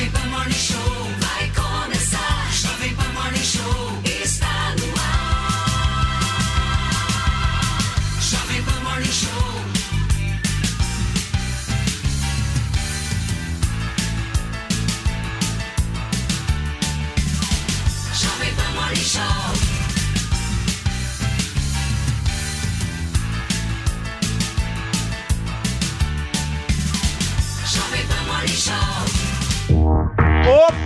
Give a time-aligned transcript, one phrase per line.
[0.00, 1.49] Jovem Pan Morning Show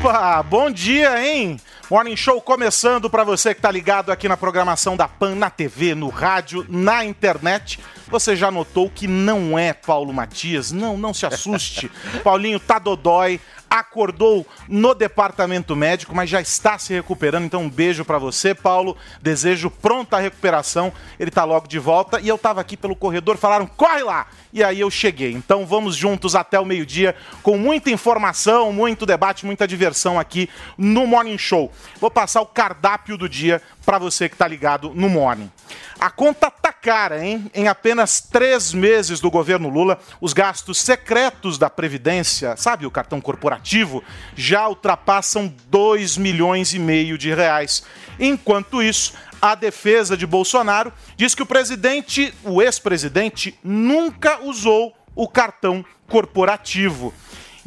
[0.05, 1.59] Opa, bom dia, hein?
[1.91, 5.95] Morning Show começando para você que tá ligado aqui na programação da PAN, na TV,
[5.95, 7.81] no rádio, na internet.
[8.09, 10.71] Você já notou que não é Paulo Matias?
[10.71, 11.91] Não, não se assuste.
[12.23, 13.41] Paulinho tá dodói,
[13.75, 17.45] acordou no departamento médico, mas já está se recuperando.
[17.45, 18.97] Então um beijo para você, Paulo.
[19.21, 20.93] Desejo pronta recuperação.
[21.19, 24.63] Ele tá logo de volta e eu tava aqui pelo corredor, falaram: "Corre lá!" E
[24.63, 25.33] aí eu cheguei.
[25.33, 30.49] Então vamos juntos até o meio-dia com muita informação, muito debate, muita diversão aqui
[30.79, 31.73] no Morning Show.
[32.01, 35.51] Vou passar o cardápio do dia para você que tá ligado no Morning.
[35.99, 37.51] A conta tá cara, hein?
[37.55, 43.21] Em apenas três meses do governo Lula, os gastos secretos da Previdência, sabe o cartão
[43.21, 44.03] corporativo,
[44.35, 47.85] já ultrapassam 2 milhões e meio de reais.
[48.19, 55.29] Enquanto isso, a defesa de Bolsonaro diz que o presidente, o ex-presidente, nunca usou o
[55.29, 57.15] cartão corporativo.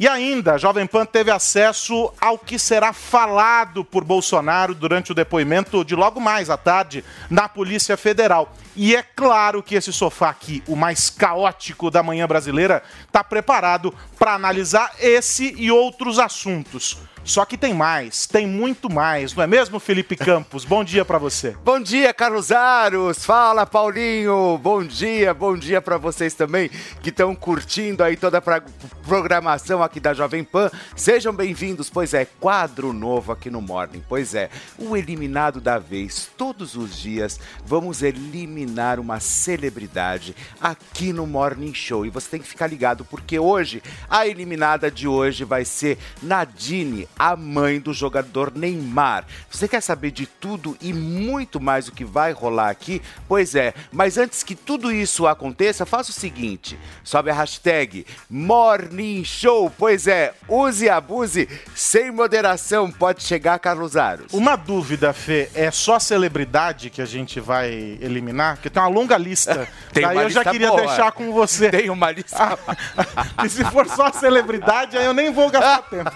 [0.00, 5.14] E ainda, a Jovem Pan teve acesso ao que será falado por Bolsonaro durante o
[5.14, 8.54] depoimento de logo mais à tarde na Polícia Federal.
[8.76, 13.92] E é claro que esse sofá aqui, o mais caótico da manhã brasileira, está preparado
[14.16, 16.98] para analisar esse e outros assuntos.
[17.28, 20.64] Só que tem mais, tem muito mais, não é mesmo, Felipe Campos?
[20.64, 21.50] Bom dia para você.
[21.62, 23.22] Bom dia, Carlos Aros.
[23.22, 24.56] Fala, Paulinho.
[24.56, 26.70] Bom dia, bom dia para vocês também
[27.02, 28.62] que estão curtindo aí toda a pra-
[29.06, 30.70] programação aqui da Jovem Pan.
[30.96, 34.02] Sejam bem-vindos, pois é, quadro novo aqui no Morning.
[34.08, 34.48] Pois é,
[34.78, 36.30] o eliminado da vez.
[36.34, 42.06] Todos os dias vamos eliminar uma celebridade aqui no Morning Show.
[42.06, 47.06] E você tem que ficar ligado, porque hoje, a eliminada de hoje vai ser Nadine,
[47.18, 49.24] a mãe do jogador Neymar.
[49.50, 53.02] Você quer saber de tudo e muito mais o que vai rolar aqui?
[53.26, 59.24] Pois é, mas antes que tudo isso aconteça, faça o seguinte: sobe a hashtag Morning
[59.24, 59.70] Show.
[59.76, 62.90] Pois é, use e abuse sem moderação.
[62.90, 64.32] Pode chegar, Carlos Aros.
[64.32, 68.56] Uma dúvida, Fê, é só celebridade que a gente vai eliminar?
[68.56, 69.68] Porque tem uma longa lista.
[69.92, 70.82] Tem Daí uma eu já lista queria boa.
[70.82, 71.70] deixar com você.
[71.72, 72.58] Tem uma lista.
[73.44, 76.10] e se for só celebridade, aí eu nem vou gastar tempo.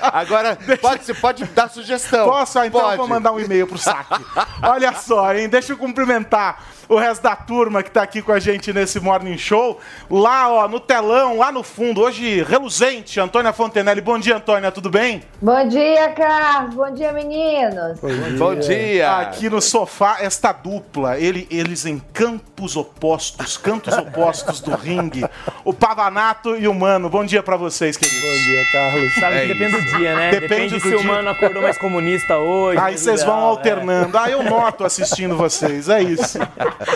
[0.00, 2.26] Agora, pode, você pode dar sugestão.
[2.28, 2.58] Posso?
[2.58, 2.98] Ah, Então eu Pode.
[2.98, 4.24] vou mandar um e-mail pro saque.
[4.62, 5.48] Olha só, hein?
[5.48, 9.38] Deixa eu cumprimentar o resto da turma que tá aqui com a gente nesse Morning
[9.38, 9.80] Show.
[10.10, 14.00] Lá, ó, no telão, lá no fundo, hoje reluzente, Antônia Fontenelle.
[14.02, 15.22] Bom dia, Antônia, tudo bem?
[15.40, 16.74] Bom dia, Carlos.
[16.74, 17.98] Bom dia, meninos.
[18.38, 19.16] Bom dia.
[19.18, 25.24] Aqui no sofá, esta dupla, ele- eles em campos opostos, cantos opostos do ringue.
[25.64, 27.08] O Pavanato e o Mano.
[27.08, 28.20] Bom dia pra vocês, queridos.
[28.20, 29.14] Bom dia, Carlos.
[29.14, 30.30] Sabe É que depende do dia, né?
[30.30, 30.98] Depende Depende, do se dia.
[30.98, 32.78] o mano acordou mais comunista hoje.
[32.78, 34.18] Aí vocês vão liberal, alternando.
[34.18, 36.38] Ah, eu noto assistindo vocês, é isso.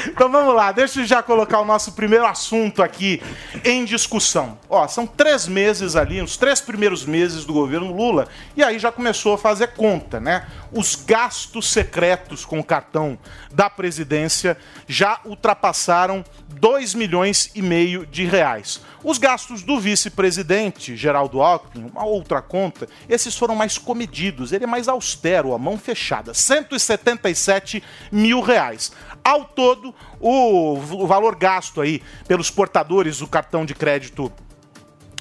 [0.09, 3.23] Então vamos lá, deixa eu já colocar o nosso primeiro assunto aqui
[3.65, 4.59] em discussão.
[4.69, 8.93] Ó, são três meses ali, os três primeiros meses do governo Lula, e aí já
[8.93, 10.47] começou a fazer conta, né?
[10.73, 13.19] Os gastos secretos com o cartão
[13.51, 14.57] da presidência
[14.87, 18.81] já ultrapassaram 2 milhões e meio de reais.
[19.03, 24.67] Os gastos do vice-presidente, Geraldo Alckmin, uma outra conta, esses foram mais comedidos, ele é
[24.67, 28.93] mais austero, a mão fechada, 177 mil reais.
[29.23, 34.33] Ao todo, o, valor gasto aí pelos portadores do cartão de crédito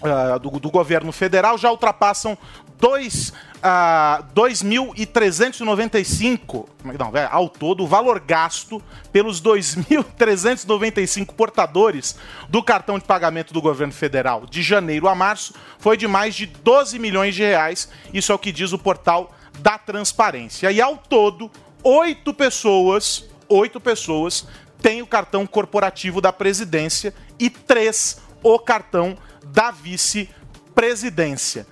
[0.02, 2.38] ah, do, do governo federal já ultrapassam
[2.80, 3.34] dois,
[3.70, 12.16] ah, 2.395, não, é, ao todo, o valor gasto pelos 2.395 portadores
[12.48, 16.46] do cartão de pagamento do governo federal de janeiro a março foi de mais de
[16.46, 17.90] 12 milhões de reais.
[18.14, 20.72] Isso é o que diz o portal da transparência.
[20.72, 21.52] E ao todo,
[21.84, 24.48] oito pessoas, oito pessoas
[24.82, 31.68] têm o cartão corporativo da presidência e três o cartão da vice-presidência.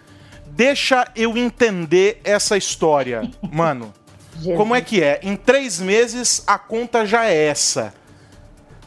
[0.55, 3.93] Deixa eu entender essa história, mano.
[4.55, 5.19] Como é que é?
[5.21, 7.93] Em três meses a conta já é essa.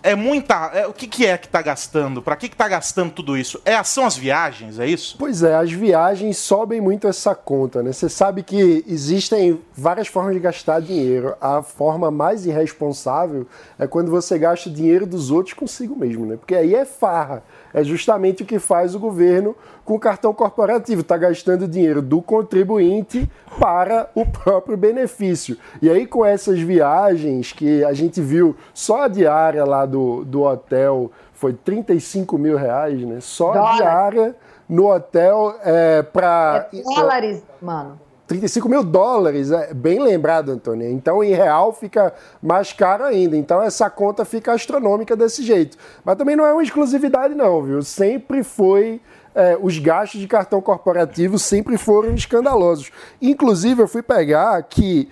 [0.02, 0.70] É muita.
[0.72, 2.22] é, o que, que é que tá gastando?
[2.22, 3.60] Pra que, que tá gastando tudo isso?
[3.66, 5.16] É, são as viagens, é isso?
[5.18, 7.92] Pois é, as viagens sobem muito essa conta, né?
[7.92, 11.34] Você sabe que existem várias formas de gastar dinheiro.
[11.38, 13.46] A forma mais irresponsável
[13.78, 16.36] é quando você gasta o dinheiro dos outros consigo mesmo, né?
[16.38, 17.42] Porque aí é farra.
[17.72, 19.54] É justamente o que faz o governo
[19.84, 25.56] com o cartão corporativo, está gastando dinheiro do contribuinte para o próprio benefício.
[25.80, 30.42] E aí, com essas viagens que a gente viu, só a diária lá do, do
[30.42, 33.18] hotel foi 35 mil reais, né?
[33.20, 33.76] Só a Dólar.
[33.76, 34.36] diária
[34.68, 36.68] no hotel é, para.
[36.72, 38.07] É dólares, mano.
[38.28, 40.88] 35 mil dólares, é bem lembrado, Antônio.
[40.90, 43.34] Então, em real, fica mais caro ainda.
[43.34, 45.78] Então, essa conta fica astronômica desse jeito.
[46.04, 47.82] Mas também não é uma exclusividade, não, viu?
[47.82, 49.00] Sempre foi.
[49.34, 52.90] é, os gastos de cartão corporativo sempre foram escandalosos.
[53.20, 55.08] Inclusive, eu fui pegar que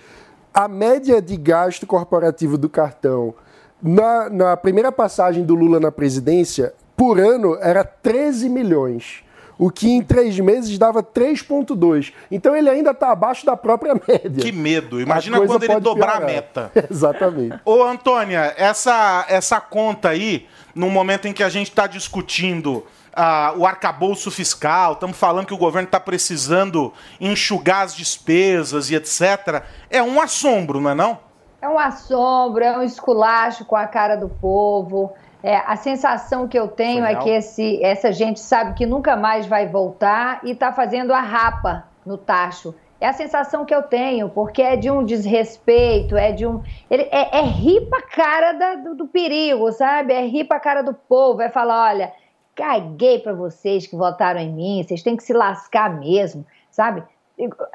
[0.53, 3.35] a média de gasto corporativo do cartão
[3.83, 9.23] na, na primeira passagem do Lula na presidência, por ano, era 13 milhões.
[9.59, 12.13] O que em três meses dava 3,2.
[12.31, 14.43] Então ele ainda está abaixo da própria média.
[14.43, 14.99] Que medo.
[14.99, 16.35] A Imagina quando ele dobrar a piorar.
[16.35, 16.73] meta.
[16.91, 17.59] Exatamente.
[17.65, 23.55] Ô, Antônia, essa, essa conta aí, no momento em que a gente está discutindo ah,
[23.57, 29.63] o arcabouço fiscal, estamos falando que o governo está precisando enxugar as despesas e etc.,
[29.89, 31.19] é um assombro, não é não?
[31.63, 35.15] É um assombro, é um esculacho com a cara do povo.
[35.47, 39.47] É, a sensação que eu tenho é que esse, essa gente sabe que nunca mais
[39.47, 42.75] vai voltar e está fazendo a rapa no tacho.
[43.01, 46.63] É a sensação que eu tenho, porque é de um desrespeito, é de um.
[46.91, 50.13] ele- é, é rir pra cara da- do, do perigo, sabe?
[50.15, 52.13] É rir pra cara do povo, é falar: olha,
[52.55, 57.03] caguei pra vocês que votaram em mim, vocês têm que se lascar mesmo, sabe?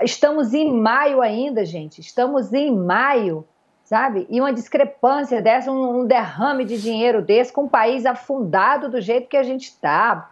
[0.01, 2.01] Estamos em maio ainda, gente.
[2.01, 3.45] Estamos em maio,
[3.91, 4.25] sabe?
[4.29, 9.27] E uma discrepância dessa, um, derrame de dinheiro desse com o país afundado do jeito
[9.27, 10.30] que a gente está.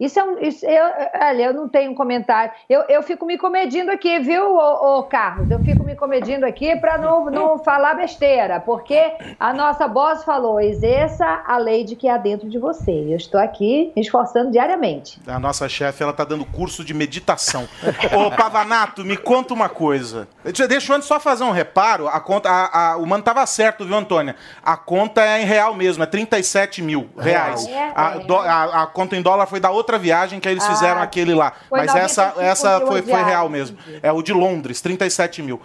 [0.00, 0.38] Isso é um.
[0.38, 0.84] Isso, eu,
[1.20, 2.50] olha, eu não tenho comentário.
[2.68, 5.50] Eu, eu fico me comedindo aqui, viu, ô, ô, Carlos?
[5.50, 10.58] Eu fico me comedindo aqui para não, não falar besteira, porque a nossa boss falou:
[10.58, 12.90] exerça a lei de que há dentro de você.
[12.90, 15.20] Eu estou aqui me esforçando diariamente.
[15.26, 17.68] A nossa chefe, ela tá dando curso de meditação.
[18.16, 20.26] Ô, Pavanato, me conta uma coisa.
[20.42, 22.08] Deixa, eu antes só fazer um reparo.
[22.08, 24.34] A conta, a- a- o mano tava certo, viu, Antônia?
[24.62, 27.66] A conta é em real mesmo, é 37 mil reais.
[27.66, 27.92] Real.
[27.94, 30.64] A, É, do- a- a conta em dólar foi da outra viagem que aí eles
[30.64, 31.52] Ah, fizeram aquele lá.
[31.70, 33.76] Mas essa, 95 essa foi, foi real mesmo.
[34.02, 35.60] É o de Londres, 37 mil.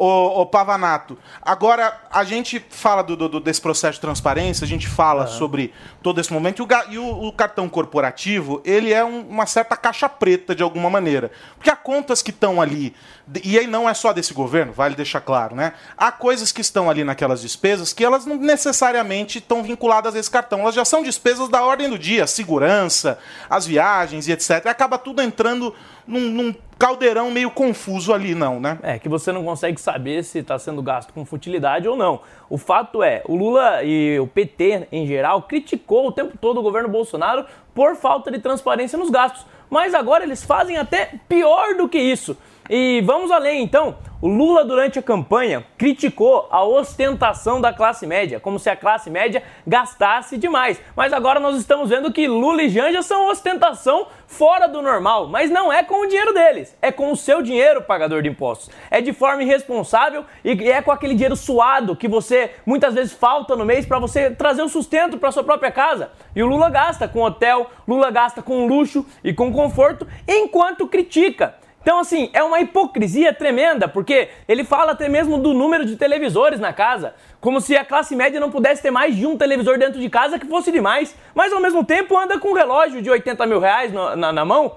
[0.00, 4.86] Ô, ô, Pavanato, agora a gente fala do, do- desse processo de transparência, a gente
[4.86, 9.26] fala sobre todo esse momento, e o, e o- o cartão corporativo, ele é um-
[9.28, 11.32] uma certa caixa preta de alguma maneira.
[11.56, 12.94] Porque há contas que estão ali,
[13.42, 15.72] e aí não é só desse governo, vale deixar claro, né?
[15.96, 20.30] Há coisas que estão ali naquelas despesas que elas não necessariamente estão vinculadas a esse
[20.30, 23.18] cartão, elas já são despesas da ordem do dia, segurança,
[23.50, 24.64] as viagens e etc.
[24.66, 25.74] Acaba tudo entrando
[26.06, 28.78] num, num caldeirão meio confuso ali, não, né?
[28.82, 32.20] É, que você não consegue saber se está sendo gasto com futilidade ou não.
[32.48, 36.62] O fato é, o Lula e o PT em geral criticou o tempo todo o
[36.62, 37.44] governo Bolsonaro
[37.74, 39.44] por falta de transparência nos gastos.
[39.68, 42.36] Mas agora eles fazem até pior do que isso.
[42.68, 43.96] E vamos além então.
[44.20, 49.08] O Lula, durante a campanha, criticou a ostentação da classe média, como se a classe
[49.08, 50.80] média gastasse demais.
[50.96, 55.28] Mas agora nós estamos vendo que Lula e Janja são ostentação fora do normal.
[55.28, 58.70] Mas não é com o dinheiro deles, é com o seu dinheiro, pagador de impostos.
[58.90, 63.54] É de forma irresponsável e é com aquele dinheiro suado que você muitas vezes falta
[63.54, 66.10] no mês para você trazer o sustento para sua própria casa.
[66.34, 71.54] E o Lula gasta com hotel, Lula gasta com luxo e com conforto, enquanto critica.
[71.88, 76.60] Então, assim, é uma hipocrisia tremenda, porque ele fala até mesmo do número de televisores
[76.60, 79.98] na casa, como se a classe média não pudesse ter mais de um televisor dentro
[79.98, 83.46] de casa que fosse demais, mas ao mesmo tempo anda com um relógio de 80
[83.46, 84.72] mil reais no- na, na mão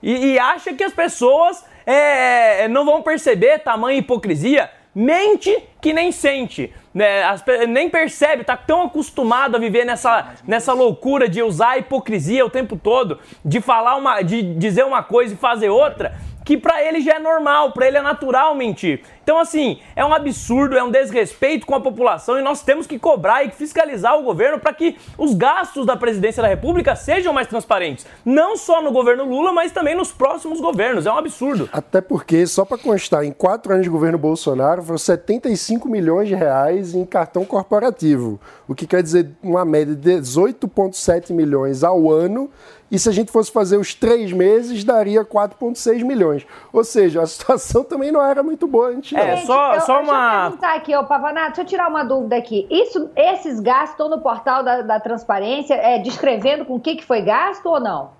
[0.00, 4.70] e, e acha que as pessoas é, não vão perceber tamanha hipocrisia.
[4.94, 7.24] Mente que nem sente, né?
[7.24, 12.46] As nem percebe, tá tão acostumado a viver nessa, nessa loucura de usar a hipocrisia
[12.46, 16.14] o tempo todo, de falar uma, de dizer uma coisa e fazer outra,
[16.44, 19.00] que pra ele já é normal, pra ele é natural mentir.
[19.24, 22.98] Então assim, é um absurdo, é um desrespeito com a população e nós temos que
[22.98, 27.48] cobrar e fiscalizar o governo para que os gastos da presidência da República sejam mais
[27.48, 31.06] transparentes, não só no governo Lula, mas também nos próximos governos.
[31.06, 31.70] É um absurdo.
[31.72, 36.34] Até porque, só para constar, em quatro anos de governo Bolsonaro foram 75 milhões de
[36.34, 38.38] reais em cartão corporativo,
[38.68, 42.50] o que quer dizer uma média de 18,7 milhões ao ano.
[42.90, 46.46] E se a gente fosse fazer os três meses, daria 4,6 milhões.
[46.72, 50.10] Ou seja, a situação também não era muito boa antes, É, só- eu, só Deixa
[50.10, 52.66] eu uma- perguntar aqui, ô Pavanato, deixa eu tirar uma dúvida aqui.
[52.70, 57.04] Isso, esses gastos estão no portal da, da transparência, é, descrevendo com o que, que
[57.04, 58.10] foi gasto ou não?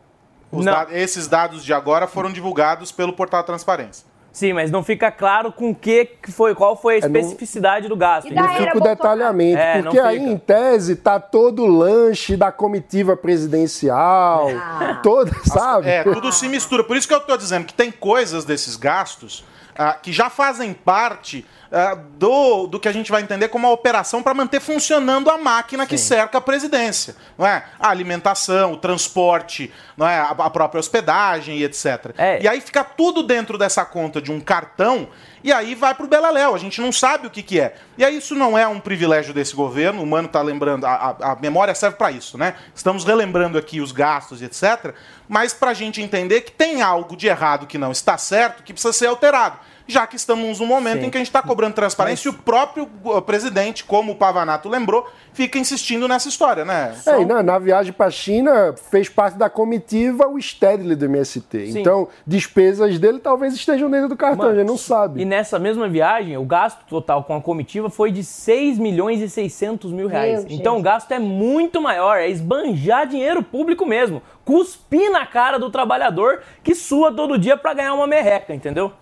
[0.52, 0.72] Os Não.
[0.72, 4.06] da- esses dados de agora foram divulgados pelo portal da Transparência.
[4.32, 7.86] Sim, mas não fica claro com que que foi, qual foi a É, não- especificidade
[7.88, 8.26] do gasto.
[8.32, 12.50] E Não fica o detalhamento, É, porque aí, em tese, tá todo o lanche da
[12.50, 15.00] comitiva presidencial, Ah.
[15.04, 15.88] toda, sabe?
[15.88, 16.82] É, tudo se mistura.
[16.82, 19.44] Por isso que eu tô dizendo que tem coisas desses gastos
[19.76, 23.71] ah, que já fazem parte ah, do, do que a gente vai entender como a
[23.71, 27.16] operação para manter funcionando a máquina que cerca a presidência.
[27.37, 27.64] Não é?
[27.81, 30.19] A alimentação, o transporte, não é?
[30.19, 32.14] a, a própria hospedagem e etc.
[32.16, 32.40] É.
[32.43, 35.09] E aí fica tudo dentro dessa conta de um cartão
[35.43, 36.54] e aí vai pro Beleléu.
[36.54, 37.75] A gente não sabe o que, que é.
[37.99, 40.02] E aí isso não é um privilégio desse governo.
[40.02, 42.54] O Mano tá lembrando, a, a- a memória serve para isso, né?
[42.75, 44.95] Estamos relembrando aqui os gastos e etc.
[45.28, 48.93] Mas pra gente entender que tem algo de errado que não está certo, que precisa
[48.93, 49.59] ser alterado.
[49.86, 51.06] Já que estamos num momento Sim.
[51.06, 54.68] em que a gente está cobrando transparência e o próprio uh, presidente, como o Pavanato
[54.68, 56.94] lembrou, fica insistindo nessa história, né?
[57.06, 61.04] É, e na, na viagem para a China, fez parte da comitiva o Stedley do
[61.04, 61.72] MST.
[61.72, 61.80] Sim.
[61.80, 65.20] Então, despesas dele talvez estejam dentro do cartão, a gente não sabe.
[65.20, 69.28] E nessa mesma viagem, o gasto total com a comitiva foi de 6 milhões e
[69.28, 70.44] 600 mil reais.
[70.44, 70.80] Meu então gente.
[70.80, 74.22] o gasto é muito maior, é esbanjar dinheiro público mesmo.
[74.44, 78.92] Cuspir na cara do trabalhador que sua todo dia pra ganhar uma merreca, entendeu?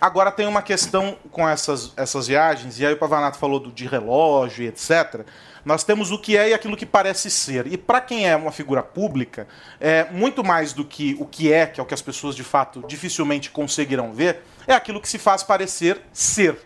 [0.00, 3.86] Agora tem uma questão com essas, essas viagens, e aí o Pavanato falou do, de
[3.86, 5.24] relógio e etc.
[5.64, 7.66] Nós temos o que é e aquilo que parece ser.
[7.66, 9.46] E para quem é uma figura pública,
[9.78, 12.42] é muito mais do que o que é, que é o que as pessoas de
[12.44, 16.56] fato dificilmente conseguirão ver, é aquilo que se faz parecer ser.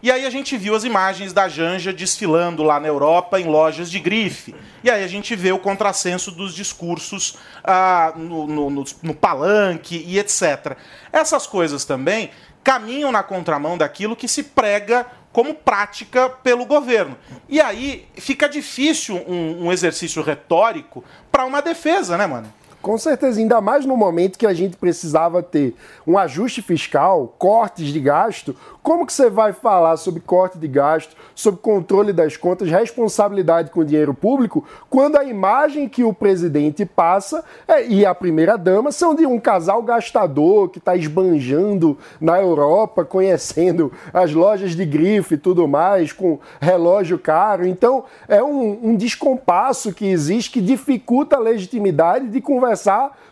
[0.00, 3.90] E aí a gente viu as imagens da Janja desfilando lá na Europa em lojas
[3.90, 4.54] de grife.
[4.84, 10.04] E aí a gente vê o contrassenso dos discursos ah, no, no- no- no palanque
[10.06, 10.76] e etc.
[11.12, 12.30] Essas coisas também
[12.68, 17.16] caminham na contramão daquilo que se prega como prática pelo governo.
[17.48, 22.52] E aí fica difícil um, um exercício retórico para uma defesa, né, mano?
[22.80, 25.74] Com certeza, ainda mais no momento que a gente precisava ter
[26.06, 28.54] um ajuste fiscal, cortes de gasto.
[28.82, 33.80] Como que você vai falar sobre corte de gasto, sobre controle das contas, responsabilidade com
[33.80, 39.14] o dinheiro público, quando a imagem que o presidente passa é- e a primeira-dama são
[39.14, 45.38] de um casal gastador que está esbanjando na Europa, conhecendo as lojas de grife e
[45.38, 47.66] tudo mais, com relógio caro.
[47.66, 52.67] Então, é um, um descompasso que existe que dificulta a legitimidade de conversar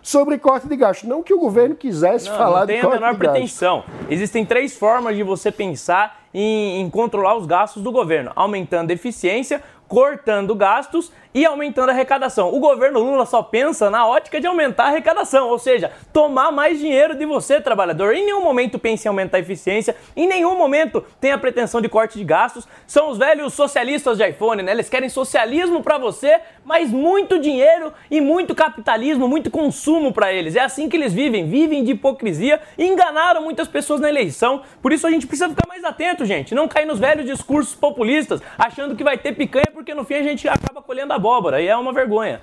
[0.02, 1.06] sobre corte de gasto.
[1.06, 3.32] Não que o governo quisesse Não, falar não de tem a corte menor de gasto.
[3.32, 3.84] pretensão.
[4.08, 8.94] Existem três formas de você pensar em, em controlar os gastos do governo: aumentando a
[8.94, 12.54] eficiência, cortando gastos e aumentando a arrecadação.
[12.54, 16.78] O governo Lula só pensa na ótica de aumentar a arrecadação, ou seja, tomar mais
[16.78, 18.14] dinheiro de você, trabalhador.
[18.14, 21.90] Em nenhum momento pensa em aumentar a eficiência, em nenhum momento tem a pretensão de
[21.90, 22.66] corte de gastos.
[22.86, 24.72] São os velhos socialistas de iPhone, né?
[24.72, 30.56] Eles querem socialismo para você, mas muito dinheiro e muito capitalismo, muito consumo para eles.
[30.56, 34.62] É assim que eles vivem, vivem de hipocrisia e enganaram muitas pessoas na eleição.
[34.80, 36.54] Por isso a gente precisa ficar mais atento, gente.
[36.54, 40.22] Não cair nos velhos discursos populistas, achando que vai ter picanha, porque no fim a
[40.22, 41.60] gente acaba colhendo abóbora.
[41.60, 42.40] E é uma vergonha.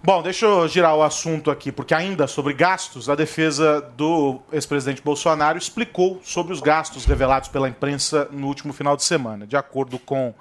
[0.00, 5.02] Bom, deixa eu girar o assunto aqui, porque ainda sobre gastos, a defesa do ex-presidente
[5.02, 9.44] Bolsonaro explicou sobre os gastos revelados pela imprensa no último final de semana.
[9.44, 10.32] De acordo com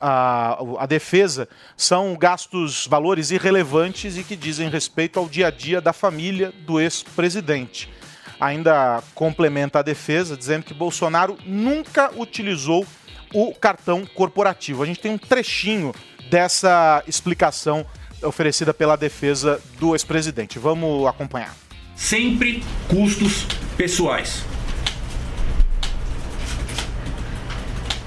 [0.00, 5.80] a, a defesa, são gastos, valores irrelevantes e que dizem respeito ao dia a dia
[5.80, 7.92] da família do ex-presidente.
[8.38, 12.86] Ainda complementa a defesa dizendo que Bolsonaro nunca utilizou
[13.32, 14.82] o cartão corporativo.
[14.82, 15.94] A gente tem um trechinho
[16.30, 17.84] dessa explicação
[18.22, 20.58] oferecida pela defesa do ex-presidente.
[20.58, 21.54] Vamos acompanhar.
[21.94, 24.44] sempre custos pessoais.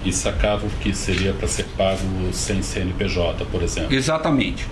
[0.03, 2.01] e sacavam que seria para ser pago
[2.33, 3.93] sem CNPJ, por exemplo.
[3.93, 4.65] Exatamente.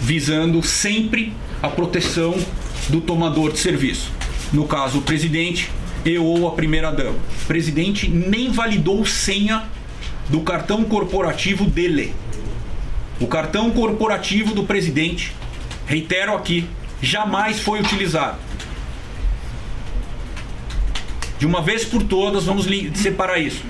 [0.00, 2.34] Visando sempre a proteção
[2.88, 4.10] do tomador de serviço.
[4.52, 5.70] No caso, o presidente
[6.04, 7.18] e ou a primeira-dama.
[7.42, 9.64] O presidente nem validou senha
[10.28, 12.14] do cartão corporativo dele.
[13.20, 15.32] O cartão corporativo do presidente,
[15.86, 16.66] reitero aqui,
[17.00, 18.38] jamais foi utilizado.
[21.38, 23.62] De uma vez por todas, vamos separar isso.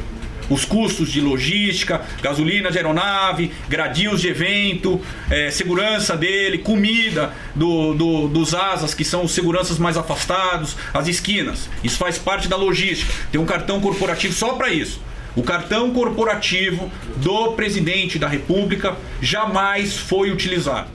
[0.48, 7.92] Os custos de logística, gasolina de aeronave, gradios de evento, eh, segurança dele, comida do,
[7.94, 11.68] do- dos asas, que são os seguranças mais afastados, as esquinas.
[11.82, 13.12] Isso faz parte da logística.
[13.32, 15.00] Tem um cartão corporativo só para isso.
[15.36, 20.88] O cartão corporativo do presidente da República jamais foi utilizado.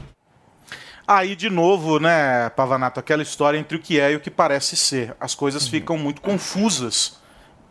[1.07, 4.75] Aí, de novo, né, Pavanato, aquela história entre o que é e o que parece
[4.75, 5.15] ser.
[5.19, 7.20] As coisas ficam muito confusas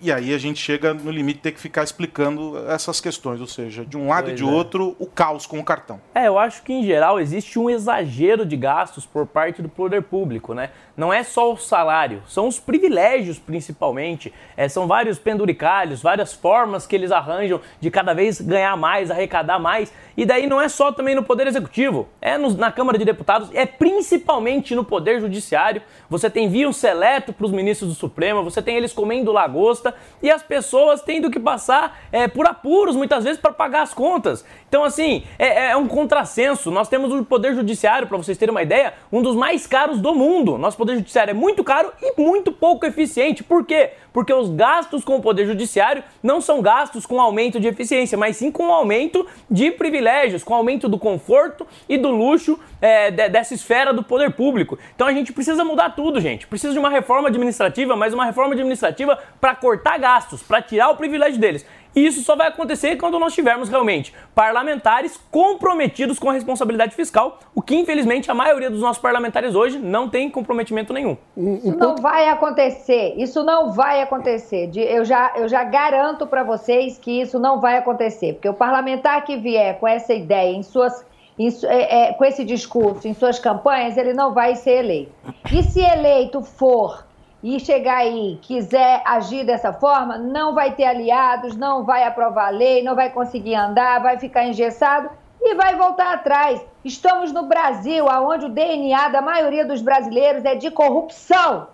[0.02, 3.46] E aí a gente chega no limite de ter que ficar explicando essas questões, ou
[3.46, 4.50] seja, de um lado Pois e de é.
[4.50, 6.00] outro, o caos com o cartão.
[6.14, 10.02] É, eu acho que em geral existe um exagero de gastos por parte do poder
[10.02, 10.70] público, né?
[10.96, 14.32] Não é só o salário, são os privilégios principalmente.
[14.56, 19.58] É, são vários penduricalhos, várias formas que eles arranjam de cada vez ganhar mais, arrecadar
[19.58, 19.92] mais.
[20.16, 23.50] E daí não é só também no Poder Executivo, é no- na Câmara de Deputados,
[23.54, 25.82] é principalmente no Poder Judiciário.
[26.08, 29.89] Você tem envio seleto para os ministros do Supremo, você tem eles comendo lagosta
[30.22, 34.44] e as pessoas tendo que passar é, por apuros muitas vezes para pagar as contas.
[34.68, 36.70] Então, assim, é, é um contrassenso.
[36.70, 40.14] Nós temos o Poder Judiciário, para vocês terem uma ideia, um dos mais caros do
[40.14, 40.56] mundo.
[40.58, 43.42] Nosso Poder Judiciário é muito caro e muito pouco eficiente.
[43.42, 43.90] Por quê?
[44.12, 48.36] Porque os gastos com o Poder Judiciário não são gastos com aumento de eficiência, mas
[48.36, 53.54] sim com aumento de privilégios, com aumento do conforto e do luxo é, de- dessa
[53.54, 54.78] esfera do poder público.
[54.94, 56.46] Então a gente precisa mudar tudo, gente.
[56.46, 60.96] Precisa de uma reforma administrativa, mas uma reforma administrativa para cortar gastos, para tirar o
[60.96, 61.66] privilégio deles.
[61.96, 67.40] E isso só vai acontecer quando nós tivermos realmente parlamentares comprometidos com a responsabilidade fiscal,
[67.52, 71.16] o que infelizmente a maioria dos nossos parlamentares hoje não tem comprometimento nenhum.
[71.36, 73.14] Isso não vai acontecer.
[73.16, 74.68] Isso não vai acontecer.
[74.68, 78.34] De- Eu já, eu já garanto para vocês que isso não vai acontecer.
[78.34, 81.04] Porque o parlamentar que vier com essa ideia, em suas,
[81.36, 85.10] em é, é, com esse discurso, em suas campanhas, ele não vai ser eleito.
[85.52, 87.04] E se eleito for
[87.42, 92.50] e chegar aí quiser agir dessa forma, não vai ter aliados, não vai aprovar a
[92.50, 95.08] lei, não vai conseguir andar, vai ficar engessado
[95.40, 96.60] e vai voltar atrás.
[96.84, 101.68] Estamos no Brasil, onde o DNA da maioria dos brasileiros é de corrupção.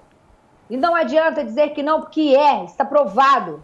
[0.71, 3.63] E não adianta dizer que não, porque é, está provado.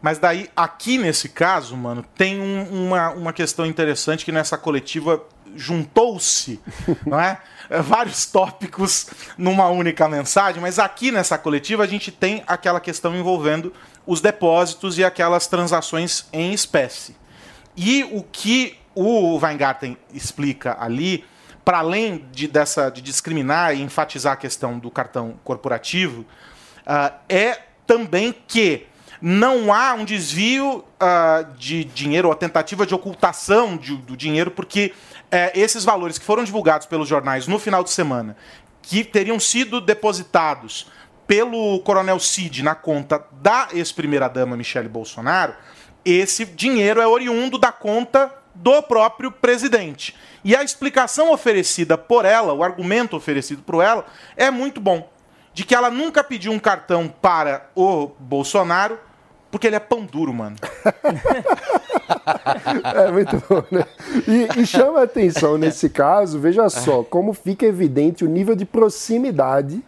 [0.00, 5.20] Mas daí, aqui nesse caso, mano, tem um- uma, uma questão interessante que nessa coletiva
[5.56, 6.60] juntou-se,
[7.04, 7.38] não é?
[7.70, 13.14] É, Vários tópicos numa única mensagem, mas aqui nessa coletiva a gente tem aquela questão
[13.14, 13.72] envolvendo
[14.06, 17.14] os depósitos e aquelas transações em espécie.
[17.76, 21.24] E o que o Weingarten explica ali,
[21.64, 26.24] para além de, dessa, de discriminar e enfatizar a questão do cartão corporativo,
[26.86, 28.86] ah, é também que
[29.20, 34.50] não há um desvio ah, de dinheiro ou a tentativa de ocultação de- do dinheiro,
[34.50, 34.92] porque
[35.30, 38.36] eh, esses valores que foram divulgados pelos jornais no final de semana,
[38.82, 40.90] que teriam sido depositados
[41.26, 45.54] pelo Coronel Cid na conta da ex-primeira-dama Michele Bolsonaro,
[46.04, 50.16] esse dinheiro é oriundo da conta do próprio presidente.
[50.42, 55.10] E a explicação oferecida por ela, o argumento oferecido por ela, é muito bom.
[55.52, 58.98] De que ela nunca pediu um cartão para o Bolsonaro,
[59.50, 60.56] porque ele é pão duro, mano.
[62.84, 63.84] É muito bom, né?
[64.26, 68.64] E, e chama a atenção nesse caso, veja só, como fica evidente o nível de
[68.64, 69.82] proximidade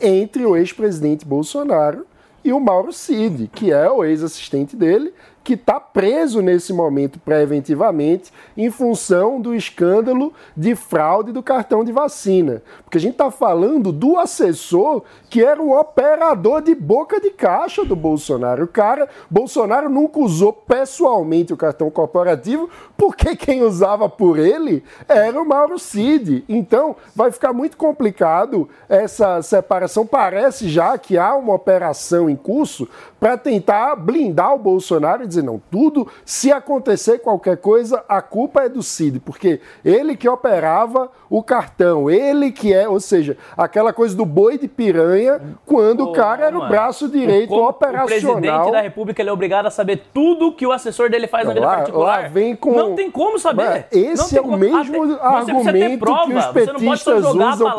[0.00, 2.06] entre o ex-presidente Bolsonaro
[2.44, 8.32] e o Mauro Cid, que é o ex-assistente dele, que está preso nesse momento preventivamente
[8.56, 12.62] em função do escândalo de fraude do cartão de vacina.
[12.84, 17.84] Porque a gente está falando do assessor que era o operador de boca de caixa
[17.84, 18.64] do Bolsonaro.
[18.64, 25.40] O cara, Bolsonaro nunca usou pessoalmente o cartão corporativo, porque quem usava por ele era
[25.40, 26.44] o Mauro Cid.
[26.48, 30.06] Então, vai ficar muito complicado essa separação.
[30.06, 32.88] Parece já que há uma operação em curso
[33.22, 38.62] para tentar blindar o Bolsonaro e dizer, não, tudo, se acontecer qualquer coisa, a culpa
[38.62, 43.92] é do Cid, porque ele que operava o cartão, ele que é, ou seja, aquela
[43.92, 48.38] coisa do boi de piranha, quando o cara era o Mano, braço direito como operacional.
[48.38, 51.44] O presidente da República ele é obrigado a saber tudo que o assessor dele faz
[51.46, 52.22] na Não, vida lá- particular.
[52.24, 53.86] lá vem com- Não tem como saber.
[53.92, 54.76] Mas Não Esse é o como- mesmo
[55.22, 57.70] argumento prova, que os não petistas usam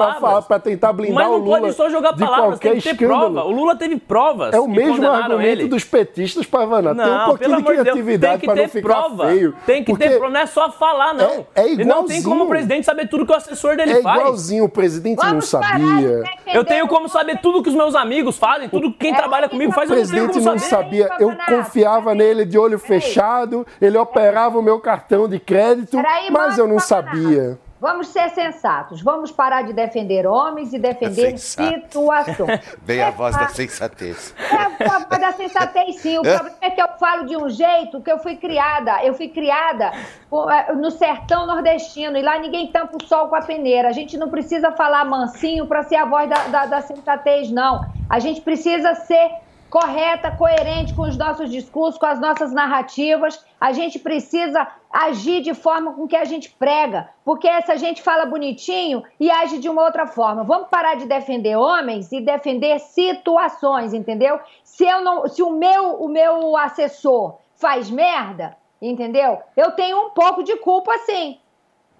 [0.47, 3.33] para tentar blindar Mas o não Lula pode só jogar palavras, tem que ter escândalo.
[3.33, 3.47] prova.
[3.49, 5.67] O Lula teve provas É o mesmo condenaram argumento ele.
[5.69, 6.93] dos petistas, Pavana.
[6.95, 9.27] Tem um Não, pouquinho de criatividade que para ter não ficar prova.
[9.27, 9.55] feio.
[9.65, 11.25] Tem que porque ter prova, não é só falar, não.
[11.25, 12.43] É- é Ele não tem como igualzinho.
[12.43, 14.19] o presidente saber tudo que o assessor dele É faz.
[14.19, 16.23] igualzinho, o presidente não Vamos de sabia.
[16.53, 19.15] Eu tenho o como saber tudo que os meus amigos fazem, tudo que quem É,
[19.17, 20.59] trabalha comigo faz, O não presidente não saber.
[20.59, 25.97] sabia, eu confiava nele de olho fechado, ele operava o meu cartão de crédito,
[26.31, 27.57] mas eu não sabia.
[27.83, 29.01] Vamos ser sensatos.
[29.01, 31.81] Vamos parar de defender homens e defender Sensato.
[31.81, 32.61] situações.
[32.81, 34.33] Vem a É voz da sensatez.
[34.39, 36.17] É, a voz da sensatez, sim.
[36.17, 39.03] O problema é que eu falo de um jeito que eu fui criada.
[39.03, 43.41] Eu fui criada eh, no sertão nordestino e lá ninguém tampa o sol com a
[43.41, 43.89] peneira.
[43.89, 47.85] A gente não precisa falar mansinho para ser a voz da, da, da sensatez, não.
[48.09, 49.29] A gente precisa ser
[49.73, 53.43] correta, coerente com os nossos discursos, com as nossas narrativas.
[53.59, 58.23] A gente precisa agir de forma com que a gente prega, porque essa gente fala
[58.27, 60.43] bonitinho e age de uma outra forma.
[60.43, 64.39] Vamos parar de defender homens e defender situações, entendeu?
[64.63, 69.41] Se eu não, se o meu, o meu assessor faz merda, entendeu?
[69.57, 71.39] Eu tenho um pouco de culpa sim.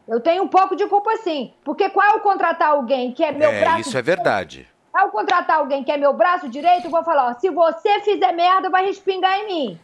[0.08, 3.32] Eu tenho um pouco de culpa sim, porque qual é o contratar alguém que é
[3.32, 4.68] meu É, braço isso é verdade.
[4.94, 8.32] Ao contratar alguém que é meu braço direito, eu vou falar, ó, se você fizer
[8.32, 9.80] merda, vai respingar em mim.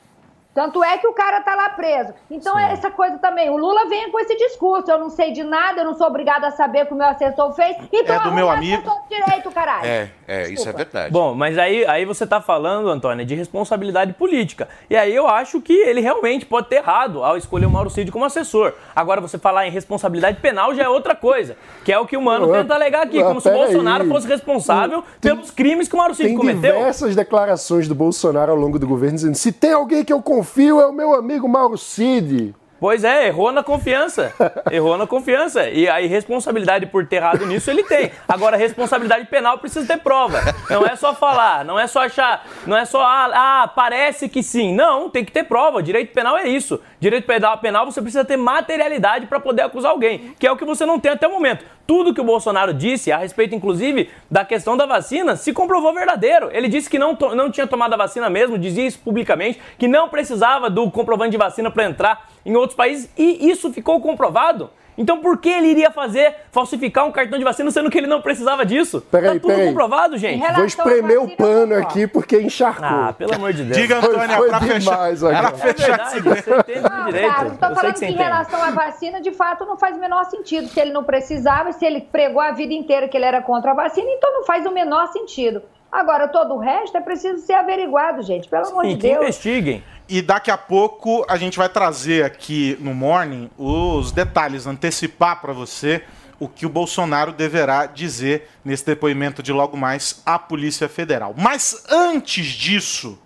[0.59, 2.13] Tanto é que o cara tá lá preso.
[2.29, 3.49] Então é essa coisa também.
[3.49, 4.91] O Lula vem com esse discurso.
[4.91, 7.07] Eu não sei de nada, eu não sou obrigado a saber o que o meu
[7.07, 7.77] assessor fez.
[7.93, 8.83] Então É do meu amigo.
[9.09, 9.85] direito, caralho.
[9.87, 11.13] É, é, isso é verdade.
[11.13, 14.67] Bom, mas aí, aí você tá falando, Antônia, de responsabilidade política.
[14.89, 18.11] E aí eu acho que ele realmente pode ter errado ao escolher o Mauro Cid
[18.11, 18.73] como assessor.
[18.93, 21.55] Agora, você falar em responsabilidade penal já é outra coisa.
[21.85, 23.23] Que é o que o Mano tenta alegar aqui.
[23.23, 24.09] Como se o Bolsonaro aí.
[24.09, 26.73] fosse responsável Tem- pelos crimes que o Mauro Cid Tem cometeu.
[26.75, 30.48] diversas declarações do Bolsonaro ao longo do governo dizendo: se tem alguém que eu confio
[30.79, 32.55] é o meu amigo Mauro Cid.
[32.79, 34.33] Pois é, errou na confiança.
[34.71, 35.69] Errou na confiança.
[35.69, 38.11] E aí, responsabilidade por ter errado nisso, ele tem.
[38.27, 40.39] Agora, responsabilidade penal precisa ter prova.
[40.69, 44.41] Não é só falar, não é só achar, não é só, ah, ah, parece que
[44.41, 44.73] sim.
[44.73, 45.83] Não, tem que ter prova.
[45.83, 46.79] Direito penal é isso.
[46.99, 50.65] Direito penal, penal você precisa ter materialidade para poder acusar alguém, que é o que
[50.65, 51.65] você não tem até o momento.
[51.85, 56.49] Tudo que o Bolsonaro disse, a respeito, inclusive, da questão da vacina, se comprovou verdadeiro.
[56.51, 60.07] Ele disse que não, não tinha tomado a vacina mesmo, dizia isso publicamente, que não
[60.07, 64.69] precisava do comprovante de vacina para entrar em outros países, e isso ficou comprovado.
[64.97, 68.21] Então por que ele iria fazer, falsificar um cartão de vacina, sendo que ele não
[68.21, 68.99] precisava disso?
[69.09, 69.67] Peraí, tá tudo peraí.
[69.69, 70.45] comprovado, gente.
[70.53, 72.85] Vou espremer o pano aqui porque encharcou.
[72.85, 73.77] Ah, pelo amor de Deus.
[73.77, 74.79] Diga, Foi- Antônia, foi pra fechar.
[74.79, 75.37] demais agora.
[75.37, 77.33] Ela É fechar esse verdade, você entende de Não, direito.
[77.33, 79.77] cara, eu tô Eu sei falando que que em relação à vacina, de fato, não
[79.77, 80.67] faz o menor sentido.
[80.67, 83.73] Se ele não precisava, se ele pregou a vida inteira que ele era contra a
[83.73, 85.61] vacina, então não faz o menor sentido.
[85.91, 88.47] Agora, todo o resto é preciso ser averiguado, gente.
[88.47, 89.21] Pelo amor Sim, de que Deus.
[89.21, 89.83] investiguem.
[90.07, 95.53] E daqui a pouco a gente vai trazer aqui no Morning os detalhes, antecipar para
[95.53, 96.03] você
[96.39, 101.35] o que o Bolsonaro deverá dizer nesse depoimento de logo mais à Polícia Federal.
[101.37, 103.19] Mas antes disso,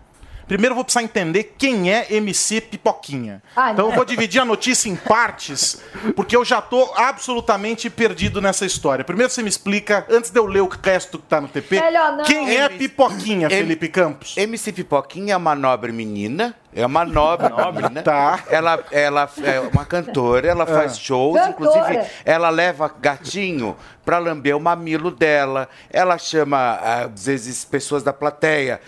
[0.47, 3.41] primeiro eu vou precisar entender quem é MC Pipoquinha.
[3.55, 3.95] Ah, então eu não.
[3.95, 5.81] vou dividir a notícia em partes,
[6.15, 9.03] porque eu já tô absolutamente perdido nessa história.
[9.05, 12.17] Primeiro você me explica, antes de eu ler o resto que tá no TP, Melhor
[12.17, 12.23] não.
[12.25, 14.35] quem é Pipoquinha, M- Felipe Campos?
[14.37, 16.55] MC Pipoquinha é uma nobre menina.
[16.75, 18.01] É uma nobre menina.
[18.01, 18.43] Tá.
[18.49, 21.51] Ela, ela é uma cantora, ela faz shows, Cantora.
[21.69, 25.69] inclusive ela leva gatinho pra lamber o mamilo dela.
[25.91, 28.81] Ela chama, às vezes, pessoas da plateia,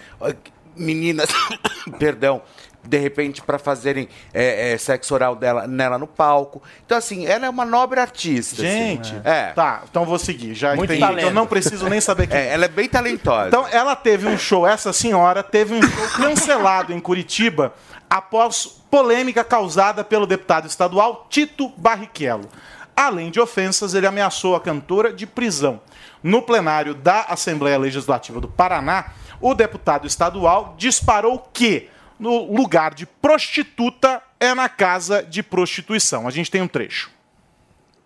[0.76, 1.30] meninas,
[2.00, 2.42] perdão,
[2.84, 6.62] de repente para fazerem é, é, sexo oral dela, nela no palco.
[6.86, 8.56] Então, assim, ela é uma nobre artista.
[8.62, 8.66] assim.
[8.72, 9.48] Gente, É.
[9.54, 10.54] tá, então vou seguir.
[10.54, 11.02] Já Muito entendi.
[11.02, 11.26] talento.
[11.26, 13.48] Eu não preciso nem saber quem É, ela é bem talentosa.
[13.48, 17.74] Então, ela teve um show, essa senhora teve um show cancelado em Curitiba
[18.10, 22.48] após polêmica causada pelo deputado estadual Tito Barrichello.
[22.96, 25.82] Além de ofensas, ele ameaçou a cantora de prisão.
[26.24, 29.06] No plenário da Assembleia Legislativa do Paraná,
[29.48, 36.28] o deputado estadual disparou que no lugar de prostituta é na casa de prostituição.
[36.28, 37.12] A gente tem um trecho.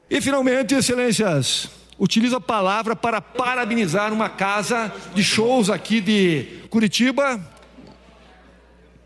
[0.10, 7.40] E finalmente, excelências, utilizo a palavra para parabenizar uma casa de shows aqui de Curitiba.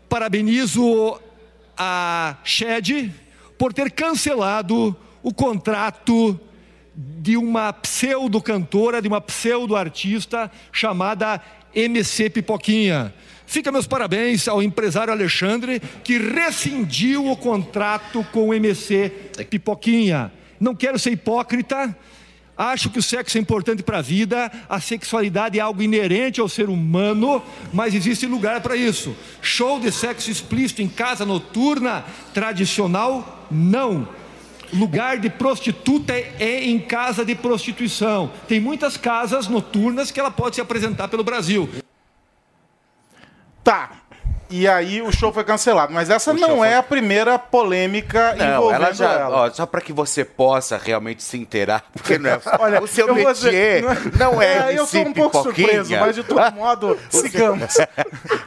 [0.08, 1.20] Parabenizo
[1.78, 3.14] a Shed
[3.56, 6.40] por ter cancelado o contrato
[6.96, 11.40] de uma pseudo-cantora, de uma pseudo-artista chamada
[11.74, 13.12] MC Pipoquinha.
[13.46, 19.10] Fica meus parabéns ao empresário Alexandre, que rescindiu o contrato com o MC
[19.50, 20.32] Pipoquinha.
[20.58, 21.94] Não quero ser hipócrita,
[22.56, 26.48] acho que o sexo é importante para a vida, a sexualidade é algo inerente ao
[26.48, 29.14] ser humano, mas existe lugar para isso.
[29.42, 34.08] Show de sexo explícito em casa noturna tradicional, não.
[34.74, 38.30] Lugar de prostituta é é em casa de prostituição.
[38.48, 41.68] Tem muitas casas noturnas que ela pode se apresentar pelo Brasil.
[43.62, 44.03] Tá.
[44.56, 45.92] E aí o show foi cancelado.
[45.92, 49.12] Mas essa O não foi- é a primeira polêmica Não, envolvendo ela já.
[49.12, 49.36] ela.
[49.46, 52.40] Ó, só para que você possa realmente se inteirar, porque não é.
[52.60, 55.66] Olha, o seu eu métier dizer- não é, eu MC tô um pouco Pipoquinha.
[55.84, 57.74] surpreso, mas de todo modo, sigamos.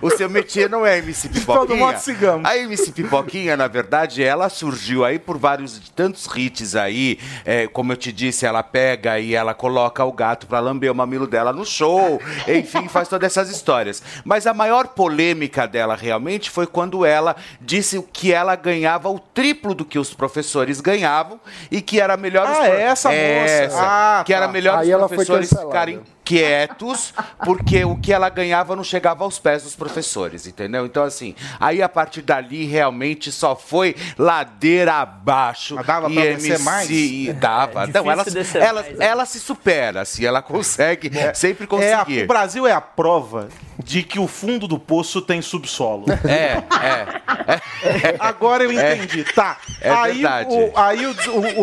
[0.01, 1.57] o seu métier não é MC Pipoquinha.
[1.67, 2.49] todo modo, sigamos.
[2.49, 7.19] A MC Pipoquinha, na verdade, ela surgiu aí por vários tantos hits aí.
[7.43, 10.95] É, como eu te disse, ela pega e ela coloca o gato pra lamber o
[10.95, 12.21] mamilo dela no show.
[12.47, 14.01] Enfim, faz todas essas histórias.
[14.23, 19.73] Mas a maior polêmica dela realmente foi quando ela disse que ela ganhava o triplo
[19.73, 21.39] do que os professores ganhavam
[21.71, 23.69] e que era melhor os Ah, pro- é essa moça.
[23.79, 24.51] Ah, que era tá.
[24.51, 27.13] melhor Aí os professores ficarem quietos,
[27.45, 30.85] porque o que ela ganhava não chegava aos pés dos professores, entendeu?
[30.85, 35.75] Então, assim, aí a partir dali realmente só foi ladeira abaixo.
[35.75, 36.89] Mas dava pra descer mais?
[36.89, 37.83] e dava.
[37.83, 39.05] É, então, ela, ela, mais, né?
[39.05, 42.23] ela se supera, assim, ela consegue sempre É, a- conseguir.
[42.23, 43.47] o Brasil é a prova
[43.81, 46.05] de que o fundo do poço tem subsolo.
[46.27, 48.15] É, é.
[48.19, 49.23] Agora eu entendi.
[49.33, 49.57] Tá.
[49.79, 50.49] É aí verdade.
[50.53, 51.11] o, aí o,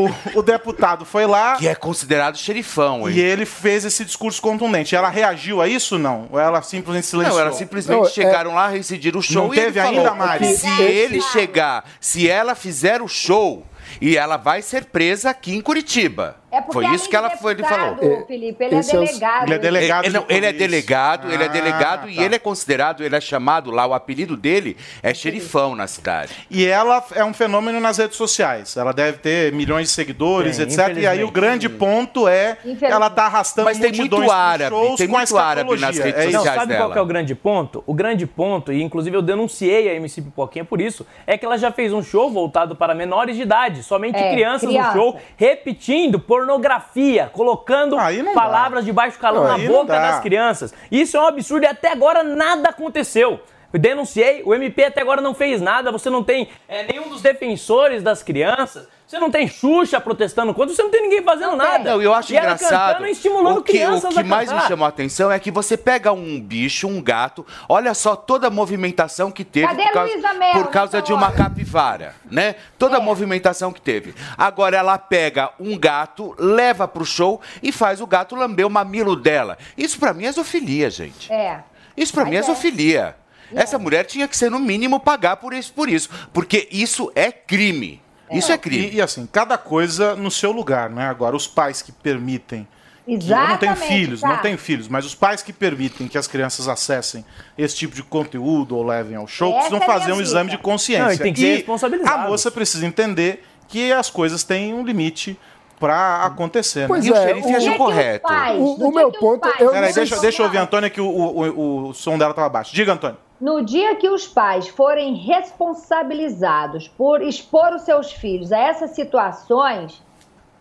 [0.05, 3.16] o, o- deputado foi lá Que é considerado xerifão, hein?
[3.16, 4.95] e ele fez esse discurso contundente.
[4.97, 6.29] Ela reagiu a isso não?
[6.31, 7.37] Ou ela simplesmente silenciou?
[7.37, 9.99] Não, elas simplesmente Não, é- chegaram lá, reincidiram o show Não e ele teve falou,
[10.01, 10.57] ainda, Mari?
[10.57, 13.67] Se ele chegar, se ela fizer o show,
[14.01, 16.37] e ela vai ser presa aqui em Curitiba.
[16.55, 18.27] É porque Foi isso que ela de foi, ele deputado, falou.
[18.27, 19.45] Felipe, ele é é delegado.
[19.47, 20.53] Ele é delegado Ele, ele é polícia.
[20.69, 22.23] delegado, ele é Ah, delegado e tá.
[22.23, 26.33] ele é considerado, ele é chamado lá, o apelido dele é xerifão na cidade.
[26.51, 28.77] E ela é um fenômeno nas redes sociais.
[28.77, 30.97] Ela deve ter milhões de seguidores, Tem, etc.
[30.99, 35.09] E aí o grande ponto é ela tá arrastando Mas tem muito árabe, shows tem
[35.09, 36.33] muito árabe nas redes É isso.
[36.33, 36.85] Não, sociais sabe dela.
[36.85, 37.83] qual que é o grande ponto?
[37.87, 41.57] O grande ponto, e inclusive eu denunciei a MC Pipoquinha por isso, é que ela
[41.59, 44.88] já fez um show voltado para menores de idade, somente É, crianças criança.
[44.88, 47.96] no show, repetindo pornografia, colocando
[48.35, 50.11] palavras de baixo calão Não, na boca dá.
[50.12, 50.74] das crianças.
[50.90, 53.40] Isso é um absurdo e até agora nada aconteceu.
[53.79, 58.03] Denunciei, o MP até agora não fez nada, você não tem é, nenhum dos defensores
[58.03, 61.91] das crianças, você não tem Xuxa protestando contra, você não tem ninguém fazendo nada.
[61.93, 62.93] Não, eu acho e ela engraçado.
[62.95, 65.51] cantando estimulando o que, crianças o que a mais me chamou a atenção é que
[65.51, 69.93] você pega um bicho, um gato, olha só toda a movimentação que teve Cadê por
[69.93, 72.55] causa, Luísa Mel por causa de uma capivara, né?
[72.79, 73.03] Toda a É.
[73.03, 74.15] movimentação que teve.
[74.39, 79.17] Agora ela pega um gato, leva pro show e faz o gato lamber o mamilo
[79.17, 79.59] dela.
[79.77, 81.33] Isso pra mim é zoofilia, gente.
[81.33, 81.63] É.
[81.97, 82.43] Isso pra Mas mim é é.
[82.43, 83.17] zoofilia.
[83.55, 86.09] Essa mulher tinha que ser, no mínimo, pagar por isso, por isso.
[86.33, 88.01] Porque isso é crime.
[88.31, 88.88] Isso é crime.
[88.90, 91.07] E, e assim, cada coisa no seu lugar, né?
[91.09, 92.67] Agora, os pais que permitem.
[93.07, 94.29] que- eu não tenho Exatamente, filhos, tá.
[94.29, 97.23] não tenho filhos, mas os pais que permitem que as crianças acessem
[97.57, 100.49] esse tipo de conteúdo ou levem ao show Essa precisam é a fazer um exame
[100.51, 100.57] dica.
[100.57, 101.05] de consciência.
[101.05, 102.25] Não, e tem que ser responsabilizado.
[102.25, 105.38] A moça precisa entender que as coisas têm um limite
[105.79, 106.88] pra acontecer.
[106.88, 107.11] Pois né?
[107.11, 108.27] E o é, xerife o- agiu correto.
[108.27, 111.07] pais- O- o meu ponto, eu- Peraí, deixa, deixa eu ouvir a Antônia que o,
[111.07, 112.75] o, o- o som dela tava baixo.
[112.75, 113.19] Diga, Antônio.
[113.40, 120.03] No dia que os pais forem responsabilizados por expor os seus filhos a essas situações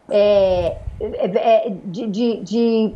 [0.09, 2.95] é, é, é, de, de- de-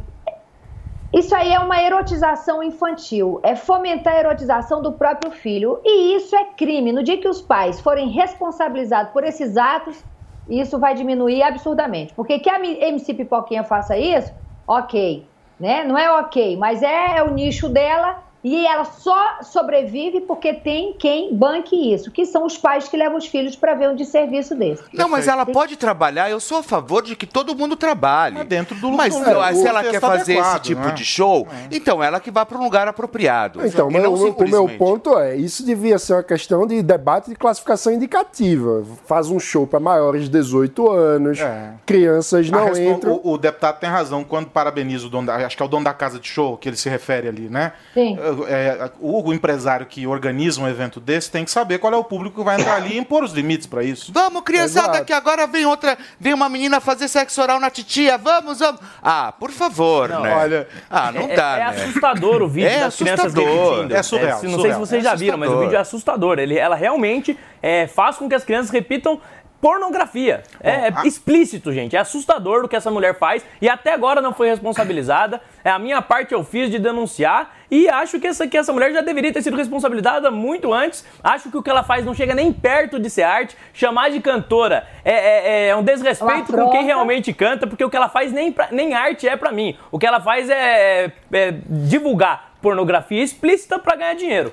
[1.14, 5.80] Isso aí é uma erotização infantil, é fomentar a erotização do próprio filho.
[5.86, 6.92] E isso é crime.
[6.92, 10.04] No dia que os pais forem responsabilizados por esses atos,
[10.50, 12.14] isso vai diminuir absurdamente.
[12.14, 14.34] Porque que a MC Pipoquinha faça isso,
[14.68, 15.26] ok.
[15.60, 15.84] Né?
[15.86, 20.94] Não é ok, mas é, é o nicho dela e ela só sobrevive porque tem
[20.94, 24.56] quem banque isso, que são os pais que levam os filhos para ver um desserviço
[24.56, 24.84] desse.
[24.94, 26.30] Não, mas ela pode trabalhar.
[26.30, 28.36] Eu sou a favor de que todo mundo trabalhe.
[28.36, 30.92] Mas dentro do Mas do- não, do se ela quer fazer esse tipo né?
[30.92, 33.66] de show, então ela que vá para um lugar apropriado.
[33.66, 37.36] Então, mas não o, meu ponto é, isso devia ser uma questão de debate de
[37.36, 38.84] classificação indicativa.
[39.06, 41.74] Faz um show para maiores de 18 anos, É.
[41.86, 43.22] crianças não respon- entram.
[43.24, 45.84] o, o deputado tem razão quando parabeniza o dono da, acho que é o dono
[45.84, 47.74] da casa de show que ele se refere ali, né?
[47.94, 48.18] Sim.
[48.48, 52.04] É, o, o empresário que organiza um evento desse tem que saber qual é o
[52.04, 54.12] público que vai entrar ali e impor os limites pra isso.
[54.14, 55.06] Vamos, criançada, Exato.
[55.06, 58.18] que agora vem outra, vem uma menina fazer sexo oral na titia.
[58.18, 58.82] Vamos, vamos.
[59.02, 60.36] Ah, por favor, né?
[60.36, 61.66] olha, Ah, não é, dá, é né?
[61.84, 63.70] assustador o vídeo É das crianças assustador.
[63.76, 63.96] repetindo.
[63.96, 64.74] É surreal, se- não sei surreal.
[64.74, 66.40] se vocês É já viram, mas o vídeo é assustador.
[66.40, 69.20] Ele, ela realmente é, faz com que as crianças repitam
[69.62, 70.44] pornografia.
[70.62, 71.96] é, é a- explícito, gente.
[71.96, 75.42] É assustador o que essa mulher faz e até agora não foi responsabilizada.
[75.64, 78.94] É, a minha parte eu fiz de denunciar e acho que essa, que essa mulher
[78.94, 81.04] já deveria ter sido responsabilizada muito antes.
[81.24, 83.58] Acho que o que ela faz não chega nem perto de ser arte.
[83.74, 87.98] Chamar de cantora é, é- é um desrespeito com quem realmente canta, porque o que
[87.98, 89.78] ela faz nem, pra- nem arte é pra mim.
[89.92, 94.52] O que ela faz é, é divulgar pornografia explícita pra ganhar dinheiro.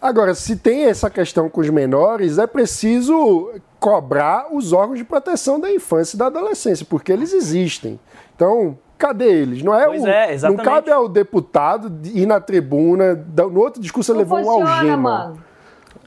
[0.00, 5.58] Agora, se tem essa questão com os menores, é preciso cobrar os órgãos de proteção
[5.58, 7.98] da infância e da adolescência, porque eles existem.
[8.36, 9.60] Então, cadê eles?
[9.60, 13.58] Não é Pois o, é, não cabe ao deputado de ir na tribuna, da- no
[13.58, 14.96] outro discurso ele Não levou um funciona, algema.
[14.96, 15.44] mano.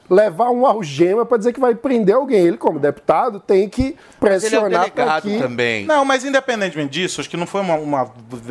[0.08, 2.46] Levar um algema para dizer que vai prender alguém.
[2.46, 5.84] Ele, como deputado, tem que é um pressionar para delegado que também.
[5.84, 8.04] Não, mas independentemente disso, acho que não foi uma, uma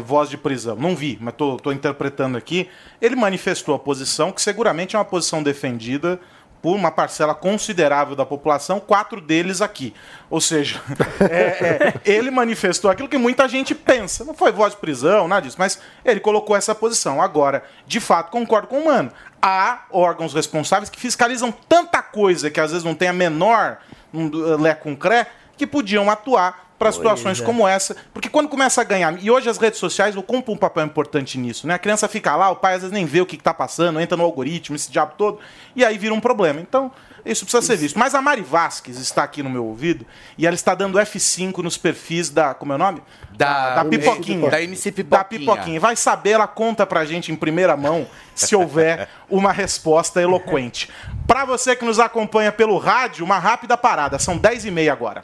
[0.06, 0.76] voz de prisão.
[0.76, 2.68] Não vi, mas tô interpretando aqui.
[3.02, 6.20] Ele manifestou a posição, que seguramente é uma posição defendida
[6.66, 9.94] por uma parcela considerável da população, quatro deles aqui.
[10.32, 10.82] Ou seja,
[11.22, 14.26] é, é, ele manifestou aquilo que muita gente pensa.
[14.26, 17.22] Não foi voz de prisão, nada disso, mas ele colocou essa posição.
[17.22, 19.12] Agora, de fato, concordo com o Mano.
[19.40, 23.78] Há órgãos responsáveis que fiscalizam tanta coisa que às vezes não tem a menor
[24.12, 24.28] um,
[24.60, 27.44] lé com cré, que podiam atuar para situações é.
[27.44, 27.96] como essa.
[28.14, 29.18] Porque quando começa a ganhar.
[29.22, 31.74] E hoje as redes sociais ocupam um papel importante nisso, né?
[31.74, 34.18] A criança fica lá, o pai às vezes nem vê o que está passando, entra
[34.18, 35.40] no algoritmo, esse diabo todo,
[35.76, 36.60] e aí vira um problema.
[36.60, 36.92] Então,
[37.26, 37.98] isso precisa ser visto.
[37.98, 40.06] Mas a Mari Vasques está aqui no meu ouvido
[40.38, 42.54] e ela está dando F5 nos perfis da.
[42.54, 43.02] Como é o nome?
[43.32, 44.50] Da, Da Pipoquinha.
[44.50, 45.20] Da MC Pipoquinha.
[45.20, 45.80] Da Pipoquinha.
[45.80, 50.90] Vai saber, ela conta pra gente em primeira mão se houver uma resposta eloquente.
[51.26, 54.20] Pra você que nos acompanha pelo rádio, uma rápida parada.
[54.20, 55.24] São 10 e meia agora.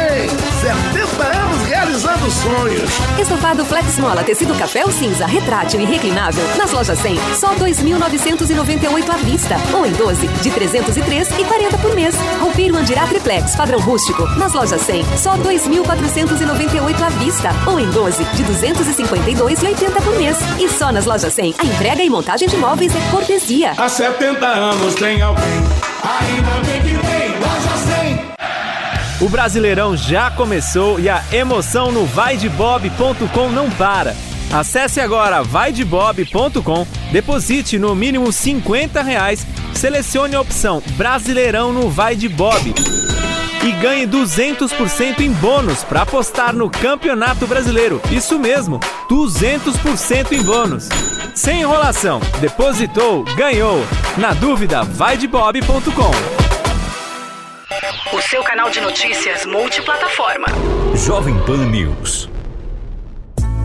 [2.31, 3.19] 70 anos realizando sonhos.
[3.19, 6.43] Estofado Flex Mola, tecido café ou cinza, retrátil e reclinável.
[6.57, 9.55] Nas lojas 100, só 2.998 à vista.
[9.73, 12.15] Ou em 12, de 303 e 40 por mês.
[12.39, 14.23] Roupeiro Andirá Triplex, padrão rústico.
[14.37, 17.49] Nas lojas 100, só 2.498 à vista.
[17.67, 20.37] Ou em 12, de 252 e 80 por mês.
[20.59, 23.73] E só nas lojas 100, a entrega e montagem de móveis é cortesia.
[23.77, 25.43] Há 70 anos tem alguém.
[26.03, 27.00] Ainda bem que tem Loja 100.
[29.21, 34.15] O Brasileirão já começou e a emoção no vaidebob.com não para.
[34.51, 42.27] Acesse agora vaidebob.com, deposite no mínimo 50 reais, selecione a opção Brasileirão no Vai de
[42.27, 42.73] Bob
[43.63, 48.01] e ganhe 200% em bônus para apostar no Campeonato Brasileiro.
[48.11, 50.89] Isso mesmo, 200% em bônus.
[51.35, 53.85] Sem enrolação, depositou, ganhou.
[54.17, 56.40] Na dúvida, vaidebob.com.
[58.13, 60.47] O seu canal de notícias multiplataforma.
[60.93, 62.20] Jovem Pan News.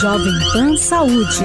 [0.00, 1.44] Jovem Pan Saúde.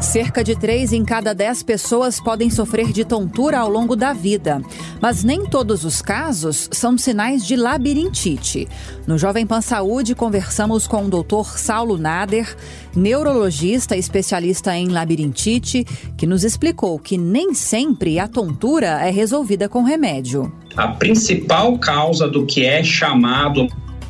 [0.00, 4.60] Cerca de 3 em cada 10 pessoas podem sofrer de tontura ao longo da vida.
[5.00, 8.68] Mas nem todos os casos são sinais de labirintite.
[9.06, 11.56] No Jovem Pan Saúde, conversamos com o Dr.
[11.56, 12.54] Saulo Nader,
[12.94, 15.84] neurologista especialista em labirintite,
[16.16, 20.52] que nos explicou que nem sempre a tontura é resolvida com remédio.
[20.76, 23.66] A principal causa do que é chamado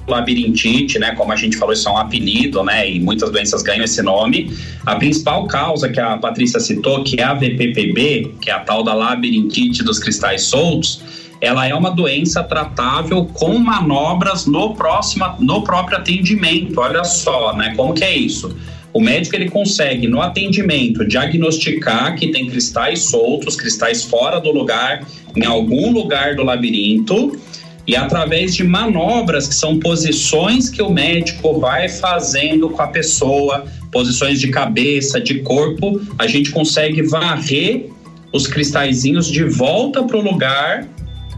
[0.08, 3.84] labirintite, né, como a gente falou, isso é um apelido, né, e muitas doenças ganham
[3.84, 4.50] esse nome.
[4.84, 8.82] A principal causa que a Patrícia citou, que é a VPPB, que é a tal
[8.82, 11.02] da labirintite dos cristais soltos,
[11.40, 16.80] ela é uma doença tratável com manobras no próximo, no próprio atendimento.
[16.80, 18.56] Olha só, né, como que é isso?
[18.92, 25.06] O médico ele consegue no atendimento diagnosticar que tem cristais soltos, cristais fora do lugar,
[25.36, 27.38] em algum lugar do labirinto
[27.86, 33.64] e através de manobras que são posições que o médico vai fazendo com a pessoa,
[33.92, 37.88] posições de cabeça, de corpo, a gente consegue varrer
[38.32, 40.86] os cristalzinhos de volta para o lugar,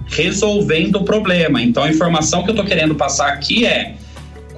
[0.07, 1.63] resolvendo o problema.
[1.63, 3.95] Então a informação que eu estou querendo passar aqui é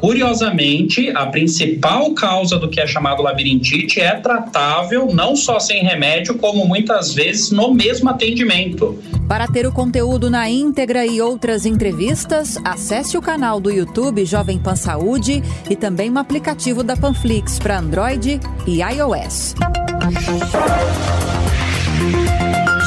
[0.00, 6.36] Curiosamente, a principal causa do que é chamado labirintite é tratável não só sem remédio,
[6.38, 8.98] como muitas vezes no mesmo atendimento.
[9.28, 14.58] Para ter o conteúdo na íntegra e outras entrevistas, acesse o canal do YouTube Jovem
[14.58, 19.54] Pan Saúde e também o aplicativo da Panflix para Android e iOS.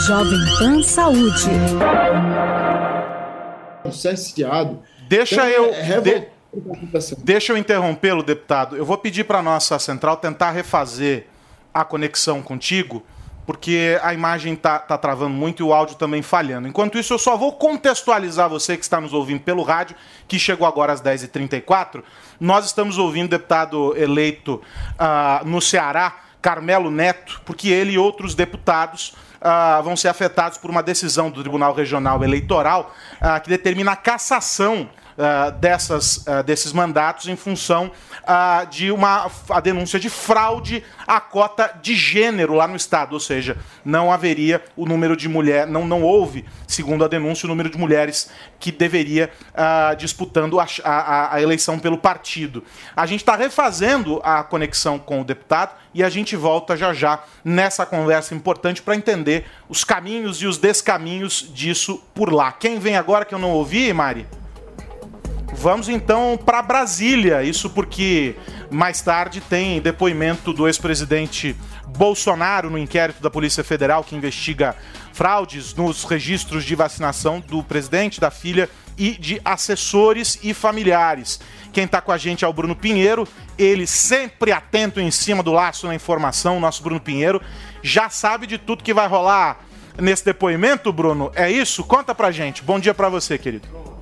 [0.07, 1.49] Jovem Pan Saúde.
[3.91, 4.79] cerceado.
[5.07, 5.73] Deixa Então, eu.
[5.73, 6.32] é de-
[7.19, 8.75] Deixa eu interrompê-lo, deputado.
[8.75, 11.27] Eu vou pedir para nossa central tentar refazer
[11.73, 13.03] a conexão contigo,
[13.45, 16.67] porque a imagem tá, tá travando muito e o áudio também falhando.
[16.67, 19.95] Enquanto isso, eu só vou contextualizar você que está nos ouvindo pelo rádio,
[20.27, 22.03] que chegou agora às 10h34.
[22.39, 24.61] Nós estamos ouvindo o deputado eleito
[24.99, 30.69] ah, no Ceará, Carmelo Neto, porque ele e outros deputados ah, vão ser afetados por
[30.69, 34.87] uma decisão do Tribunal Regional Eleitoral ah, que determina a cassação
[35.17, 37.91] ah, dessas, ah, desses mandatos em função
[38.25, 43.19] ah, de uma a denúncia de fraude à cota de gênero lá no estado, ou
[43.19, 47.69] seja, não haveria o número de mulher, não não houve, segundo a denúncia, o número
[47.69, 49.29] de mulheres que deveria
[49.97, 52.63] disputando a, a- a eleição pelo partido.
[52.95, 57.23] A gente está refazendo a conexão com o deputado e a gente volta já já
[57.43, 62.51] nessa conversa importante para entender os caminhos e os descaminhos disso por lá.
[62.51, 64.25] Quem vem agora que eu não ouvi, Mari?
[65.55, 67.43] Vamos então para Brasília.
[67.43, 68.35] Isso porque
[68.69, 71.55] mais tarde tem depoimento do ex-presidente
[71.87, 74.75] Bolsonaro no inquérito da Polícia Federal que investiga
[75.13, 81.39] fraudes nos registros de vacinação do presidente, da filha e de assessores e familiares.
[81.71, 83.27] Quem está com a gente é o Bruno Pinheiro,
[83.57, 87.41] ele sempre atento em cima do laço na informação, nosso Bruno Pinheiro,
[87.81, 89.59] já sabe de tudo que vai rolar
[89.99, 91.31] nesse depoimento, Bruno.
[91.35, 91.83] É isso?
[91.83, 92.63] Conta pra gente.
[92.63, 93.92] Bom dia pra você, querido.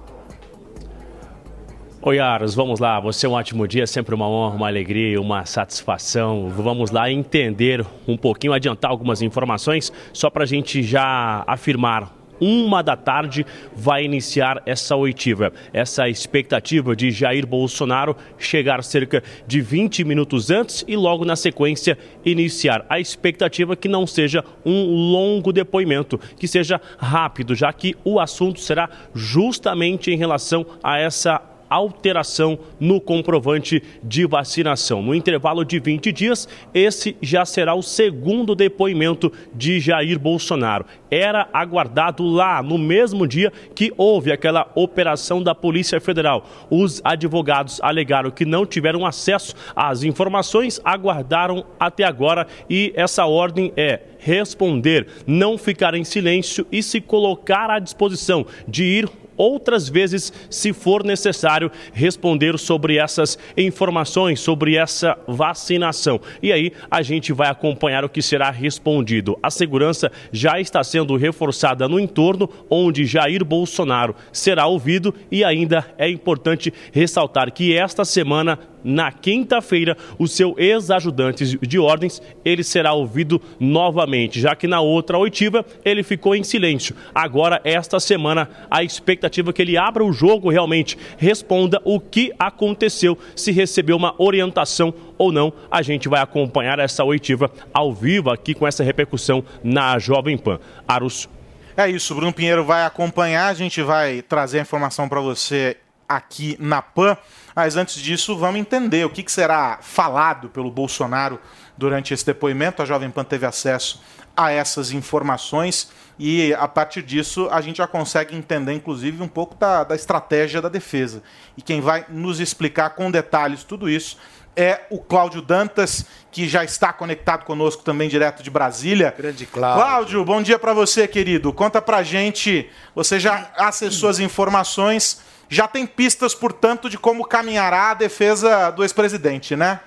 [2.04, 3.00] Oi, Aros, vamos lá.
[3.00, 6.50] Você é um ótimo dia, sempre uma honra, uma alegria, uma satisfação.
[6.50, 12.12] Vamos lá entender um pouquinho, adiantar algumas informações, só para a gente já afirmar.
[12.40, 13.46] Uma da tarde
[13.76, 15.54] vai iniciar essa oitiva.
[15.72, 21.96] Essa expectativa de Jair Bolsonaro chegar cerca de 20 minutos antes e logo na sequência
[22.26, 22.84] iniciar.
[22.90, 28.60] A expectativa que não seja um longo depoimento, que seja rápido, já que o assunto
[28.60, 35.02] será justamente em relação a essa alteração no comprovante de vacinação.
[35.02, 40.86] No intervalo de 20 dias, esse já será o segundo depoimento de Jair Bolsonaro.
[41.10, 46.46] Era aguardado lá no mesmo dia que houve aquela operação da Polícia Federal.
[46.70, 53.72] Os advogados alegaram que não tiveram acesso às informações, aguardaram até agora e essa ordem
[53.78, 59.10] é responder, não ficar em silêncio e se colocar à disposição de ir
[59.42, 66.22] outras vezes, se for necessário, responder sobre essas informações, sobre essa vacinação.
[66.44, 69.40] E aí a gente vai acompanhar o que será respondido.
[69.42, 75.86] A segurança já está sendo reforçada no entorno onde Jair Bolsonaro será ouvido e ainda
[75.98, 82.94] é importante ressaltar que esta semana na quinta-feira, o seu ex-ajudante de ordens, ele será
[82.94, 86.96] ouvido novamente, já que na outra oitiva ele ficou em silêncio.
[87.14, 92.32] Agora, esta semana, a expectativa é que ele abra o jogo realmente, responda o que
[92.38, 95.54] aconteceu, se recebeu uma orientação ou não.
[95.70, 100.60] A gente vai acompanhar essa oitiva ao vivo aqui com essa repercussão na Jovem Pan.
[100.88, 101.30] Arus.
[101.76, 105.78] É isso, Bruno Pinheiro vai acompanhar, a gente vai trazer a informação para você
[106.16, 107.18] aqui na PAN.
[107.56, 111.40] Mas antes disso, vamos entender o que, que será falado pelo Bolsonaro
[111.78, 112.82] durante esse depoimento.
[112.82, 114.02] A Jovem Pan teve acesso
[114.36, 119.56] a essas informações e a partir disso a gente já consegue entender, inclusive, um pouco
[119.56, 121.24] da, da estratégia da defesa.
[121.58, 124.18] E quem vai nos explicar com detalhes tudo isso
[124.56, 129.14] é o Cláudio Dantas, que já está conectado conosco também direto de Brasília.
[129.18, 129.84] Grande Cláudio.
[129.84, 131.54] Cláudio, bom dia para você, querido.
[131.54, 135.22] Conta pra gente, você já acessou as informações,
[135.52, 139.82] já tem pistas, portanto, de como caminhará a defesa do ex-presidente, né?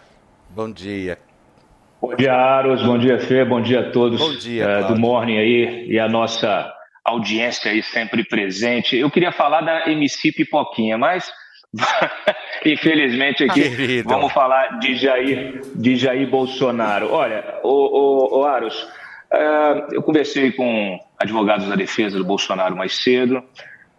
[0.51, 1.19] Bom dia.
[2.03, 2.83] Bom dia, Aros.
[2.83, 3.47] Bom dia, Fê.
[3.47, 4.95] Bom dia a todos Bom dia, eh, do.
[4.95, 6.71] Morning aí e a nossa
[7.03, 8.95] audiência aí sempre presente.
[8.95, 11.33] Eu queria falar da MC Pipoquinha, mas
[12.65, 14.09] infelizmente aqui Querido.
[14.09, 17.11] vamos falar de Jair, de Jair Bolsonaro.
[17.11, 17.69] Olha, o,
[18.37, 18.87] o, o Aros,
[19.33, 23.43] eh, eu conversei com advogados da defesa do Bolsonaro mais cedo.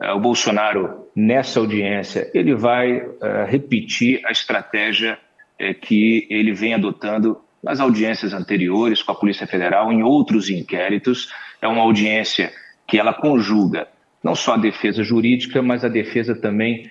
[0.02, 5.18] Eh, o Bolsonaro, nessa audiência, ele vai eh, repetir a estratégia
[5.58, 11.34] eh, que ele vem adotando nas audiências anteriores com a Polícia Federal, em outros inquéritos.
[11.62, 12.52] É uma audiência
[12.88, 13.88] que ela conjuga
[14.24, 16.89] não só a defesa jurídica, mas a defesa também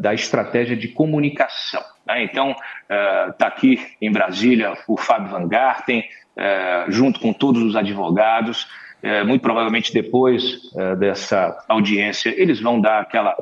[0.00, 1.82] da estratégia de comunicação.
[2.06, 2.22] né?
[2.22, 2.54] Então,
[3.30, 6.04] está aqui em Brasília o Fábio Van Garten,
[6.88, 8.68] junto com todos os advogados.
[9.02, 13.36] Eh, muito provavelmente depois eh, dessa audiência, eles vão dar aquela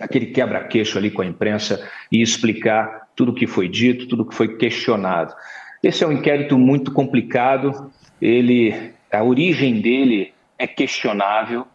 [0.00, 4.26] aquele quebra-queixo ali com a imprensa e explicar tudo o que foi dito, tudo o
[4.26, 5.32] que foi questionado.
[5.82, 11.66] Esse é um inquérito muito complicado, ele, a origem dele é questionável,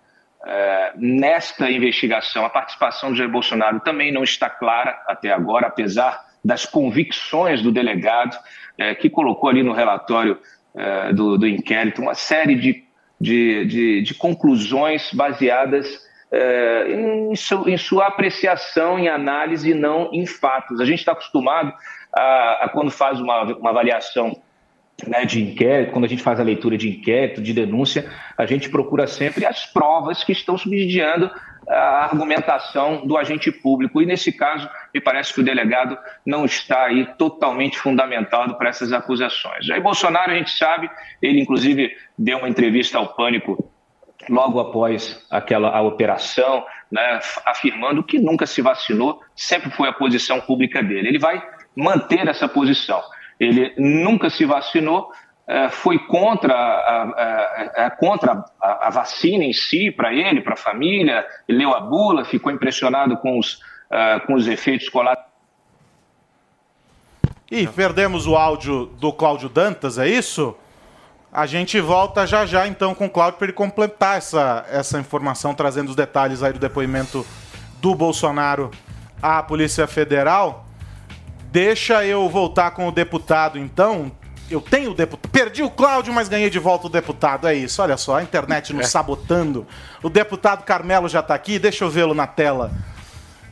[0.46, 2.44] eh, nesta investigação.
[2.44, 7.72] A participação de Jair Bolsonaro também não está clara até agora, apesar das convicções do
[7.72, 8.36] delegado,
[8.78, 10.40] eh, que colocou ali no relatório
[10.76, 12.84] eh, do, do inquérito uma série de,
[13.22, 16.02] de, de, de conclusões baseadas
[16.32, 17.34] eh, em,
[17.72, 20.82] em sua apreciação, em análise, e não em fatos.
[20.82, 21.72] A gente está acostumado
[22.14, 24.36] a, a quando faz uma, uma avaliação
[25.06, 28.70] né, de inquérito, quando a gente faz a leitura de inquérito, de denúncia, a gente
[28.70, 31.30] procura sempre as provas que estão subsidiando
[31.68, 34.02] a argumentação do agente público.
[34.02, 38.92] E nesse caso, me parece que o delegado não está aí totalmente fundamentado para essas
[38.92, 39.70] acusações.
[39.70, 40.90] Aí Bolsonaro, a gente sabe,
[41.22, 43.72] ele inclusive deu uma entrevista ao Pânico
[44.30, 50.40] logo após aquela a operação, né, afirmando que nunca se vacinou, sempre foi a posição
[50.42, 51.08] pública dele.
[51.08, 51.42] Ele vai
[51.76, 53.02] manter essa posição.
[53.40, 55.12] Ele nunca se vacinou,
[55.72, 60.58] foi contra a, a- a- contra a, a vacina em si, para ele, para a
[60.58, 65.30] família, leu a bula, ficou impressionado com os, ah, com os efeitos colaterais.
[67.52, 70.56] Ih, perdemos o áudio do Cláudio Dantas, é isso?
[71.34, 75.54] A gente volta já já então com o Cláudio para ele completar essa, essa informação,
[75.54, 77.26] trazendo os detalhes aí do depoimento
[77.82, 78.72] do Bolsonaro
[79.22, 80.66] à Polícia Federal.
[81.52, 84.12] Deixa eu voltar com o deputado então.
[84.52, 85.32] Eu tenho o deputado.
[85.32, 87.48] Perdi o Cláudio, mas ganhei de volta o deputado.
[87.48, 89.66] É isso, olha só, a internet nos sabotando.
[90.04, 92.72] O deputado Carmelo já tá aqui, deixa eu vê-lo na tela.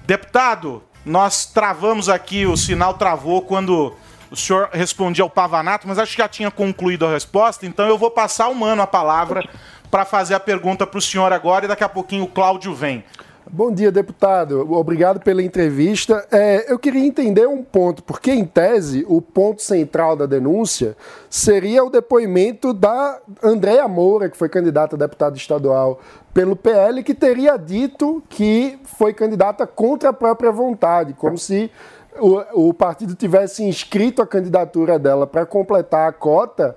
[0.06, 3.96] Deputado, nós travamos aqui, o sinal travou quando
[4.30, 7.98] o senhor respondia ao Pavanato, mas acho que já tinha concluído a resposta, então eu
[7.98, 9.48] vou passar o mano a palavra
[9.90, 13.04] para fazer a pergunta para o senhor agora e daqui a pouquinho o Cláudio vem.
[13.52, 14.72] Bom dia, deputado.
[14.72, 16.24] Obrigado pela entrevista.
[16.32, 20.96] É, eu queria entender um ponto, porque, em tese, o ponto central da denúncia
[21.32, 26.00] seria o depoimento da Andréa Moura, que foi candidata a deputada estadual
[26.32, 31.72] pelo PL, que teria dito que foi candidata contra a própria vontade, como se
[32.20, 36.76] o, o partido tivesse inscrito a candidatura dela para completar a cota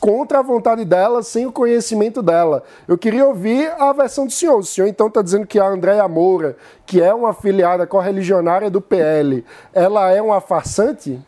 [0.00, 2.62] contra a vontade dela, sem o conhecimento dela.
[2.86, 4.58] Eu queria ouvir a versão do senhor.
[4.58, 8.80] O senhor então está dizendo que a Andréa Moura, que é uma afiliada correligionária do
[8.80, 11.20] PL, ela é uma farsante?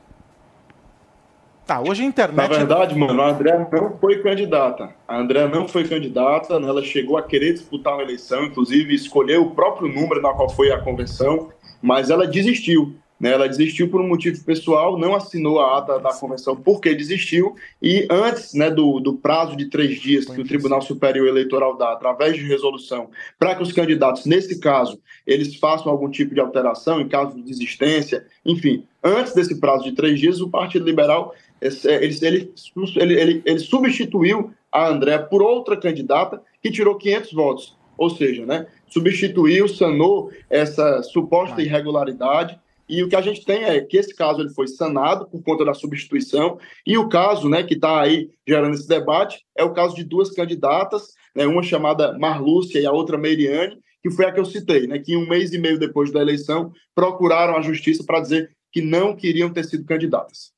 [1.71, 2.49] Tá, hoje a Na internet.
[2.49, 4.91] verdade, mano, a André não foi candidata.
[5.07, 6.67] A André não foi candidata, né?
[6.67, 10.73] ela chegou a querer disputar uma eleição, inclusive escolheu o próprio número na qual foi
[10.73, 11.49] a convenção,
[11.81, 12.97] mas ela desistiu.
[13.21, 13.33] Né?
[13.33, 18.07] Ela desistiu por um motivo pessoal, não assinou a ata da convenção porque desistiu, e
[18.11, 22.37] antes né, do, do prazo de três dias que o Tribunal Superior Eleitoral dá, através
[22.37, 27.09] de resolução, para que os candidatos, nesse caso, eles façam algum tipo de alteração em
[27.09, 32.53] caso de desistência, enfim, antes desse prazo de três dias, o Partido Liberal ele, ele,
[32.97, 37.77] ele, ele, ele substituiu a André por outra candidata que tirou 500 votos.
[37.99, 42.59] Ou seja, né, substituiu, sanou essa suposta irregularidade.
[42.91, 45.65] E o que a gente tem é que esse caso ele foi sanado por conta
[45.65, 46.59] da substituição.
[46.85, 50.33] E o caso né, que está aí gerando esse debate é o caso de duas
[50.33, 54.89] candidatas, né, uma chamada Marlúcia e a outra Meiriane, que foi a que eu citei,
[54.89, 58.83] né, que um mês e meio depois da eleição procuraram a justiça para dizer que
[58.83, 60.53] não queriam ter sido candidatas.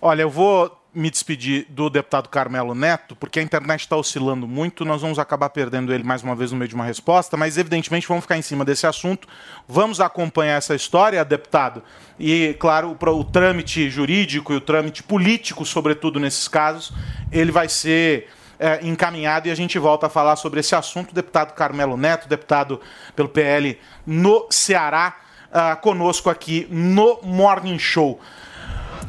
[0.00, 4.84] Olha, eu vou me despedir do deputado Carmelo Neto, porque a internet está oscilando muito,
[4.84, 8.08] nós vamos acabar perdendo ele mais uma vez no meio de uma resposta, mas evidentemente
[8.08, 9.28] vamos ficar em cima desse assunto,
[9.66, 11.82] vamos acompanhar essa história, deputado,
[12.18, 16.92] e claro, o, o trâmite jurídico e o trâmite político, sobretudo nesses casos,
[17.30, 18.28] ele vai ser
[18.58, 21.14] é, encaminhado e a gente volta a falar sobre esse assunto.
[21.14, 22.80] Deputado Carmelo Neto, deputado
[23.14, 25.16] pelo PL no Ceará,
[25.50, 28.20] ah, conosco aqui no Morning Show.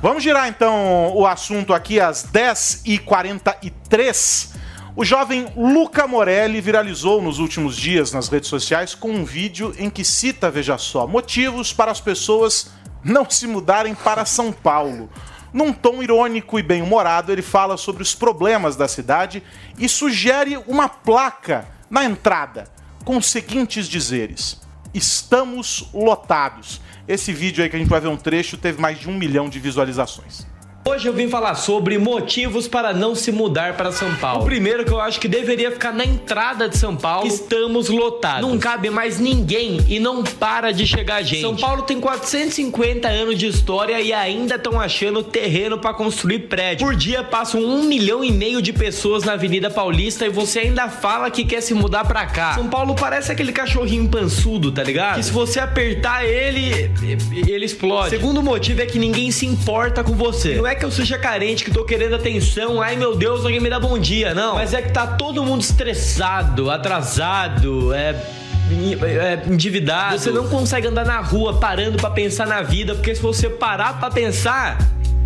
[0.01, 4.57] Vamos girar então o assunto aqui às 10h43.
[4.95, 9.89] O jovem Luca Morelli viralizou nos últimos dias nas redes sociais com um vídeo em
[9.89, 12.71] que cita, veja só, motivos para as pessoas
[13.03, 15.09] não se mudarem para São Paulo.
[15.51, 19.41] Num tom irônico e bem-humorado, ele fala sobre os problemas da cidade
[19.77, 22.65] e sugere uma placa na entrada
[23.03, 24.61] com os seguintes dizeres:
[24.93, 26.79] Estamos lotados.
[27.09, 29.49] Esse vídeo aí que a gente vai ver um trecho teve mais de um milhão
[29.49, 30.45] de visualizações.
[30.89, 34.41] Hoje eu vim falar sobre motivos para não se mudar para São Paulo.
[34.41, 38.41] O primeiro que eu acho que deveria ficar na entrada de São Paulo, estamos lotados.
[38.41, 41.41] Não cabe mais ninguém e não para de chegar gente.
[41.41, 46.87] São Paulo tem 450 anos de história e ainda estão achando terreno para construir prédio.
[46.87, 50.89] Por dia passam um milhão e meio de pessoas na Avenida Paulista e você ainda
[50.89, 52.55] fala que quer se mudar para cá.
[52.55, 55.17] São Paulo parece aquele cachorrinho pançudo, tá ligado?
[55.17, 56.89] Que se você apertar ele,
[57.47, 58.09] ele explode.
[58.09, 60.55] Segundo motivo é que ninguém se importa com você.
[60.55, 63.69] Não é que eu seja carente, que tô querendo atenção, ai meu Deus, alguém me
[63.69, 64.55] dá bom dia, não.
[64.55, 68.15] Mas é que tá todo mundo estressado, atrasado, é
[69.03, 70.17] é, endividado.
[70.17, 73.99] Você não consegue andar na rua parando pra pensar na vida, porque se você parar
[73.99, 74.77] pra pensar,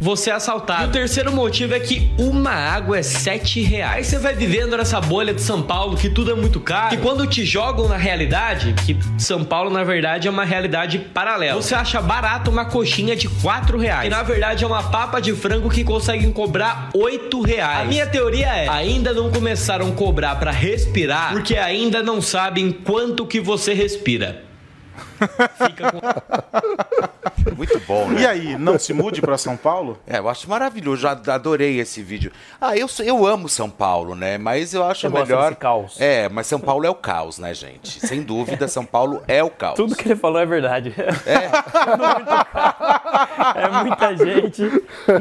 [0.04, 0.84] você é assaltado.
[0.84, 3.96] E o terceiro motivo é que uma água é 7 reais.
[3.96, 6.94] Aí você vai vivendo nessa bolha de São Paulo que tudo é muito caro.
[6.94, 11.62] E quando te jogam na realidade, que São Paulo na verdade é uma realidade paralela.
[11.62, 14.04] Você acha barato uma coxinha de 4 reais.
[14.04, 17.82] Que na verdade é uma papa de frango que conseguem cobrar 8 reais.
[17.82, 22.74] A minha teoria é: ainda não começaram a cobrar para respirar, porque ainda não sabem
[22.74, 24.44] quanto que você respira.
[25.66, 26.00] Fica com...
[27.56, 28.22] Muito bom, né?
[28.22, 30.00] E aí, não se mude para São Paulo?
[30.08, 32.32] É, eu acho maravilhoso, já adorei esse vídeo.
[32.60, 34.38] Ah, eu, eu amo São Paulo, né?
[34.38, 35.50] Mas eu acho Você gosta melhor.
[35.50, 36.00] desse caos.
[36.00, 38.06] É, mas São Paulo é o caos, né, gente?
[38.06, 39.76] Sem dúvida, São Paulo é o caos.
[39.76, 40.94] Tudo que ele falou é verdade.
[41.26, 41.50] É.
[43.84, 44.64] muita gente.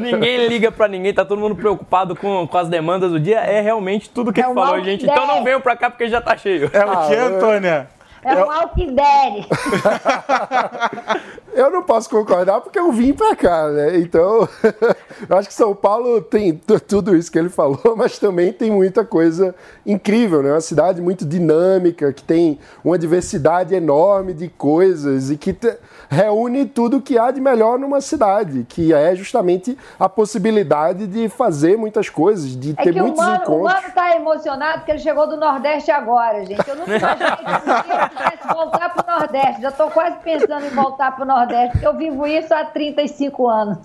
[0.01, 3.39] Ninguém liga pra ninguém, tá todo mundo preocupado com, com as demandas do dia.
[3.39, 5.03] É realmente tudo que É ele falou, gente.
[5.03, 6.69] Então não venham pra cá porque já tá cheio.
[6.73, 7.87] É o que, Antônia?
[8.23, 9.45] É um alquidere.
[11.55, 13.97] Eu não posso concordar porque eu vim pra cá, né?
[13.99, 14.47] Então,
[15.29, 18.71] eu acho que São Paulo tem tu- tudo isso que ele falou, mas também tem
[18.71, 19.53] muita coisa
[19.85, 20.51] incrível, né?
[20.51, 25.55] Uma cidade muito dinâmica, que tem uma diversidade enorme de coisas e que
[26.09, 31.77] reúne tudo que há de melhor numa cidade, que é justamente a possibilidade de fazer
[31.77, 33.73] muitas coisas, de É ter que o muitos mano, o encontros.
[33.81, 36.67] mano tá emocionado porque ele chegou do Nordeste agora, gente.
[36.67, 39.61] Eu nunca imaginei que eu voltar pro Nordeste.
[39.61, 43.77] Já tô quase pensando em voltar pro Nordeste, porque eu vivo isso há 35 anos.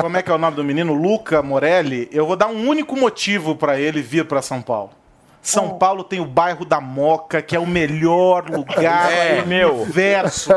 [0.00, 0.92] Como é que é o nome do menino?
[0.92, 2.08] Luca Morelli.
[2.12, 4.90] Eu vou dar um único motivo para ele vir para São Paulo.
[5.44, 9.82] São Paulo tem o bairro da Moca, que é o melhor lugar É, do meu.
[9.82, 10.50] universo.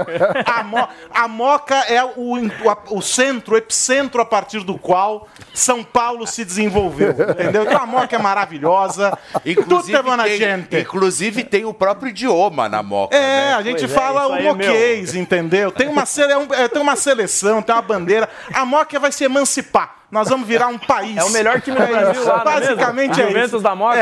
[0.45, 5.27] A, Mo- a Moca é o, o, o centro, o epicentro a partir do qual
[5.53, 7.11] São Paulo se desenvolveu.
[7.11, 7.63] Entendeu?
[7.63, 9.17] Então a Moca é maravilhosa.
[9.45, 10.77] Inclusive, Tudo é tem, gente.
[10.79, 13.15] inclusive tem o próprio idioma na Moca.
[13.15, 13.53] É, né?
[13.55, 15.71] a gente Pois é, fala isso o é moquês, entendeu?
[15.71, 18.29] Tem uma, é um- é, tem uma seleção, tem uma bandeira.
[18.53, 19.96] A Moca vai se emancipar.
[20.09, 21.17] Nós vamos virar um país.
[21.17, 22.43] É o melhor time do É Brasil lá, é?
[22.45, 23.59] Basicamente é Juventus isso.
[23.59, 23.97] da Moca.
[23.97, 24.01] É,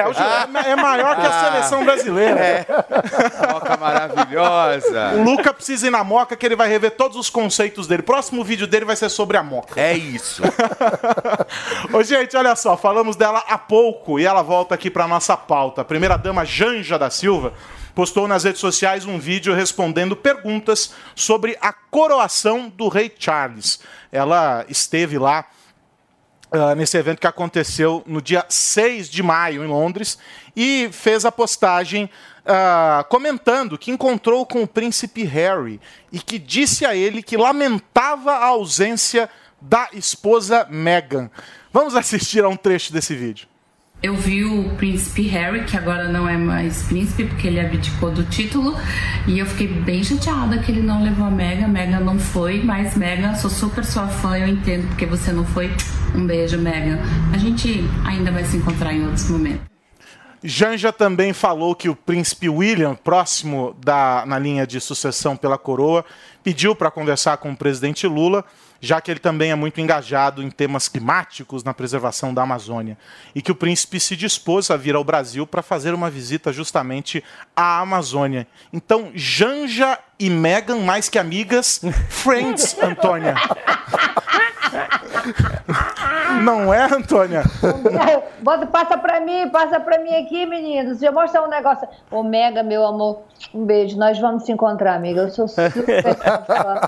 [0.68, 1.44] é, é maior que a Ah.
[1.52, 2.40] seleção brasileira.
[2.40, 2.66] É.
[3.52, 5.14] Moca maravilhosa.
[5.16, 8.04] O Luca precisa ir na Moca que ele vai rever todos os conceitos dele.
[8.04, 9.82] Próximo vídeo dele vai ser sobre a Moca.
[9.82, 10.44] É isso.
[11.92, 15.82] Ô, gente, olha só, falamos dela há pouco e ela volta aqui para nossa pauta.
[15.82, 17.54] A primeira-dama Janja da Silva
[17.96, 23.80] postou nas redes sociais um vídeo respondendo perguntas sobre a coroação do rei Charles.
[24.12, 25.46] Ela esteve lá
[26.52, 30.18] ah, nesse evento que aconteceu no dia 6 de maio em Londres
[30.56, 32.10] e fez a postagem
[32.46, 35.82] ah, comentando que encontrou com o príncipe Harry
[36.12, 39.30] e que disse a ele que lamentava a ausência
[39.60, 41.30] da esposa Meghan.
[41.74, 43.48] Vamos assistir a um trecho desse vídeo.
[44.06, 48.24] Eu vi o príncipe Harry, que agora não é mais príncipe, porque ele abdicou do
[48.24, 48.76] título,
[49.26, 51.68] e eu fiquei bem chateada que ele não levou a Mega.
[51.68, 55.72] Mega não foi, mas Mega, sou super sua fã, eu entendo porque você não foi.
[56.14, 57.00] Um beijo, Mega.
[57.34, 59.66] A gente ainda vai se encontrar em outros momentos.
[60.44, 66.06] Janja também falou que o príncipe William, próximo da, na linha de sucessão pela coroa,
[66.44, 68.46] pediu para conversar com o presidente Lula,
[68.80, 72.98] já que ele também é muito engajado em temas climáticos na preservação da Amazônia.
[73.34, 77.24] E que o príncipe se dispôs a vir ao Brasil para fazer uma visita justamente
[77.56, 78.48] à Amazônia.
[78.72, 83.36] Então, Janja e Meghan, mais que amigas, friends, Antônia.
[86.42, 87.44] Não é, Antônia?
[88.42, 91.00] Bota, passa pra mim, passa pra mim aqui, meninos.
[91.00, 91.88] Deixa eu mostrar um negócio.
[92.12, 93.22] Ô, Mega, meu amor,
[93.54, 93.98] um beijo.
[93.98, 95.22] Nós vamos se encontrar, amiga.
[95.22, 95.74] Eu sou super
[96.46, 96.82] fã.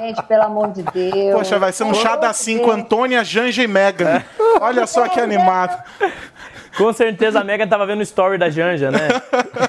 [0.00, 1.34] Gente, pelo amor de Deus.
[1.36, 2.78] Poxa, vai ser um chá da amor de 5, Deus.
[2.78, 4.22] Antônia, Janja e Megan.
[4.60, 5.76] Olha só que animado.
[6.76, 9.08] Com certeza a Megan tava vendo o story da Janja, né?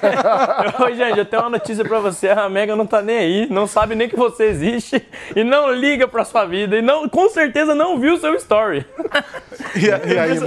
[0.79, 2.29] Ô, Janja, eu tenho uma notícia pra você.
[2.29, 6.07] A Megan não tá nem aí, não sabe nem que você existe e não liga
[6.07, 8.85] pra sua vida e não, com certeza não viu o seu story.
[9.75, 10.37] E, aí,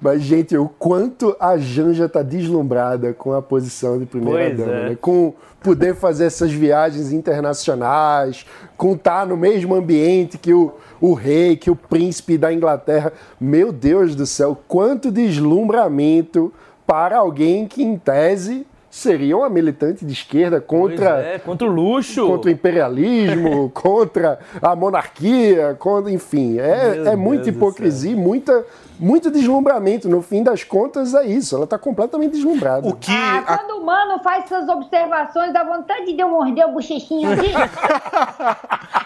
[0.00, 4.88] Mas, gente, o quanto a Janja tá deslumbrada com a posição de Pois primeira-dama, é.
[4.90, 4.98] né?
[5.00, 8.44] Com poder fazer essas viagens internacionais,
[8.76, 13.12] com estar no mesmo ambiente que o, o rei, que o príncipe da Inglaterra.
[13.40, 16.52] Meu Deus do céu, quanto deslumbramento
[16.86, 22.26] para alguém que, em tese, seria uma militante de esquerda contra, é, contra o luxo.
[22.26, 28.66] contra o imperialismo, contra a monarquia, contra, enfim, é, Meu é muita Deus hipocrisia, muita,
[29.00, 30.10] muito deslumbramento.
[30.10, 31.54] No fim das contas, é isso.
[31.56, 32.86] Ela está completamente deslumbrada.
[32.86, 36.72] O que Ah, quando o mano faz essas observações, dá vontade de eu morder o
[36.72, 37.48] bochechinho ali.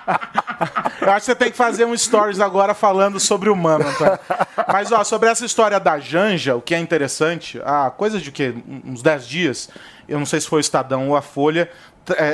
[1.07, 4.18] Eu acho que você tem que fazer um stories agora falando sobre o mano, Antônio.
[4.68, 8.54] Mas, ó, sobre essa história da Janja, o que é interessante, há coisa de quê?
[8.84, 9.68] Uns 10 dias,
[10.09, 11.70] eu não sei se foi o Estadão ou a Folha,
[12.16, 12.24] é,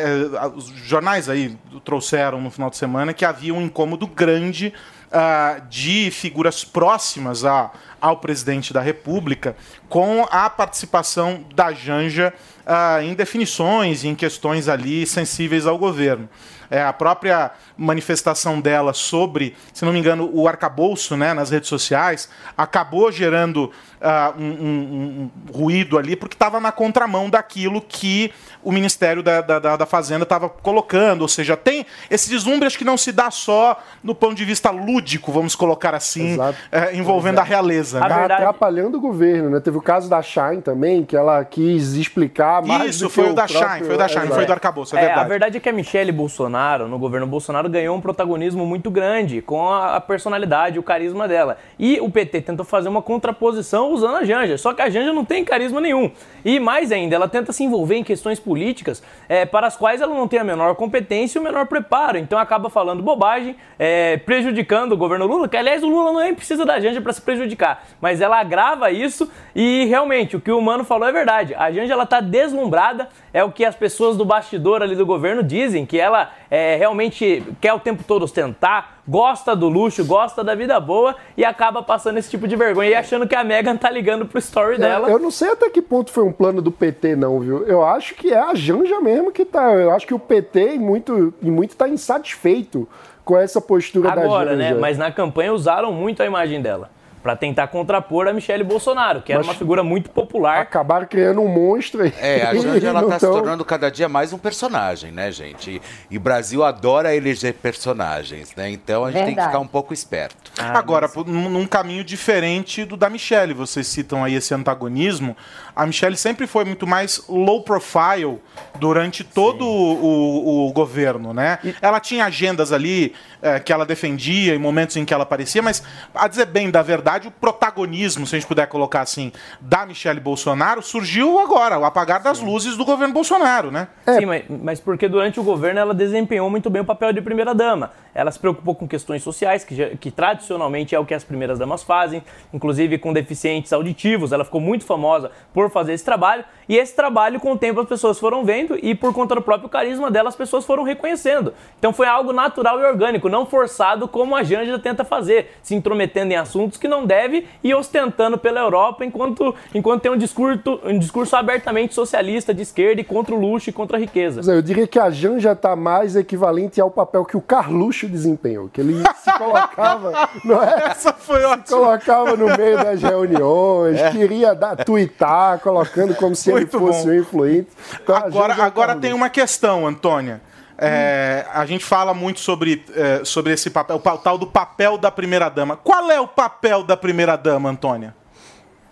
[0.43, 4.73] é, os jornais aí trouxeram no final de semana que havia um incômodo grande
[5.11, 7.71] ah, de figuras próximas a-
[8.01, 9.57] ao presidente da República
[9.89, 12.35] com a participação da Janja
[12.67, 16.29] ah, em definições e em questões ali sensíveis ao governo.
[16.73, 21.69] É, a própria manifestação dela sobre, se não me engano, o arcabouço né, nas redes
[21.69, 23.71] sociais acabou gerando
[24.03, 28.33] ah, um, um- um ruído ali, porque estava na contramão daquilo que
[28.63, 31.23] o Ministério da, da, da- da Fazenda estava colocando.
[31.23, 34.71] Ou seja, tem esse deslumbre, acho que não se dá só no ponto de vista
[34.71, 36.37] lúdico, vamos colocar assim,
[36.71, 38.01] eh, envolvendo a realeza.
[38.01, 38.09] né?
[38.09, 39.61] Tá atrapalhando o governo, né?
[39.61, 43.31] Teve o caso da Shine também, que ela quis explicar mais Isso, do que foi
[43.31, 45.25] o da próprio- Shine, foi o da Shine, não foi do arcabouço, é, É, verdade.
[45.25, 49.41] a verdade é que a Michelle Bolsonaro, no governo Bolsonaro, ganhou um protagonismo muito grande
[49.43, 51.59] com a a personalidade, o carisma dela.
[51.79, 55.25] E o PT tentou fazer uma contraposição usando a Janja, só que a Janja não
[55.25, 56.11] tem carisma nenhum.
[56.45, 60.15] E mais ainda, ela tenta se envolver em questões políticas é, para as quais ela
[60.15, 62.19] não tem a menor competência e o menor preparo.
[62.19, 66.65] Então acaba falando bobagem, é, prejudicando o governo Lula, que aliás o Lula nem precisa
[66.65, 70.85] da Janja para se prejudicar, mas ela agrava isso e realmente o que o Mano
[70.85, 71.55] falou é verdade.
[71.55, 75.43] A Janja ela tá deslumbrada, é o que as pessoas do bastidor ali do governo
[75.43, 80.55] dizem, que ela é, realmente quer o tempo todo ostentar, gosta do luxo, gosta da
[80.55, 83.91] vida boa e acaba passando esse tipo de vergonha e achando que a Megan tá
[83.91, 85.09] ligando pro story dela.
[85.09, 87.65] É, Eu não sei até que ponto foi um plano do PT, não, viu?
[87.67, 89.73] Eu acho que é a Janja mesmo que tá.
[89.73, 92.87] Eu acho que o PT, muito, muito tá insatisfeito
[93.25, 94.75] com essa postura da Agora, Janja.
[94.75, 94.81] né?
[94.81, 96.91] Mas na campanha usaram muito a imagem dela.
[97.23, 100.61] Pra tentar contrapor a Michelle Bolsonaro, que era Mas- uma figura muito popular.
[100.61, 102.13] Acabaram criando um monstro aí.
[102.21, 105.81] É, a Janja ela tá se tão- tornando cada dia mais um personagem, né, gente?
[106.11, 108.71] E, e Brasil adora eleger personagens, né?
[108.71, 109.49] Então a gente tem que Verdade.
[109.53, 110.51] ficar um pouco esperto.
[110.59, 115.37] Agora, por- num, num caminho diferente do da Michelle, vocês citam aí esse antagonismo.
[115.75, 118.39] A Michelle sempre foi muito mais low profile
[118.79, 121.59] durante todo o, o- o governo, né?
[121.81, 125.83] Ela tinha agendas ali eh, que ela defendia em momentos em que ela aparecia, mas,
[126.15, 130.21] a dizer bem da verdade, o protagonismo, se a gente puder colocar assim, da Michelle
[130.21, 133.89] Bolsonaro surgiu agora, o apagar das luzes do governo Bolsonaro, né?
[134.07, 137.93] Sim, mas, mas porque durante o governo ela desempenhou muito bem o papel de primeira-dama.
[138.15, 141.83] Ela se preocupou com questões sociais, que, já- que tradicionalmente é o que as primeiras-damas
[141.83, 144.33] fazem, inclusive com deficientes auditivos.
[144.33, 146.45] Ela ficou muito famosa por fazer esse trabalho.
[146.69, 149.69] E esse trabalho, com o tempo, as pessoas foram vendo e, por conta do próprio
[149.69, 151.53] carisma dela, as pessoas foram reconhecendo.
[151.79, 156.33] Então foi algo natural e orgânico, não forçado como a Janja tenta fazer, se intrometendo
[156.33, 160.99] em assuntos que não deve e ostentando pela Europa enquanto, enquanto tem um discurso, um
[160.99, 164.41] discurso abertamente socialista de esquerda e contra o luxo e contra a riqueza.
[164.51, 168.69] É, Eu diria que a Janja tá mais equivalente ao papel que o Carluxo desempenhou,
[168.69, 170.91] que ele se colocava, não é?
[170.91, 171.67] Essa foi ótima.
[171.67, 177.11] Se colocava no meio das reuniões, queria dar, tuitar, colocando como se ele fosse bom.
[177.11, 177.69] um influente.
[178.03, 180.41] Então, Agora, agora tem uma questão, Antônia.
[180.79, 185.11] É, a gente fala muito sobre, é, sobre esse papel, o tal do papel da
[185.11, 185.77] primeira-dama.
[185.77, 188.15] Qual é o papel da primeira-dama, Antônia?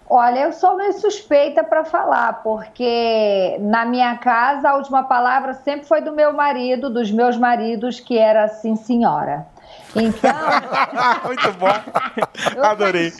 [0.09, 5.87] Olha, eu sou meio suspeita para falar, porque na minha casa a última palavra sempre
[5.87, 9.47] foi do meu marido, dos meus maridos, que era assim, senhora.
[9.95, 10.31] Então,
[11.27, 12.63] Muito bom.
[12.63, 13.13] Adorei.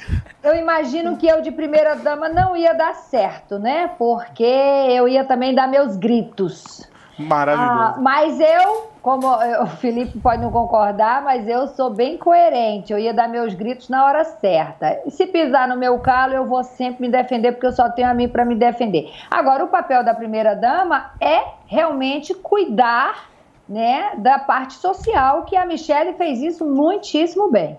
[0.43, 3.91] eu imagino que eu de primeira dama não ia dar certo, né?
[3.99, 6.89] Porque eu ia também dar meus gritos.
[7.19, 8.01] Ah, Maravilhoso.
[8.01, 12.93] mas eu, como o Felipe pode não concordar, mas eu sou bem coerente.
[12.93, 14.99] Eu ia dar meus gritos na hora certa.
[15.05, 18.09] E se pisar no meu calo, eu vou sempre me defender, porque eu só tenho
[18.09, 19.13] a mim para me defender.
[19.31, 23.29] Agora, o papel da primeira dama é realmente cuidar,
[23.71, 27.79] né, da parte social, que a Michelle fez isso muitíssimo bem.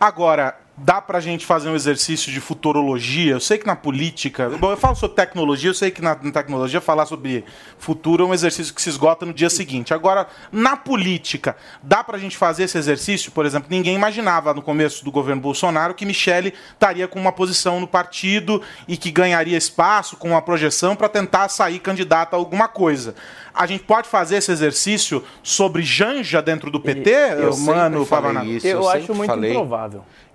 [0.00, 3.32] Agora, dá pra gente fazer um exercício de futurologia?
[3.32, 4.50] Eu sei que na política.
[4.50, 7.44] Bom, eu falo sobre tecnologia, eu sei que na, tecnologia falar sobre
[7.78, 9.94] futuro é um exercício que se esgota no dia seguinte.
[9.94, 13.30] Agora, na política, dá pra gente fazer esse exercício?
[13.30, 17.78] Por exemplo, ninguém imaginava no começo do governo Bolsonaro que Michele estaria com uma posição
[17.78, 22.68] no partido e que ganharia espaço com uma projeção para tentar sair candidata a alguma
[22.68, 23.14] coisa.
[23.54, 28.06] A gente pode fazer esse exercício sobre Janja dentro do PT, Eu mano, sempre falei
[28.06, 28.46] Pavanato?
[28.46, 29.54] isso, eu, sempre falei,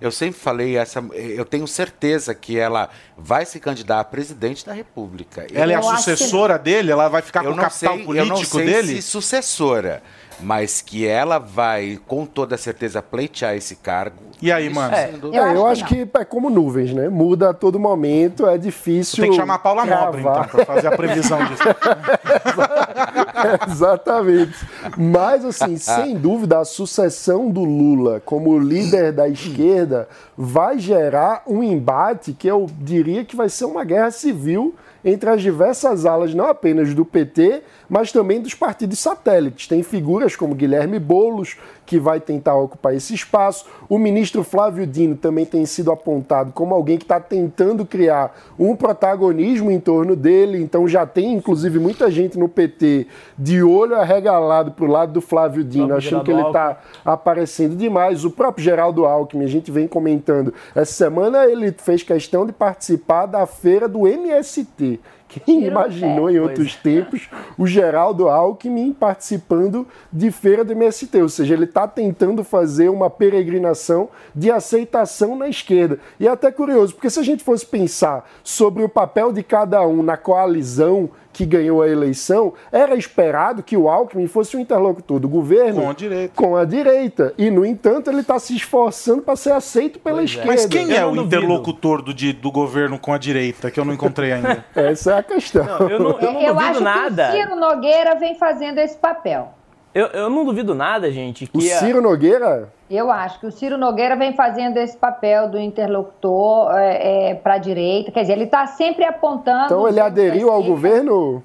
[0.00, 4.72] Eu sempre falei essa, eu tenho certeza que ela vai se candidatar a presidente da
[4.72, 5.46] República.
[5.54, 6.92] Ela é a Eu acho que- sucessora dele?
[6.92, 9.02] Ela vai ficar com eu o não capital sei, eu político não sei dele?
[9.02, 10.02] se sucessora,
[10.40, 14.16] mas que ela vai com toda certeza pleitear esse cargo.
[14.40, 14.94] E aí, mano?
[14.94, 15.52] É, dúvida.
[15.52, 17.08] eu, acho, que, é como nuvens, né?
[17.08, 19.22] Muda a todo momento, é difícil.
[19.22, 21.62] Tem que chamar a Paula Nobre, então, pra fazer a previsão disso.
[23.70, 24.54] Exatamente.
[24.96, 31.62] Mas, assim, sem dúvida, a sucessão do Lula como líder da esquerda vai gerar um
[31.62, 34.74] embate que eu diria que vai ser uma guerra civil
[35.04, 39.66] entre as diversas alas, não apenas do PT, mas também dos partidos satélites.
[39.66, 43.64] Tem figuras como Guilherme Boulos, que vai tentar ocupar esse espaço.
[43.88, 48.74] O ministro Flávio Dino também tem sido apontado como alguém que está tentando criar um
[48.74, 50.60] protagonismo em torno dele.
[50.60, 53.06] Então já tem, inclusive, muita gente no PT
[53.38, 58.24] de olho arregalado para o lado do Flávio Dino, achando que ele está aparecendo demais.
[58.24, 60.52] O próprio Geraldo Alckmin, a gente vem comentando.
[60.74, 65.00] Essa semana ele fez questão de participar da feira do MST.
[65.44, 67.28] Quem imaginou em outros tempos
[67.58, 71.22] o Geraldo Alckmin participando de feira do MST?
[71.22, 75.98] Ou seja, ele está tentando fazer uma peregrinação de aceitação na esquerda.
[76.18, 79.86] E é até curioso, porque se a gente fosse pensar sobre o papel de cada
[79.86, 85.20] um na coalizão que ganhou a eleição, era esperado que o Alckmin fosse o interlocutor
[85.20, 86.32] do governo Com a direita.
[86.34, 87.34] com a direita.
[87.36, 90.50] E, no entanto, ele está se esforçando para ser aceito pela esquerda.
[90.50, 93.92] Mas quem é o interlocutor do, di- do governo com a direita, que eu não
[93.92, 94.64] encontrei ainda?
[94.74, 95.66] Essa é a questão.
[95.90, 97.30] eu não, eu não eu duvido acho nada.
[97.32, 99.52] que o Ciro Nogueira vem fazendo esse papel.
[99.96, 101.46] Eu, eu não duvido nada, gente.
[101.46, 102.68] Que O a- Ciro Nogueira?
[102.90, 107.58] Eu acho que o Ciro Nogueira vem fazendo esse papel do interlocutor é, para a
[107.58, 108.12] direita.
[108.12, 109.64] Quer dizer, ele está sempre apontando.
[109.64, 111.42] Então ele aderiu ao governo?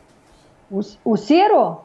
[0.70, 1.78] O, o Ciro?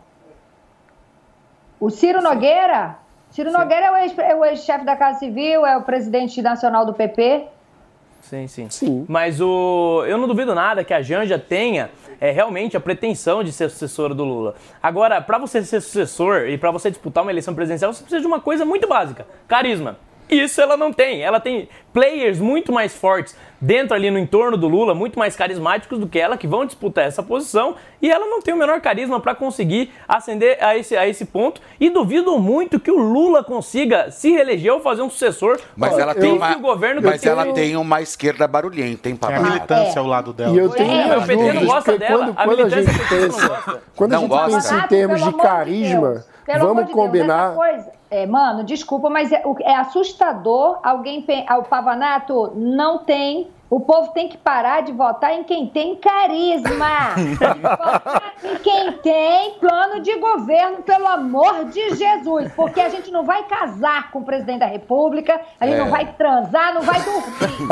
[1.78, 2.96] O Ciro Nogueira?
[3.30, 6.92] Ciro Nogueira é o é o ex-chefe da Casa Civil, é o presidente nacional do
[6.94, 7.46] PP.
[8.22, 9.04] Sim, sim.
[9.08, 11.90] Mas o, eu não duvido nada que a Janja tenha
[12.20, 14.54] é, realmente a pretensão de ser sucessora do Lula.
[14.82, 18.26] Agora, para você ser sucessor e para você disputar uma eleição presidencial, você precisa de
[18.26, 19.96] uma coisa muito básica: carisma.
[20.28, 21.22] Isso ela não tem.
[21.22, 25.98] Ela tem players muito mais fortes dentro ali no entorno do Lula, muito mais carismáticos
[25.98, 27.74] do que ela, que vão disputar essa posição.
[28.02, 31.60] E ela não tem o menor carisma para conseguir ascender a esse, a esse ponto.
[31.80, 35.58] E duvido muito que o Lula consiga se reeleger ou fazer um sucessor.
[35.76, 39.34] Mas ela tem uma, o governo mas ela tem- tem uma esquerda barulhenta, hein, Tem
[39.34, 39.42] a papai?
[39.42, 40.52] militância ao lado dela.
[40.54, 42.92] E eu tenho É, minhas o PT não gosta dela, quando, a quando a militância
[42.92, 43.82] gente do PT não pensa, gosta.
[43.96, 44.50] quando a Não gente gosta.
[44.56, 46.35] pensa em termos de carisma, Deus.
[46.46, 47.54] Pelo vamos amor de Deus, combinar.
[47.54, 51.24] coisa- é, mano, desculpa, mas é, é assustador alguém.
[51.48, 53.50] ah, O Pavanato não tem.
[53.68, 57.16] O povo tem que parar de votar em quem tem carisma.
[57.60, 62.52] votar em quem tem plano de governo, pelo amor de Jesus.
[62.54, 65.80] Porque a gente não vai casar com o presidente da República, a gente É.
[65.82, 67.68] não vai transar, não vai dormir.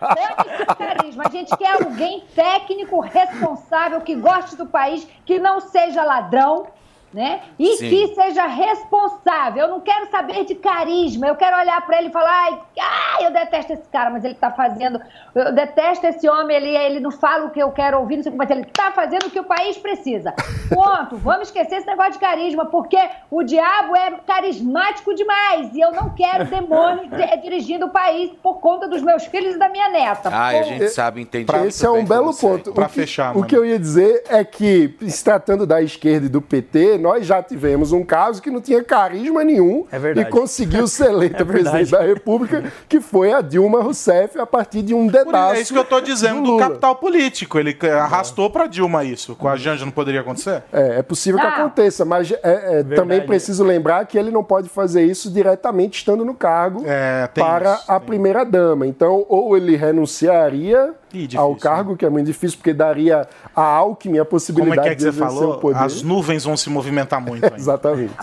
[0.00, 1.24] Dane-se carisma.
[1.26, 6.66] A gente quer alguém técnico, responsável, que goste do país, que não seja ladrão.
[7.12, 7.40] Né?
[7.58, 7.88] E Sim.
[7.88, 9.62] que seja responsável.
[9.62, 11.26] Eu não quero saber de carisma.
[11.26, 14.34] Eu quero olhar pra ele e falar: ai, ai, eu detesto esse cara, mas ele
[14.34, 15.00] tá fazendo.
[15.34, 18.30] Eu detesto esse homem, ele, ele não fala o que eu quero ouvir, não sei
[18.30, 20.34] o que, mas ele tá fazendo o que o país precisa.
[20.68, 21.16] Ponto.
[21.28, 22.98] Vamos esquecer esse negócio de carisma, porque
[23.30, 28.60] o diabo é carismático demais e eu não quero demônios de- dirigindo o país por
[28.60, 30.28] conta dos meus filhos e da minha neta.
[30.32, 31.50] Ah, a gente sabe, entende.
[31.66, 32.72] Esse é um belo ponto.
[32.72, 33.46] Pra o que, fechar, O mano.
[33.46, 37.42] que eu ia dizer é que, se tratando da esquerda e do PT, nós já
[37.42, 41.90] tivemos um caso que não tinha carisma nenhum É e conseguiu ser eleito É presidente
[41.90, 45.54] da República, que foi a Dilma Rousseff a partir de um isso, dedaço.
[45.54, 47.58] é isso que eu tô dizendo do do capital político.
[47.58, 49.34] Ele eh, arrastou pra Dilma isso.
[49.36, 50.62] Com a Janja não poderia acontecer?
[50.72, 51.52] É, é possível que Não.
[51.52, 56.24] aconteça, mas é, é, também preciso lembrar que ele não pode fazer isso diretamente estando
[56.24, 58.86] no cargo É, para isso, a primeira-dama.
[58.86, 64.18] Então, ou ele renunciaria difícil, ao cargo, que é muito difícil, porque daria a Alckmin
[64.18, 65.58] a Como é possibilidade que é que de você falou?
[65.58, 65.78] poder.
[65.78, 67.44] As nuvens vão se movimentar muito.
[67.44, 67.56] ainda.
[67.58, 68.14] Exatamente.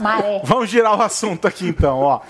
[0.43, 2.21] Vamos girar o assunto aqui então, ó.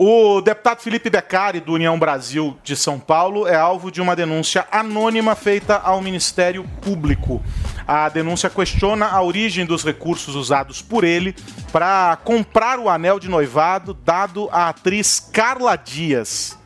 [0.00, 4.64] O deputado Felipe Beccari, do União Brasil de São Paulo, é alvo de uma denúncia
[4.70, 7.42] anônima feita ao Ministério Público.
[7.84, 11.34] A denúncia questiona a origem dos recursos usados por ele
[11.72, 16.56] para comprar o anel de noivado dado à atriz Carla Dias.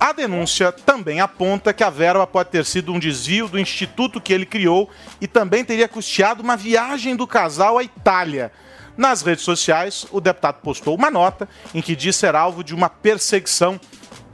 [0.00, 4.32] A denúncia também aponta que a verba pode ter sido um desvio do instituto que
[4.32, 4.88] ele criou
[5.20, 8.50] e também teria custeado uma viagem do casal à Itália.
[8.96, 12.88] Nas redes sociais, o deputado postou uma nota em que diz ser alvo de uma
[12.88, 13.78] perseguição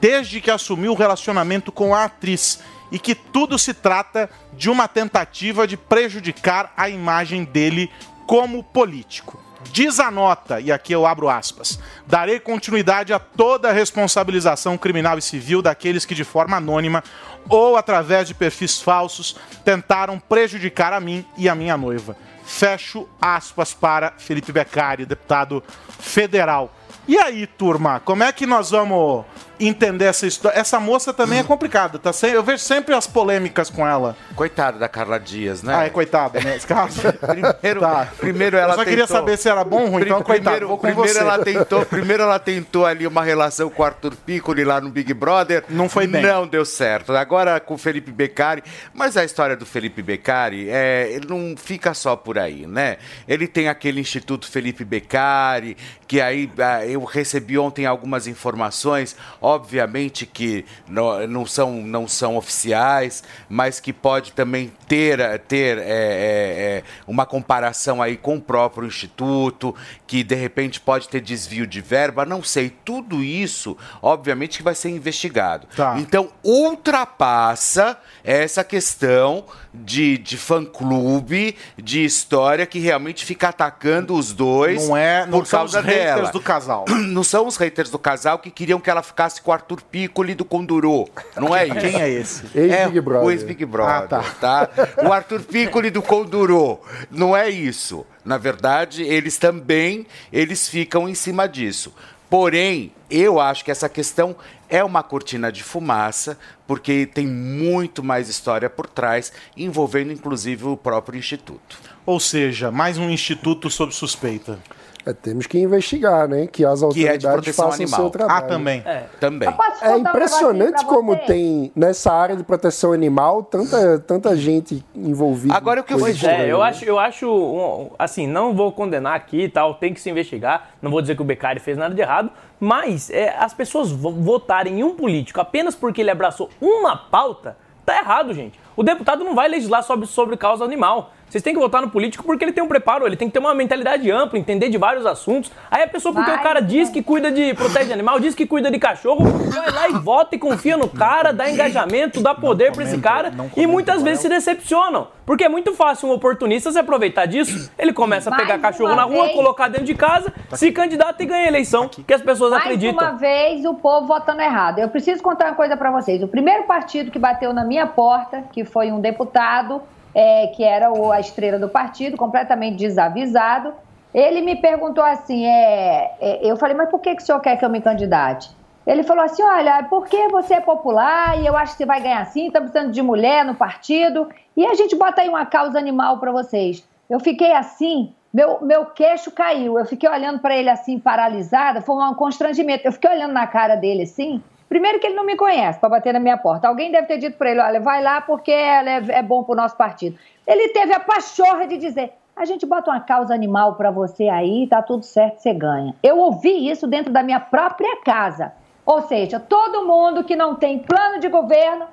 [0.01, 2.61] desde que assumiu o relacionamento com a atriz
[2.93, 7.91] e que tudo se trata de uma tentativa de prejudicar a imagem dele
[8.25, 9.46] como político.
[9.73, 15.19] Diz a nota, e aqui eu abro aspas, darei continuidade a toda a responsabilização criminal
[15.19, 17.03] e civil daqueles que de forma anônima
[17.49, 22.17] ou através de perfis falsos tentaram prejudicar a mim e a minha noiva.
[22.45, 25.63] Fecho aspas para Felipe Beccari, deputado
[25.99, 26.73] federal.
[27.09, 29.25] E aí, turma, como é que nós vamos
[29.61, 30.59] entender essa história.
[30.59, 32.11] Essa moça também é complicada, tá?
[32.27, 34.17] Eu vejo sempre as polêmicas com ela.
[34.35, 35.75] Coitada da Carla Dias, né?
[35.75, 36.57] Ah, é coitada, né?
[36.57, 37.01] Esse caso.
[37.27, 38.09] Primeiro, Tá.
[38.19, 40.67] primeiro ela Eu só queria tentou- saber se era bom ou ruim, então, Pri- coitado,
[40.69, 41.19] vou com primeiro você.
[41.21, 45.13] ela tentou, primeiro ela tentou ali uma relação com o Arthur Piccoli lá no Big
[45.15, 45.65] Brother.
[45.69, 46.23] Não foi bem.
[46.23, 47.13] Não deu certo.
[47.15, 48.63] Agora com o Felipe Beccari,
[48.95, 52.97] mas a história do Felipe Beccari, é, ele não fica só por aí, né?
[53.29, 55.77] Ele tem aquele Instituto Felipe Beccari,
[56.07, 59.17] que aí ah, eu recebi ontem algumas informações,
[59.47, 65.83] obviamente que não, não são, não são oficiais, mas que pode também ter, ter é,
[65.83, 69.73] é, é, uma comparação aí com o próprio Instituto,
[70.05, 72.71] que de repente pode ter desvio de verba, não sei.
[72.85, 75.69] Tudo isso, obviamente, que vai ser investigado.
[75.97, 79.45] Então, ultrapassa essa questão
[79.85, 85.47] de, de fã-clube, de história que realmente fica atacando os dois Não é- não por
[85.47, 86.31] são causa os haters dela.
[86.33, 86.85] do casal.
[87.17, 90.35] Não são os haters do casal que queriam que ela ficasse com o Arthur Piccoli
[90.35, 91.09] do Conduru.
[91.37, 91.79] Não é isso.
[91.81, 92.43] Quem é esse?
[92.55, 93.27] Ex-Big é Brother.
[93.27, 94.67] O ex-Big Brother, Ah, tá.
[94.67, 94.71] tá.
[95.09, 96.81] O Arthur Piccoli do Conduru.
[97.11, 98.05] Não é isso.
[98.25, 101.93] Na verdade, eles também, eles ficam em cima disso.
[102.29, 104.35] Porém, eu acho que essa questão
[104.69, 110.77] é uma cortina de fumaça, porque tem muito mais história por trás, envolvendo inclusive o
[110.77, 111.79] próprio Instituto.
[112.05, 114.59] Ou seja, mais um instituto sob suspeita.
[115.07, 116.49] É, temos que investigar, né?
[116.49, 118.01] Que as Que é de autoridades proteção façam animal.
[118.01, 118.45] seu trabalho.
[118.45, 118.85] Ah, também.
[119.21, 119.49] Também.
[119.81, 125.55] É impressionante como tem nessa área de proteção animal tanta, tanta gente envolvida.
[125.55, 126.65] Agora o que eu Coisa Pois é, eu né?
[126.65, 130.71] acho, eu acho, um, assim, não vou condenar aqui e tal, tem que se investigar,
[130.83, 134.13] não vou dizer que o Beccari fez nada de errado, mas é, as pessoas vo-
[134.13, 138.59] votarem em um político apenas porque ele abraçou uma pauta, tá errado, gente.
[138.77, 141.13] O deputado não vai legislar sobre, sobre causa animal.
[141.29, 143.41] Vocês têm que votar no político porque ele tem um preparo, ele tem que ter
[143.41, 145.51] uma mentalidade ampla, entender de vários assuntos.
[145.71, 148.47] Aí a pessoa, porque Vai, o cara diz que cuida de, protege animal, diz que
[148.47, 152.73] cuida de cachorro, vai lá e vota e confia no cara, dá engajamento, dá poder
[152.73, 155.09] pra esse cara e muitas vezes se decepcionam.
[155.27, 158.95] Porque é muito fácil um oportunista se aproveitar disso, ele começa a pegar Mais cachorro
[158.95, 159.35] na rua, vez.
[159.35, 163.03] colocar dentro de casa, se candidata e ganha a eleição, que as pessoas Mais acreditam.
[163.05, 164.79] uma vez o povo votando errado.
[164.79, 166.23] Eu preciso contar uma coisa pra vocês.
[166.23, 169.83] O primeiro partido que bateu na minha porta, que foi um deputado,
[170.19, 173.75] é, que era o- a estrela do partido, completamente desavisado,
[174.15, 177.57] ele me perguntou assim: é, é, eu falei, mas por que, que o senhor quer
[177.59, 178.51] que eu me candidate?
[178.87, 182.21] Ele falou assim: olha, porque você é popular e eu acho que você vai ganhar
[182.21, 186.19] assim, tá precisando de mulher no partido, e a gente bota aí uma causa animal
[186.19, 186.83] pra vocês.
[187.11, 189.79] Eu fiquei assim, meu, meu queixo caiu.
[189.79, 191.81] Eu fiquei olhando para ele assim, paralisada.
[191.83, 192.87] Foi um constrangimento.
[192.87, 194.43] Eu fiquei olhando na cara dele assim.
[194.69, 196.67] Primeiro que ele não me conhece para bater na minha porta.
[196.67, 199.57] Alguém deve ter dito para ele: olha, vai lá porque é, é bom para o
[199.57, 200.19] nosso partido.
[200.47, 204.67] Ele teve a pachorra de dizer: a gente bota uma causa animal para você aí,
[204.67, 205.95] tá tudo certo, você ganha.
[206.03, 208.53] Eu ouvi isso dentro da minha própria casa.
[208.85, 211.87] Ou seja, todo mundo que não tem plano de governo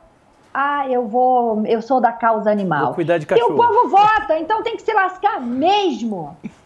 [0.53, 2.85] ah, eu vou, eu sou da causa animal.
[2.87, 3.55] Vou cuidar de E o cachorro.
[3.55, 6.37] povo vota, então tem que se lascar mesmo.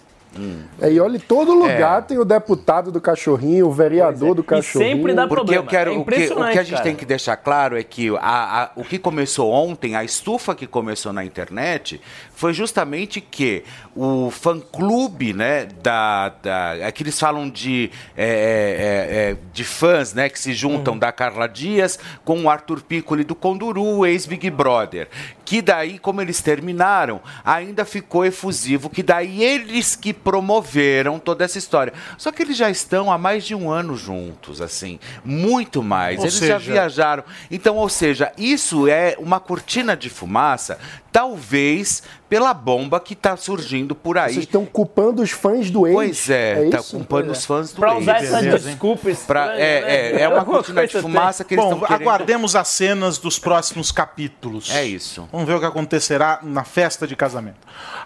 [0.80, 5.02] É, e olha, em todo lugar tem o deputado do cachorrinho, o vereador do cachorrinho.
[5.28, 6.84] Porque eu quero, É o, que, o que a gente cara.
[6.84, 10.68] tem que deixar claro é que a- a- o que começou ontem, a estufa que
[10.68, 12.00] começou na internet,
[12.36, 13.64] foi justamente que
[13.96, 20.14] o fã-clube, né, da, da, é que eles falam de, é, é, é, de fãs,
[20.14, 21.00] né, que se juntam Uhum.
[21.00, 25.08] da Carla Dias com o Arthur Piccoli do Conduru, ex-Big Brother.
[25.44, 31.58] Que daí, como eles terminaram, ainda ficou efusivo, que daí eles que promoveram toda essa
[31.58, 31.94] história.
[32.18, 36.20] Só que eles já estão há mais de um ano juntos, assim, muito mais.
[36.20, 37.24] Ou eles já seja- viajaram.
[37.50, 40.80] Então, ou seja, isso é uma cortina de fumaça,
[41.12, 44.34] talvez pela bomba que está surgindo por aí.
[44.34, 45.96] Vocês estão culpando os fãs do ex.
[45.96, 46.98] Pois é, tá isso?
[46.98, 48.02] culpando os fãs do Pra ex.
[48.02, 50.20] usar essa Beleza, desculpa Pra- é, né?
[50.20, 52.02] é, é uma cortina de fumaça que eles Bom, estão querendo.
[52.02, 54.70] aguardemos as cenas dos próximos capítulos.
[54.76, 55.28] É isso.
[55.32, 57.58] Vamos ver o que acontecerá na festa de casamento.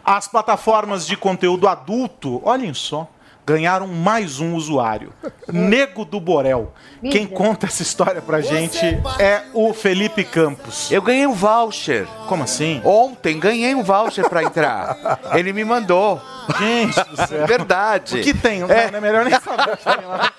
[0.05, 3.09] As plataformas de conteúdo adulto, olhem só,
[3.52, 5.12] ganharam mais um usuário.
[5.52, 6.72] Nego do Borel.
[7.12, 8.80] Quem conta essa história pra gente
[9.20, 10.89] é o Felipe Campos.
[10.91, 12.08] Eu ganhei um voucher.
[12.28, 12.80] Como assim?
[12.86, 15.20] Ontem ganhei um voucher pra entrar.
[15.34, 16.22] Ele me mandou.
[16.58, 17.45] Gente do céu.
[17.45, 18.20] Verdade.
[18.20, 18.62] O que tem?
[18.62, 18.89] Não É.
[18.89, 19.74] não é melhor nem saber.
[19.74, 20.32] o que tem lá.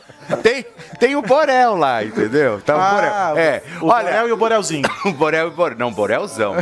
[0.42, 0.64] Tem,
[1.00, 2.60] tem o Borel lá, entendeu?
[2.62, 3.36] Tá o Ah, Borel.
[3.38, 3.62] É.
[3.82, 4.88] o Borel e o Borelzinho.
[5.04, 5.76] O Borel e o Borel.
[5.78, 6.54] Não, Borelzão.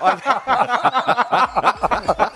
[0.00, 0.20] Olha.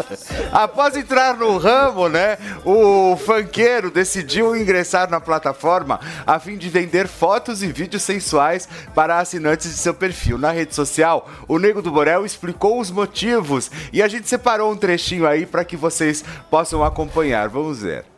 [0.53, 7.09] Após entrar no ramo, né, o funkeiro decidiu ingressar na plataforma a fim de vender
[7.09, 10.39] fotos e vídeos sensuais para assinantes de seu perfil.
[10.39, 14.77] Na rede social, o Nego do Borel explicou os motivos e a gente separou um
[14.77, 17.49] trechinho aí para que vocês possam acompanhar.
[17.49, 18.14] Vamos ver.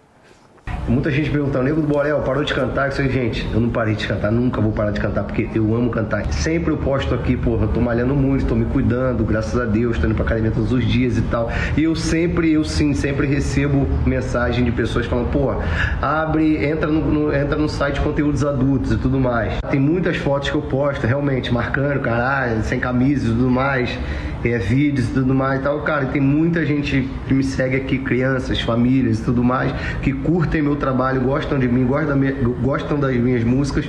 [0.88, 2.86] Muita gente perguntando, Nego do Borel, parou de cantar?
[2.86, 5.74] Eu falei, gente, eu não parei de cantar, nunca vou parar de cantar, porque eu
[5.74, 6.32] amo cantar.
[6.32, 9.98] Sempre eu posto aqui, porra, eu tô malhando muito, tô me cuidando, graças a Deus,
[9.98, 11.50] tô indo pra academia todos os dias e tal.
[11.76, 15.52] E eu sempre, eu sim, sempre recebo mensagem de pessoas falando, pô,
[16.00, 19.54] abre, entra no, no- entra no site de conteúdos adultos e tudo mais.
[19.68, 23.98] Tem muitas fotos que eu posto, realmente, marcando, caralho, sem camisa e tudo mais,
[24.44, 25.80] é, vídeos e tudo mais e tal.
[25.82, 29.72] Cara, e tem muita gente que me segue aqui, crianças, famílias e tudo mais,
[30.02, 32.20] que curtem meu trabalho, gostam de mim, gostam,
[32.62, 33.86] gostam das minhas músicas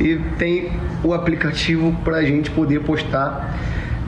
[0.00, 0.72] e tem
[1.02, 3.58] o aplicativo pra gente poder postar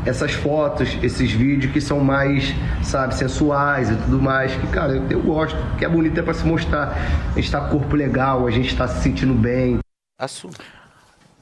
[0.04, 4.54] essas fotos, esses vídeos que são mais, sabe, sensuais e tudo mais.
[4.54, 6.96] Que, cara, eu, eu gosto, que é bonito é pra se mostrar.
[7.32, 9.78] A gente tá corpo legal, a gente tá se sentindo bem.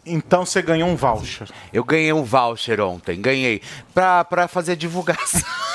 [0.06, 1.48] Então você ganhou um voucher.
[1.72, 3.62] Eu ganhei um voucher ontem, ganhei.
[3.94, 5.40] Pra, pra fazer divulgação.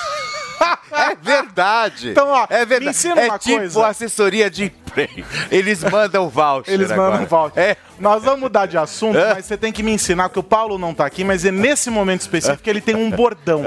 [0.92, 2.10] É verdade.
[2.10, 2.84] Então, ó, é verdade.
[2.86, 3.88] me ensina é uma tipo coisa.
[3.88, 5.26] assessoria de emprego.
[5.50, 7.24] Eles mandam voucher Eles mandam agora.
[7.24, 7.60] um voucher.
[7.64, 7.78] É.
[8.00, 9.36] Nós vamos mudar de assunto, É.
[9.36, 11.90] mas você tem que me ensinar, porque o Paulo não tá aqui, mas é nesse
[11.90, 13.64] momento específico ele tem um bordão.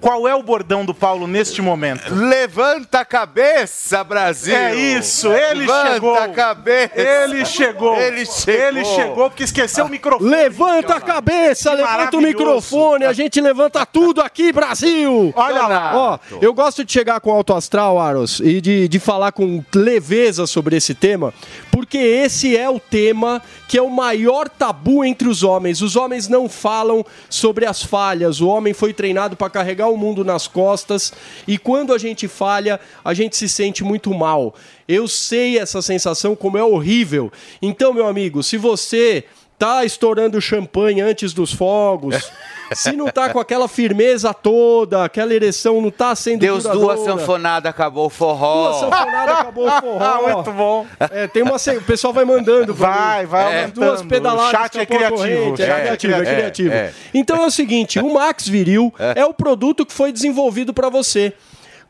[0.00, 2.14] Qual é o bordão do Paulo neste momento?
[2.14, 4.54] Levanta a cabeça, Brasil!
[4.54, 6.14] É isso, ele Levanta chegou.
[6.14, 6.92] a cabeça!
[7.00, 7.96] Ele chegou.
[7.96, 8.66] Ele chegou!
[8.68, 10.30] Ele chegou porque esqueceu o microfone.
[10.30, 15.32] Levanta a cabeça, Que levanta o microfone, a gente levanta tudo aqui, Brasil!
[15.34, 15.92] Olha lá.
[15.96, 20.46] Ó, eu gosto de chegar com alto astral, Aros, e de, de falar com leveza
[20.46, 21.34] sobre esse tema,
[21.78, 25.80] porque esse é o tema que é o maior tabu entre os homens.
[25.80, 28.40] Os homens não falam sobre as falhas.
[28.40, 31.12] O homem foi treinado para carregar o mundo nas costas
[31.46, 34.56] e quando a gente falha, a gente se sente muito mal.
[34.88, 37.30] Eu sei essa sensação como é horrível.
[37.62, 39.24] Então, meu amigo, se você
[39.58, 42.30] tá estourando champanhe antes dos fogos,
[42.72, 47.06] se não tá com aquela firmeza toda, aquela ereção não tá sendo Deus duradoura, duas
[47.06, 48.68] sanfonadas, acabou o forró.
[48.68, 50.22] Duas sanfonadas, acabou o forró.
[50.34, 50.86] Muito bom.
[51.00, 52.72] É, tem uma, o pessoal vai mandando.
[52.72, 53.66] Vai, vai É.
[53.68, 54.48] Duas pedaladas.
[54.48, 56.36] O chat é criativo, o É, chat é criativo, é, criativo.
[56.36, 56.72] criativo.
[56.74, 56.92] É, é.
[57.12, 61.32] Então é o seguinte, o Max Viril é, o produto que foi desenvolvido para você.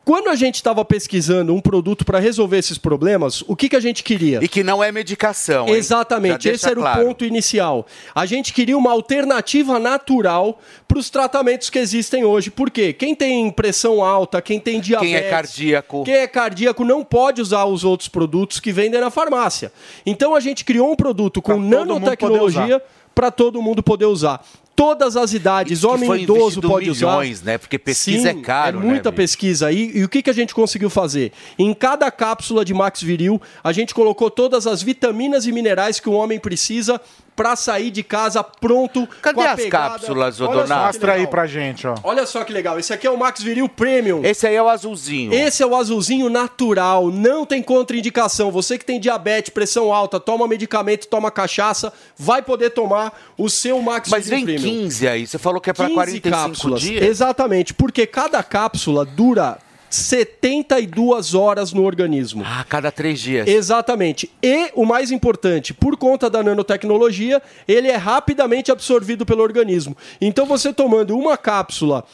[0.09, 3.79] Quando a gente estava pesquisando um produto para resolver esses problemas, o que, que a
[3.79, 4.39] gente queria?
[4.41, 5.67] E que não é medicação.
[5.67, 5.75] hein?
[5.75, 6.99] Exatamente, esse era claro.
[6.99, 7.85] o ponto inicial.
[8.15, 12.49] A gente queria uma alternativa natural para os tratamentos que existem hoje.
[12.49, 12.91] Por quê?
[12.91, 16.03] Quem tem pressão alta, quem tem diabetes, Quem é cardíaco.
[16.03, 19.71] quem é cardíaco não pode usar os outros produtos que vendem na farmácia.
[20.03, 22.81] Então a gente criou um produto com poder nanotecnologia
[23.13, 24.43] para todo mundo poder usar.
[24.79, 27.07] Todas as idades, homem idoso pode usar.
[27.07, 27.57] milhões, né?
[27.57, 29.17] Porque pesquisa Sim, é caro, É né, muita bicho?
[29.17, 29.71] pesquisa.
[29.73, 31.33] E, e o que, que a gente conseguiu fazer?
[31.57, 36.07] Em cada cápsula de Max Viril, a gente colocou todas as vitaminas e minerais que
[36.07, 36.99] o homem precisa
[37.39, 39.07] para sair de casa pronto.
[39.21, 39.89] Cadê com a as pegada.
[39.93, 40.81] cápsulas, ô Olha só Donato?
[40.81, 41.95] que Mostra aí pra gente, ó.
[42.03, 42.77] Olha só que legal.
[42.77, 44.19] Esse aqui é o Max Viril Premium.
[44.25, 45.33] Esse aí é o azulzinho.
[45.33, 48.51] Esse é o azulzinho natural, não tem contraindicação.
[48.51, 53.81] Você que tem diabetes, pressão alta, toma medicamento, toma cachaça, vai poder tomar o seu
[53.81, 54.81] Max Mas Viril vem Premium.
[54.81, 55.25] 15 aí.
[55.25, 56.81] Você falou que é pra 15 45 cápsulas.
[56.81, 57.05] dias?
[57.05, 59.59] Exatamente, porque cada cápsula dura
[59.89, 62.43] 72 horas no organismo.
[62.45, 63.47] Ah, cada três dias.
[63.47, 64.29] Exatamente.
[64.41, 69.95] E o mais importante, por conta da nanotecnologia, ele é rapidamente absorvido pelo organismo.
[70.21, 72.05] Então você tomando uma cápsula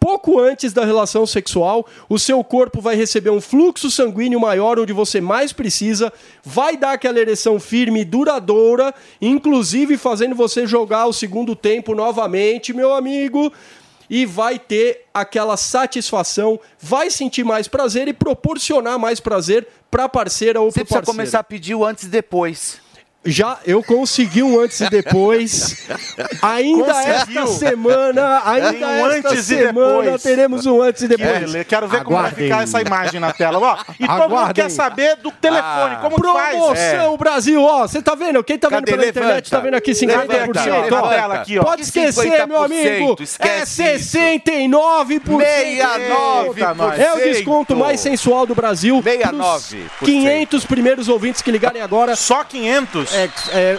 [0.00, 4.94] pouco antes da relação sexual, o seu corpo vai receber um fluxo sanguíneo maior onde
[4.94, 6.10] você mais precisa,
[6.42, 12.72] vai dar aquela ereção firme e duradoura, inclusive fazendo você jogar o segundo tempo novamente,
[12.72, 13.52] meu amigo
[14.10, 20.60] e vai ter aquela satisfação, vai sentir mais prazer e proporcionar mais prazer para parceira
[20.60, 21.16] ou Você para precisa parceiro.
[21.16, 22.80] começar a pedir o antes e depois.
[23.22, 25.76] Já eu consegui um antes e depois.
[26.40, 27.42] Ainda Conseguiu.
[27.42, 30.22] esta semana, ainda um esta antes e semana depois.
[30.22, 31.30] teremos um antes e depois.
[31.40, 31.64] beleza.
[31.64, 32.44] Quero ver como vai Aguardem.
[32.48, 33.58] ficar essa imagem na tela.
[33.58, 34.54] Ó, e todo mundo Aguardem.
[34.64, 36.56] quer saber do telefone, como que faz?
[36.56, 38.42] Promoção Brasil, ó, você tá vendo?
[38.42, 38.92] Quem tá vendo Cadê?
[38.92, 39.50] pela internet Levanta.
[39.50, 40.60] tá vendo aqui 50%, Levanta,
[41.02, 41.08] ó.
[41.10, 41.34] levanta.
[41.34, 41.62] aqui, ó.
[41.62, 43.16] Pode Que esquecer, meu 50%, amigo.
[43.18, 45.20] É esquece 69%.
[45.20, 46.98] 69%.
[46.98, 49.02] É o desconto mais sensual do Brasil.
[49.02, 49.88] 69%.
[50.04, 52.16] 500 primeiros ouvintes que ligarem agora.
[52.16, 53.09] Só 500?
[53.12, 53.78] É, é,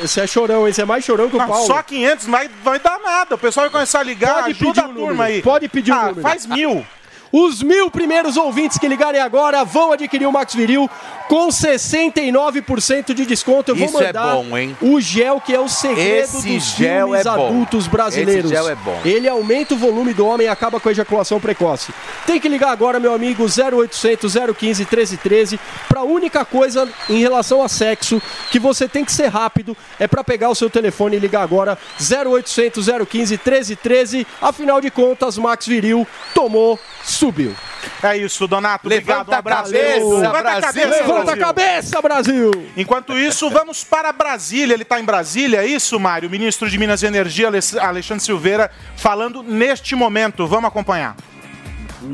[0.00, 0.72] você é chorão, hein?
[0.72, 1.66] Você é mais chorão que o Não, Paulo.
[1.66, 3.34] só 500 não vai, vai dar nada.
[3.34, 5.42] O pessoal vai começar a ligar, Pode ajuda pedir a turma aí.
[5.42, 6.20] Pode pedir ah, número.
[6.20, 6.86] faz mil.
[7.32, 10.88] Os mil primeiros ouvintes que ligarem agora vão adquirir o Max Viril
[11.28, 13.70] com 69% de desconto.
[13.70, 14.76] Eu vou Isso é mandar bom, hein?
[14.80, 18.50] o gel que é o segredo Esse dos gel filmes é adultos brasileiros.
[18.50, 19.00] Esse gel é bom.
[19.04, 21.92] Ele aumenta o volume do homem e acaba com a ejaculação precoce.
[22.26, 27.62] Tem que ligar agora, meu amigo, 0800 015 1313 para a única coisa em relação
[27.62, 28.20] a sexo
[28.50, 31.78] que você tem que ser rápido é para pegar o seu telefone e ligar agora
[32.00, 34.26] 0800 015 1313.
[34.40, 37.54] Afinal de contas, Max Viril tomou, subiu.
[38.02, 38.88] É isso, Donato.
[38.88, 39.70] Levanta Obrigado, um abraço.
[39.70, 40.60] a cabeça, Levanta a Brasil.
[40.62, 41.44] cabeça, Levanta a Brasil.
[41.44, 42.50] cabeça, Brasil!
[42.76, 44.74] Enquanto isso, vamos para Brasília.
[44.74, 46.28] Ele está em Brasília, é isso, Mário?
[46.28, 50.46] O ministro de Minas e Energia, Ale- Alexandre Silveira, falando neste momento.
[50.46, 51.16] Vamos acompanhar.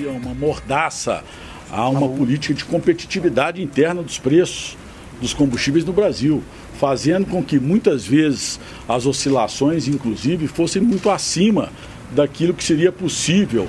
[0.00, 1.22] é uma mordaça
[1.70, 4.76] a uma política de competitividade interna dos preços
[5.20, 6.42] dos combustíveis no Brasil,
[6.78, 8.58] fazendo com que muitas vezes
[8.88, 11.70] as oscilações, inclusive, fossem muito acima
[12.10, 13.68] daquilo que seria possível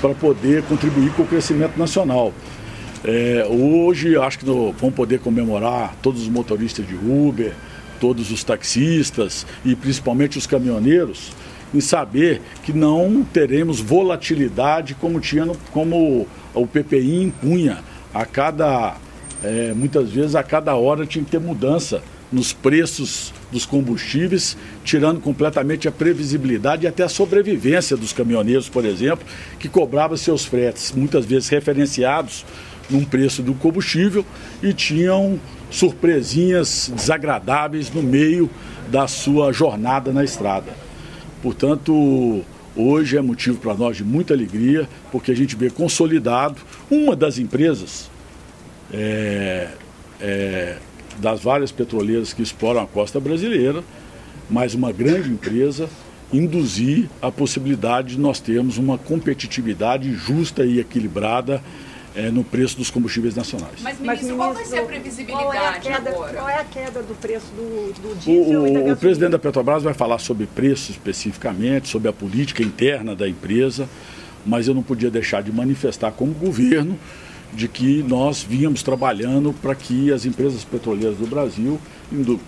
[0.00, 2.32] para poder contribuir com o crescimento nacional.
[3.04, 7.52] É, hoje, acho que no- vamos poder comemorar todos os motoristas de Uber,
[8.00, 11.32] todos os taxistas e principalmente os caminhoneiros,
[11.74, 17.78] em saber que não teremos volatilidade como tinha no- como o PPI impunha.
[18.12, 18.96] A cada,
[19.44, 25.20] é, muitas vezes, a cada hora tinha que ter mudança nos preços dos combustíveis, tirando
[25.20, 29.26] completamente a previsibilidade e até a sobrevivência dos caminhoneiros, por exemplo,
[29.58, 32.44] que cobravam seus fretes, muitas vezes referenciados
[32.90, 34.24] num preço do combustível
[34.62, 35.38] e tinham
[35.70, 38.50] surpresinhas desagradáveis no meio
[38.90, 40.72] da sua jornada na estrada.
[41.42, 42.42] Portanto,
[42.74, 46.56] hoje é motivo para nós de muita alegria, porque a gente vê consolidado
[46.90, 48.10] uma das empresas
[48.92, 49.68] é,
[50.20, 50.76] é,
[51.18, 53.82] das várias petroleiras que exploram a costa brasileira,
[54.48, 55.88] mas uma grande empresa
[56.32, 61.62] induzir a possibilidade de nós termos uma competitividade justa e equilibrada
[62.14, 63.74] é, no preço dos combustíveis nacionais.
[63.82, 66.32] Mas, ministro, qual vai ser a previsibilidade qual é a queda, agora?
[66.34, 69.30] Qual é a queda do preço do, do O, diesel e da o- o presidente
[69.30, 73.88] da Petrobras vai falar sobre preço especificamente, sobre a política interna da empresa,
[74.44, 76.98] mas eu não podia deixar de manifestar como governo
[77.52, 81.80] de que nós vínhamos trabalhando para que as empresas petroleiras do Brasil,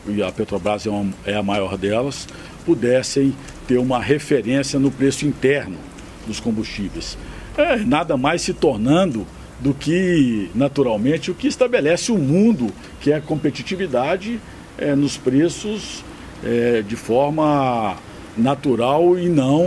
[0.09, 2.29] e a Petrobras é, uma- é a maior delas,
[2.65, 3.35] pudessem
[3.67, 5.77] ter uma referência no preço interno
[6.27, 7.17] dos combustíveis.
[7.57, 9.27] É, nada mais se tornando
[9.59, 14.41] do que, naturalmente, o que estabelece o mundo, que é a competitividade
[14.79, 16.03] é, nos preços
[16.43, 17.97] é, de forma
[18.37, 19.67] natural e não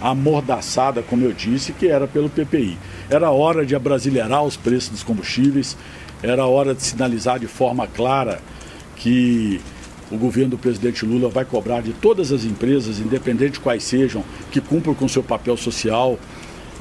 [0.00, 2.78] amordaçada, como eu disse, que era pelo PPI.
[3.10, 5.76] Era hora de abrasileirar os preços dos combustíveis,
[6.22, 8.40] era hora de sinalizar de forma clara
[8.94, 9.60] que
[10.12, 14.22] o governo do presidente Lula vai cobrar de todas as empresas, independente de quais sejam,
[14.52, 16.20] que cumpram com seu papel social,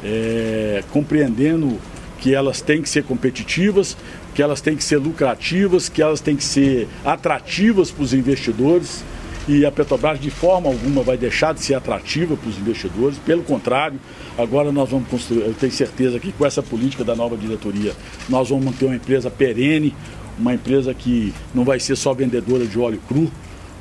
[0.03, 1.79] é, compreendendo
[2.19, 3.97] que elas têm que ser competitivas,
[4.35, 9.03] que elas têm que ser lucrativas, que elas têm que ser atrativas para os investidores.
[9.47, 13.17] E a Petrobras, de forma alguma, vai deixar de ser atrativa para os investidores.
[13.17, 13.99] Pelo contrário,
[14.37, 17.93] agora nós vamos construir, eu tenho certeza que com essa política da nova diretoria,
[18.27, 19.95] nós vamos manter uma empresa perene,
[20.37, 23.31] uma empresa que não vai ser só vendedora de óleo cru,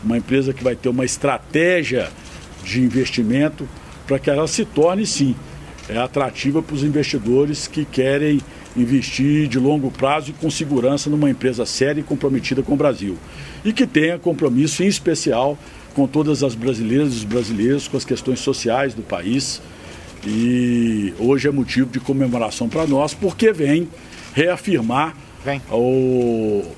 [0.02, 2.08] uma empresa que vai ter uma estratégia
[2.64, 3.68] de investimento
[4.06, 5.36] para que ela se torne, sim,
[5.88, 8.40] é atrativa para os investidores que querem
[8.76, 13.16] investir de longo prazo e com segurança numa empresa séria e comprometida com o Brasil.
[13.64, 15.58] E que tenha compromisso, em especial,
[15.94, 19.60] com todas as brasileiras e os brasileiros, com as questões sociais do país.
[20.26, 23.88] E hoje é motivo de comemoração para nós, porque vem
[24.34, 25.16] reafirmar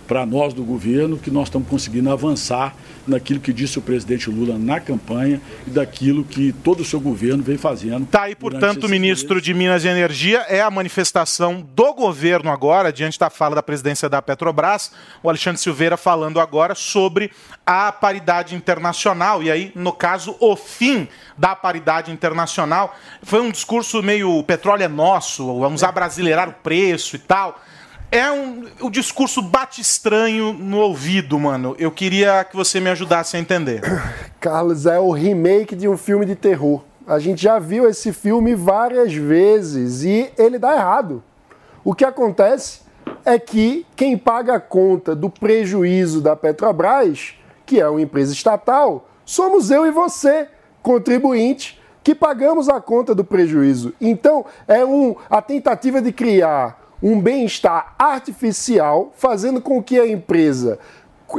[0.07, 2.75] para nós do governo que nós estamos conseguindo avançar
[3.07, 7.43] naquilo que disse o presidente Lula na campanha e daquilo que todo o seu governo
[7.43, 8.07] vem fazendo.
[8.07, 12.93] Tá aí, portanto, o ministro de Minas e Energia é a manifestação do governo agora,
[12.93, 14.93] diante da fala da presidência da Petrobras,
[15.23, 17.31] o Alexandre Silveira falando agora sobre
[17.67, 22.95] a paridade internacional, e aí, no caso, o fim da paridade internacional.
[23.23, 27.61] Foi um discurso meio o petróleo é nosso, vamos abrasileirar o preço e tal.
[28.13, 31.77] É um, o discurso bate estranho no ouvido, mano.
[31.79, 33.83] Eu queria que você me ajudasse a entender.
[34.41, 36.83] Carlos, é o remake de um filme de terror.
[37.07, 41.23] A gente já viu esse filme várias vezes e ele dá errado.
[41.85, 42.81] O que acontece
[43.25, 47.35] é que quem paga a conta do prejuízo da Petrobras,
[47.65, 50.49] que é uma empresa estatal, somos eu e você,
[50.83, 53.95] contribuinte, que pagamos a conta do prejuízo.
[54.01, 60.79] Então, é um, a tentativa de criar um bem-estar artificial, fazendo com que a empresa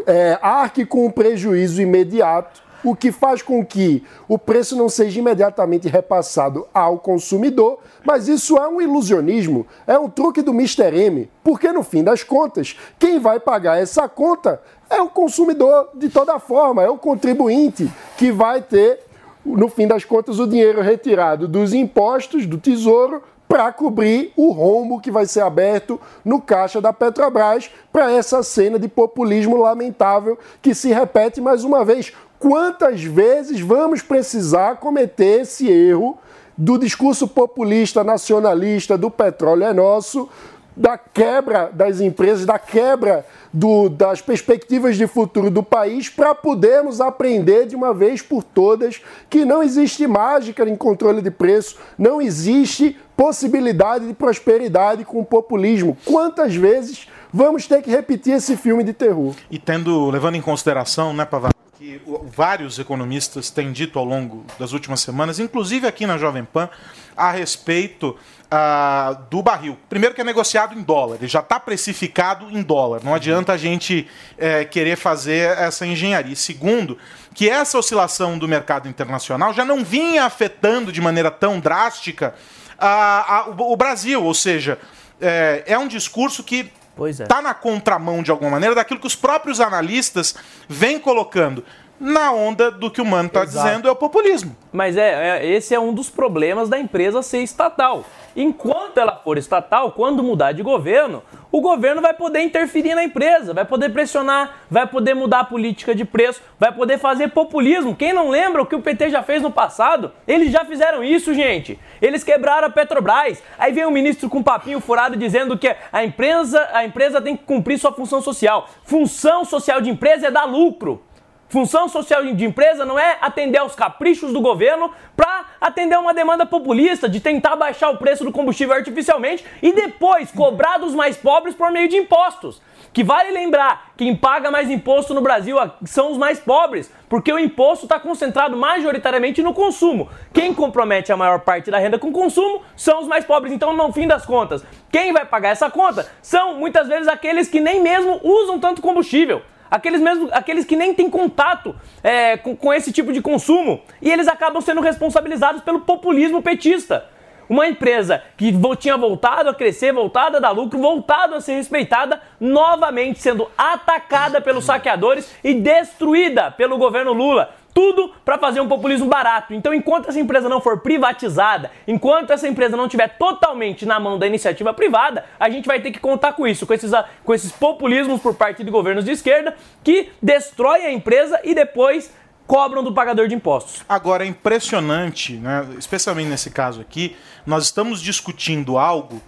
[0.07, 5.19] é, arque com um prejuízo imediato, o que faz com que o preço não seja
[5.19, 10.95] imediatamente repassado ao consumidor, mas isso é um ilusionismo, é um truque do Mr.
[10.95, 16.09] M, porque no fim das contas, quem vai pagar essa conta é o consumidor de
[16.09, 18.99] toda forma, é o contribuinte que vai ter,
[19.45, 23.21] no fim das contas, o dinheiro retirado dos impostos do Tesouro
[23.51, 28.79] para cobrir o rombo que vai ser aberto no caixa da Petrobras para essa cena
[28.79, 32.13] de populismo lamentável que se repete mais uma vez.
[32.39, 36.17] Quantas vezes vamos precisar cometer esse erro
[36.57, 40.29] do discurso populista, nacionalista, do petróleo é nosso,
[40.75, 47.01] da quebra das empresas, da quebra do, das perspectivas de futuro do país, para podermos
[47.01, 52.21] aprender de uma vez por todas que não existe mágica em controle de preço, não
[52.21, 55.97] existe possibilidade de prosperidade com o populismo.
[56.05, 59.35] Quantas vezes vamos ter que repetir esse filme de terror?
[59.49, 64.71] E tendo, levando em consideração, né, Pavar, que vários economistas têm dito ao longo das
[64.71, 66.69] últimas semanas, inclusive aqui na Jovem Pan,
[67.17, 68.15] a respeito
[68.51, 69.77] uh, do barril.
[69.89, 73.01] Primeiro que é negociado em dólar, ele já está precificado em dólar.
[73.03, 74.07] Não adianta a gente
[74.37, 76.35] é, querer fazer essa engenharia.
[76.35, 76.97] Segundo,
[77.33, 82.35] que essa oscilação do mercado internacional já não vinha afetando de maneira tão drástica
[82.77, 84.77] uh, uh, o Brasil, ou seja,
[85.19, 86.71] é, é um discurso que
[87.09, 87.41] está é.
[87.41, 90.35] na contramão de alguma maneira daquilo que os próprios analistas
[90.67, 91.63] vêm colocando
[92.01, 94.57] na onda do que o Mano está dizendo é o populismo.
[94.73, 98.03] Mas é, é, esse é um dos problemas da empresa ser estatal.
[98.35, 101.21] Enquanto ela for estatal, quando mudar de governo,
[101.51, 105.93] o governo vai poder interferir na empresa, vai poder pressionar, vai poder mudar a política
[105.93, 107.95] de preço, vai poder fazer populismo.
[107.95, 110.11] Quem não lembra o que o PT já fez no passado?
[110.27, 111.77] Eles já fizeram isso, gente.
[112.01, 113.43] Eles quebraram a Petrobras.
[113.59, 117.37] Aí vem o ministro com um papinho furado dizendo que a empresa, a empresa tem
[117.37, 118.67] que cumprir sua função social.
[118.85, 121.03] Função social de empresa é dar lucro.
[121.51, 126.45] Função social de empresa não é atender aos caprichos do governo para atender uma demanda
[126.45, 131.53] populista de tentar baixar o preço do combustível artificialmente e depois cobrar dos mais pobres
[131.53, 132.61] por meio de impostos.
[132.93, 137.37] Que vale lembrar, quem paga mais imposto no Brasil são os mais pobres, porque o
[137.37, 140.07] imposto está concentrado majoritariamente no consumo.
[140.31, 143.51] Quem compromete a maior parte da renda com consumo são os mais pobres.
[143.51, 147.59] Então, no fim das contas, quem vai pagar essa conta são muitas vezes aqueles que
[147.59, 149.41] nem mesmo usam tanto combustível
[149.71, 151.73] aqueles, mesmo, aqueles que nem têm contato
[152.03, 157.05] é, com, com esse tipo de consumo, e eles acabam sendo responsabilizados pelo populismo petista.
[157.49, 162.21] Uma empresa que tinha voltado a crescer, voltado a dar lucro, voltado a ser respeitada,
[162.39, 167.53] novamente sendo atacada pelos saqueadores e destruída pelo governo Lula.
[167.73, 169.53] Tudo para fazer um populismo barato.
[169.53, 174.19] Então, enquanto essa empresa não for privatizada, enquanto essa empresa não estiver totalmente na mão
[174.19, 176.91] da iniciativa privada, a gente vai ter que contar com isso, com esses,
[177.23, 182.11] com esses populismos por parte de governos de esquerda que destrói a empresa e depois
[182.51, 183.81] cobram do pagador de impostos.
[183.87, 187.15] Agora é impressionante, né, especialmente nesse caso aqui,
[187.45, 189.21] nós estamos discutindo algo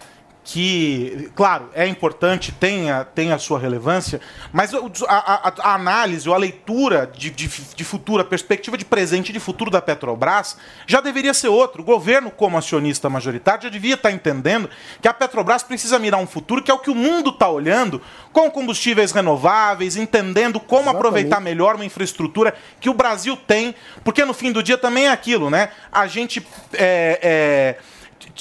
[0.43, 4.19] que, claro, é importante, tem a, tem a sua relevância,
[4.51, 8.83] mas a, a, a análise ou a leitura de, de, de, futuro, a perspectiva de
[8.83, 11.81] presente e de futuro da Petrobras já deveria ser outra.
[11.81, 14.69] O governo, como acionista majoritário, já devia estar entendendo
[15.01, 18.01] que a Petrobras precisa mirar um futuro que é o que o mundo está olhando,
[18.33, 20.97] com combustíveis renováveis, entendendo como Exatamente.
[20.97, 25.11] aproveitar melhor uma infraestrutura que o Brasil tem, porque no fim do dia também é
[25.11, 25.69] aquilo, né?
[25.89, 27.77] A gente é, é,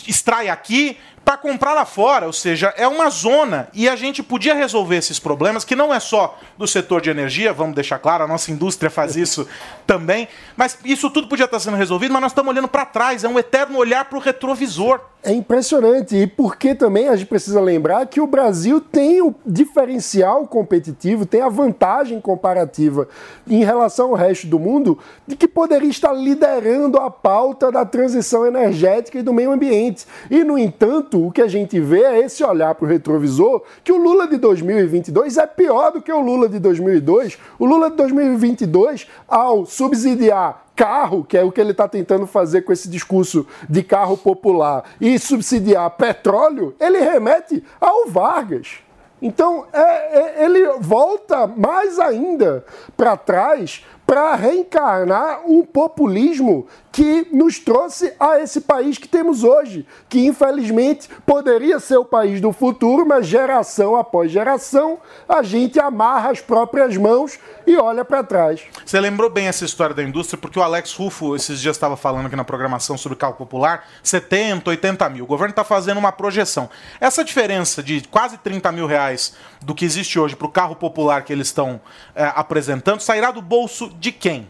[0.07, 4.55] extrai aqui para comprar lá fora, ou seja, é uma zona e a gente podia
[4.55, 8.29] resolver esses problemas, que não é só do setor de energia, vamos deixar claro, a
[8.29, 9.47] nossa indústria faz isso
[9.87, 13.29] também, mas isso tudo podia estar sendo resolvido, mas nós estamos olhando para trás, é
[13.29, 15.01] um eterno olhar para o retrovisor.
[15.25, 20.49] É impressionante, e porque também a gente precisa lembrar que o Brasil tem o diferencial
[20.49, 23.07] competitivo, tem a vantagem comparativa
[23.47, 28.45] em relação ao resto do mundo, de que poderia estar liderando a pauta da transição
[28.45, 30.07] energética e do meio ambiente.
[30.29, 33.93] E, no entanto, o que a gente vê é esse olhar para o retrovisor, que
[33.93, 37.39] o Lula de 2022 é pior do que o Lula de 2002.
[37.59, 42.63] O Lula de 2022, ao subsidiar carro, que é o que ele está tentando fazer
[42.63, 48.79] com esse discurso de carro popular, e subsidiar petróleo, ele remete ao Vargas.
[49.23, 52.65] Então, é, é, ele volta mais ainda
[52.97, 59.87] para trás para reencarnar um populismo que nos trouxe a esse país que temos hoje,
[60.09, 66.31] que infelizmente poderia ser o país do futuro, mas geração após geração a gente amarra
[66.31, 68.61] as próprias mãos e olha para trás.
[68.85, 72.27] Você lembrou bem essa história da indústria, porque o Alex Rufo esses dias estava falando
[72.27, 75.25] aqui na programação sobre o carro popular, 70, 80 mil.
[75.25, 76.69] O governo está fazendo uma projeção.
[77.01, 81.25] Essa diferença de quase 30 mil reais do que existe hoje para o carro popular
[81.25, 81.81] que eles estão
[82.15, 84.49] é, apresentando sairá do bolso de quem?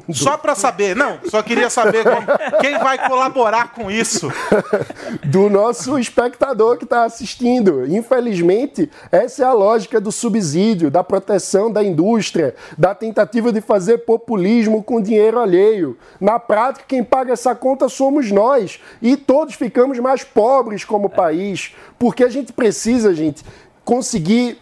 [0.12, 2.26] Só para saber, não, só queria saber como,
[2.60, 4.30] quem vai colaborar com isso.
[5.24, 7.86] Do nosso espectador que está assistindo.
[7.86, 13.98] Infelizmente, essa é a lógica do subsídio, da proteção da indústria, da tentativa de fazer
[13.98, 15.96] populismo com dinheiro alheio.
[16.20, 21.74] Na prática, quem paga essa conta somos nós e todos ficamos mais pobres como país,
[21.98, 23.44] porque a gente precisa, gente,
[23.84, 24.58] conseguir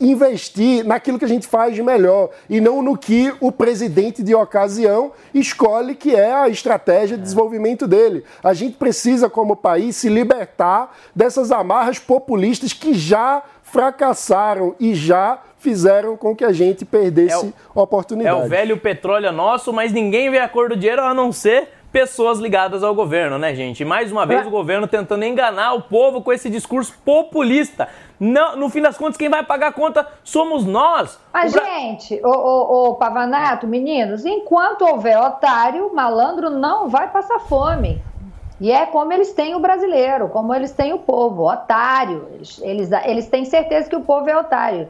[0.00, 4.34] investir naquilo que a gente faz de melhor e não no que o presidente de
[4.34, 8.24] ocasião escolhe que é a estratégia de desenvolvimento dele.
[8.42, 15.40] A gente precisa, como país, se libertar dessas amarras populistas que já fracassaram e já
[15.58, 18.46] fizeram com que a gente perdesse É oportunidade.
[18.46, 21.68] o velho petróleo é nosso, mas ninguém vê a cor do dinheiro a não ser
[21.98, 23.80] pessoas ligadas ao governo, né, gente?
[23.80, 27.88] E mais uma vez o governo tentando enganar o povo com esse discurso populista.
[28.20, 31.18] Não, no fim das contas, quem vai pagar a conta somos nós.
[31.32, 37.08] Mas, O Bra- gente, ô, ô, ô, Pavanato, meninos, enquanto houver otário, malandro não vai
[37.10, 38.00] passar fome.
[38.60, 42.28] E é como eles têm o brasileiro, como eles têm o povo, otário.
[42.34, 44.88] Eles, eles, eles têm certeza que o povo é otário.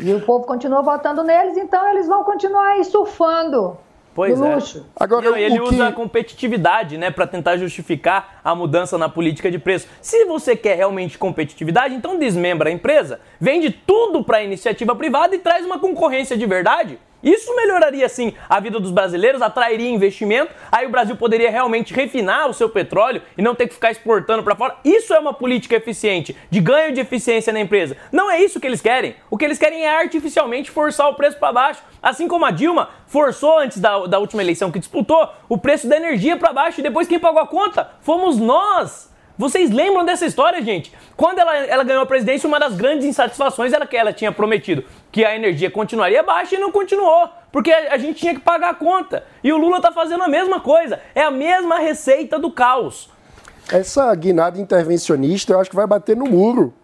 [0.00, 3.76] E o povo continua votando neles, então eles vão continuar aí surfando
[4.18, 4.54] Pois no é.
[4.56, 4.84] luxo.
[5.22, 9.08] Não, e ele o que- usa a competitividade, né, para tentar justificar a mudança na
[9.08, 9.86] política de preço.
[10.02, 15.36] Se você quer realmente competitividade, então desmembra a empresa, vende tudo para a iniciativa privada
[15.36, 16.98] e traz uma concorrência de verdade.
[17.22, 22.48] Isso melhoraria sim a vida dos brasileiros, atrairia investimento, aí o Brasil poderia realmente refinar
[22.48, 24.76] o seu petróleo e não ter que ficar exportando para fora.
[24.84, 27.96] Isso é uma política eficiente, de ganho de eficiência na empresa.
[28.12, 29.16] Não é isso que eles querem.
[29.30, 31.82] O que eles querem é artificialmente forçar o preço para baixo.
[32.00, 35.96] Assim como a Dilma forçou antes da, da última eleição que disputou o preço da
[35.96, 39.08] energia para baixo e depois quem pagou a conta fomos nós.
[39.38, 40.92] Vocês lembram dessa história, gente?
[41.16, 44.84] Quando ela, ela ganhou a presidência, uma das grandes insatisfações era que ela tinha prometido
[45.10, 48.74] que a energia continuaria baixa e não continuou, porque a, gente tinha que pagar a
[48.74, 49.24] conta.
[49.42, 51.00] E o Lula tá fazendo a mesma coisa.
[51.14, 53.10] É a mesma receita do caos.
[53.70, 56.74] Essa guinada intervencionista eu acho que vai bater no muro.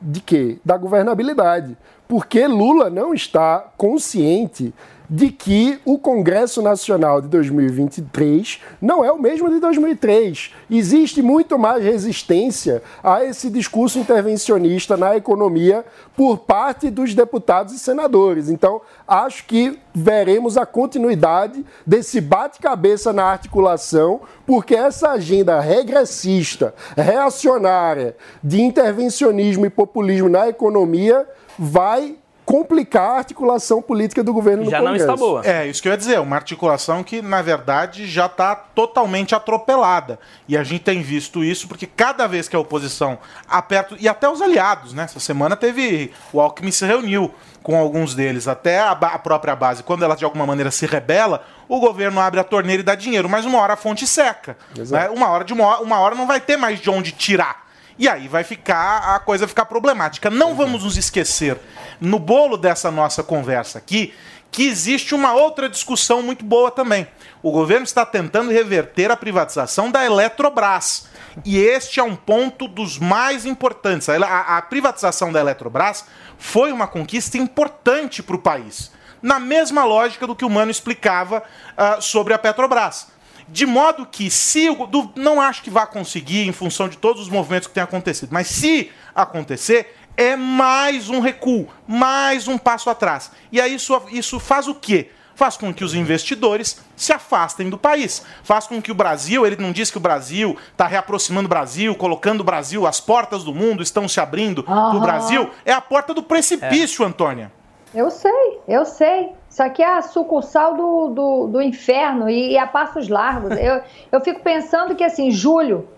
[0.00, 0.58] De quê?
[0.64, 1.76] Da governabilidade.
[2.06, 4.72] Porque Lula não está consciente
[5.08, 10.52] de que o Congresso Nacional de 2023 não é o mesmo de 2003.
[10.70, 15.84] Existe muito mais resistência a esse discurso intervencionista na economia
[16.16, 18.48] por parte dos deputados e senadores.
[18.48, 28.16] Então, acho que veremos a continuidade desse bate-cabeça na articulação, porque essa agenda regressista, reacionária,
[28.42, 31.26] de intervencionismo e populismo na economia
[31.58, 35.06] vai complicar a articulação política do governo no Congresso.
[35.46, 40.18] É, isso que eu ia dizer, uma articulação que, na verdade, já está totalmente atropelada.
[40.46, 43.18] E a gente tem visto isso porque cada vez que a oposição
[43.48, 45.04] aperta, e até os aliados, né?
[45.04, 49.56] Essa semana teve, o Alckmin se reuniu com alguns deles, até a, ba- a própria
[49.56, 52.94] base, quando ela de alguma maneira se rebela, o governo abre a torneira e dá
[52.94, 54.54] dinheiro, mas uma hora a fonte seca.
[54.76, 55.08] Né?
[55.08, 57.63] Uma, hora de uma, hora, uma hora não vai ter mais de onde tirar.
[57.98, 60.30] E aí vai ficar a coisa ficar problemática.
[60.30, 61.58] Não vamos nos esquecer,
[62.00, 64.12] no bolo dessa nossa conversa aqui,
[64.50, 67.06] que existe uma outra discussão muito boa também.
[67.42, 71.08] O governo está tentando reverter a privatização da Eletrobras.
[71.44, 74.08] E este é um ponto dos mais importantes.
[74.08, 74.16] A,
[74.58, 76.04] a- privatização da Eletrobras
[76.38, 78.92] foi uma conquista importante para o país.
[79.20, 81.42] Na mesma lógica do que o Mano explicava
[81.76, 83.08] ah, sobre a Petrobras.
[83.48, 87.22] De modo que, se o, do- não acho que vá conseguir em função de todos
[87.22, 92.88] os movimentos que têm acontecido, mas se acontecer, é mais um recuo, mais um passo
[92.90, 93.30] atrás.
[93.52, 95.10] E aí isso, isso faz o quê?
[95.36, 98.24] Faz com que os investidores se afastem do país.
[98.44, 101.92] Faz com que o Brasil, ele não diz que o Brasil está reaproximando o Brasil,
[101.96, 104.96] colocando o Brasil, as portas do mundo estão se abrindo para Aham.
[104.96, 105.50] o Brasil.
[105.64, 107.50] É a porta do precipício, Antônia.
[107.92, 109.30] Eu sei, eu sei.
[109.54, 113.52] Isso aqui é a sucursal do, do, do inferno e, e a passos largos.
[113.56, 115.88] Eu, eu fico pensando que, assim, julho,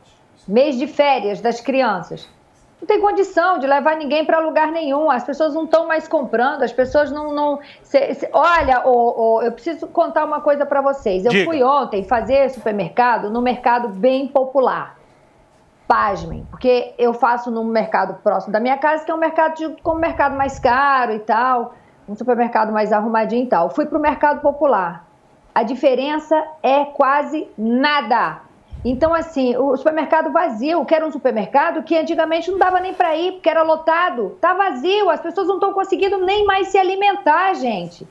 [0.46, 2.28] mês de férias das crianças,
[2.78, 5.10] não tem condição de levar ninguém para lugar nenhum.
[5.10, 7.32] As pessoas não estão mais comprando, as pessoas não.
[7.32, 8.82] não cê- cê- olha,
[9.42, 11.24] eu preciso contar uma coisa para vocês.
[11.24, 11.50] Eu Diga.
[11.50, 14.98] fui ontem fazer supermercado num mercado bem popular.
[15.88, 19.68] Pasmem, porque eu faço num mercado próximo da minha casa, que é um mercado de,
[19.82, 21.72] com um mercado mais caro e tal,
[22.08, 23.70] um supermercado mais arrumadinho e tal.
[23.70, 25.06] Fui para o mercado popular.
[25.54, 28.42] A diferença é quase nada.
[28.84, 33.16] Então, assim, o supermercado vazio, que era um supermercado que antigamente não dava nem para
[33.16, 34.36] ir, porque era lotado.
[34.40, 38.06] Tá vazio, as pessoas não estão conseguindo nem mais se alimentar, gente.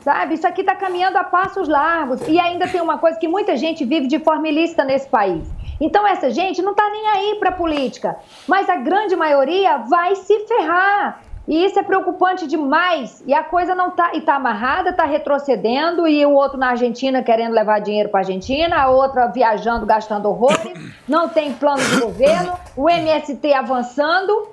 [0.00, 0.34] Sabe?
[0.34, 2.20] Isso aqui está caminhando a passos largos.
[2.28, 5.48] E ainda tem uma coisa que muita gente vive de forma ilícita nesse país.
[5.80, 8.16] Então, essa gente não está nem aí para a política.
[8.46, 11.20] Mas a grande maioria vai se ferrar.
[11.46, 13.22] E isso é preocupante demais.
[13.26, 17.22] E a coisa não tá, e tá amarrada, tá retrocedendo, e o outro na Argentina
[17.22, 20.72] querendo levar dinheiro para a Argentina, a outra viajando, gastando horrores,
[21.08, 24.48] não tem plano de governo, o MST avançando,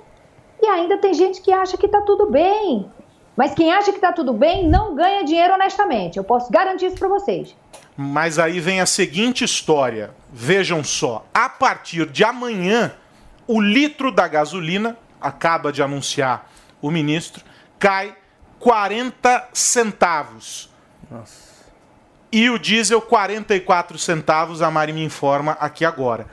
[0.61, 2.89] e ainda tem gente que acha que tá tudo bem.
[3.37, 6.17] Mas quem acha que tá tudo bem não ganha dinheiro honestamente.
[6.17, 7.55] Eu posso garantir isso para vocês.
[7.95, 10.11] Mas aí vem a seguinte história.
[10.29, 11.23] Vejam só.
[11.33, 12.91] A partir de amanhã,
[13.47, 16.49] o litro da gasolina, acaba de anunciar
[16.81, 17.43] o ministro,
[17.77, 18.15] cai
[18.59, 20.69] 40 centavos.
[21.09, 21.49] Nossa.
[22.31, 26.27] E o diesel 44 centavos, a Mari me informa aqui agora.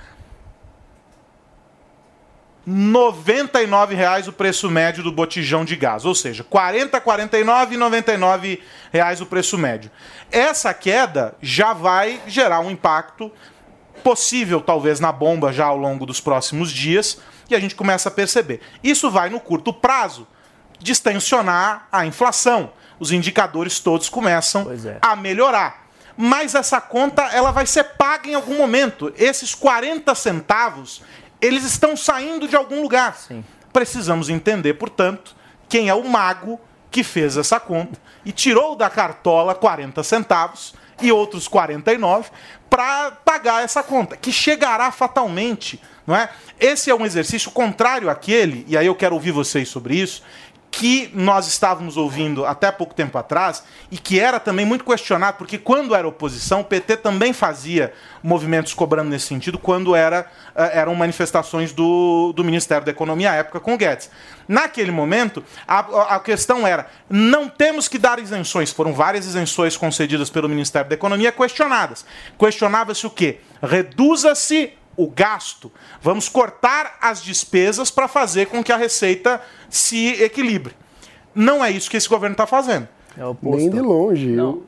[2.67, 8.63] 99 reais o preço médio do botijão de gás, ou seja, 40, 49 e 99
[8.93, 9.89] reais o preço médio.
[10.33, 13.31] Essa queda já vai gerar um impacto
[14.03, 18.13] possível, talvez, na bomba já ao longo dos próximos dias, e a gente começa a
[18.13, 18.61] perceber.
[18.83, 20.27] Isso vai, no curto prazo,
[20.79, 22.73] distensionar a inflação.
[22.99, 24.67] Os indicadores todos começam
[25.03, 25.87] a melhorar.
[26.17, 29.13] Mas essa conta ela vai ser paga em algum momento.
[29.17, 31.03] Esses 40 centavos,
[31.41, 33.17] eles estão saindo de algum lugar.
[33.73, 35.37] Precisamos entender, portanto,
[35.69, 36.59] quem é o mago
[36.91, 42.31] que fez essa conta e tirou da cartola 40 centavos e outros 49
[42.71, 46.29] para pagar essa conta, que chegará fatalmente, não é?
[46.59, 50.23] Esse é um exercício contrário àquele, e aí eu quero ouvir vocês sobre isso,
[50.77, 55.57] que nós estávamos ouvindo até pouco tempo atrás e que era também muito questionado, porque
[55.57, 60.95] quando era oposição, o PT também fazia movimentos cobrando nesse sentido, quando era, eh, eram
[60.95, 64.11] manifestações do, do Ministério da Economia à época com o Guedes.
[64.47, 68.71] Naquele momento, a, a questão era: não temos que dar isenções.
[68.71, 72.05] Foram várias isenções concedidas pelo Ministério da Economia questionadas.
[72.39, 73.41] Questionava-se o quê?
[73.63, 75.71] Reduza-se o gasto.
[76.01, 80.75] Vamos cortar as despesas para fazer com que a receita se equilibre.
[81.35, 82.89] Não é isso que esse governo está fazendo.
[83.19, 83.23] É.
[83.43, 84.29] Nem de longe.
[84.29, 84.63] Não.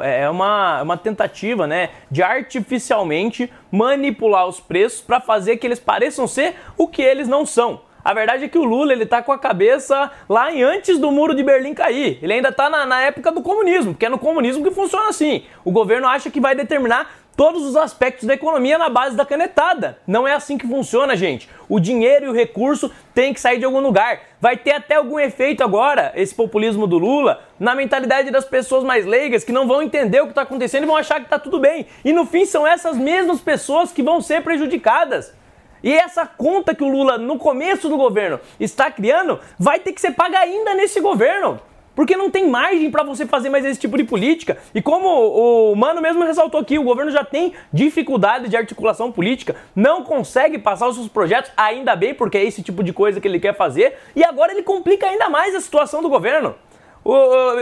[0.00, 6.28] É uma, uma tentativa né, de artificialmente manipular os preços para fazer que eles pareçam
[6.28, 7.80] ser o que eles não são.
[8.06, 11.10] A verdade é que o Lula ele tá com a cabeça lá em antes do
[11.10, 12.20] muro de Berlim cair.
[12.22, 15.42] Ele ainda está na, na época do comunismo, porque é no comunismo que funciona assim.
[15.64, 19.98] O governo acha que vai determinar todos os aspectos da economia na base da canetada.
[20.06, 21.48] Não é assim que funciona, gente.
[21.68, 24.20] O dinheiro e o recurso tem que sair de algum lugar.
[24.40, 29.04] Vai ter até algum efeito agora, esse populismo do Lula, na mentalidade das pessoas mais
[29.04, 31.60] leigas que não vão entender o que está acontecendo e vão achar que está tudo
[31.60, 31.86] bem.
[32.04, 35.34] E no fim são essas mesmas pessoas que vão ser prejudicadas.
[35.82, 40.00] E essa conta que o Lula, no começo do governo, está criando, vai ter que
[40.00, 41.60] ser paga ainda nesse governo.
[41.96, 44.58] Porque não tem margem para você fazer mais esse tipo de política.
[44.74, 49.56] E como o Mano mesmo ressaltou aqui, o governo já tem dificuldade de articulação política,
[49.74, 53.26] não consegue passar os seus projetos, ainda bem, porque é esse tipo de coisa que
[53.26, 56.54] ele quer fazer, e agora ele complica ainda mais a situação do governo.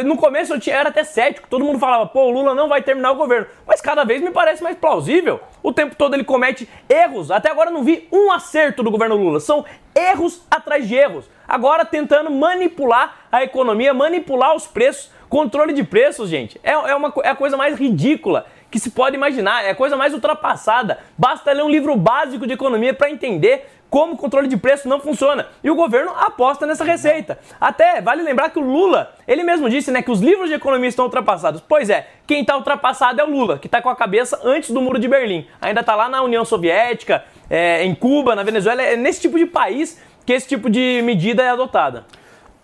[0.04, 2.82] No começo eu tinha, era até cético, todo mundo falava, pô, o Lula não vai
[2.82, 3.46] terminar o governo.
[3.66, 5.40] Mas cada vez me parece mais plausível.
[5.62, 7.30] O tempo todo ele comete erros.
[7.30, 9.40] Até agora eu não vi um acerto do governo Lula.
[9.40, 9.64] São
[9.94, 16.28] erros atrás de erros agora tentando manipular a economia, manipular os preços, controle de preços,
[16.28, 16.60] gente.
[16.62, 19.96] É, é, uma, é a coisa mais ridícula que se pode imaginar, é a coisa
[19.96, 20.98] mais ultrapassada.
[21.16, 24.98] Basta ler um livro básico de economia para entender como o controle de preço não
[24.98, 25.46] funciona.
[25.62, 27.38] E o governo aposta nessa receita.
[27.60, 30.88] Até vale lembrar que o Lula, ele mesmo disse né, que os livros de economia
[30.88, 31.60] estão ultrapassados.
[31.60, 34.80] Pois é, quem está ultrapassado é o Lula, que está com a cabeça antes do
[34.80, 35.46] muro de Berlim.
[35.60, 39.46] Ainda está lá na União Soviética, é, em Cuba, na Venezuela, é nesse tipo de
[39.46, 42.06] país que esse tipo de medida é adotada.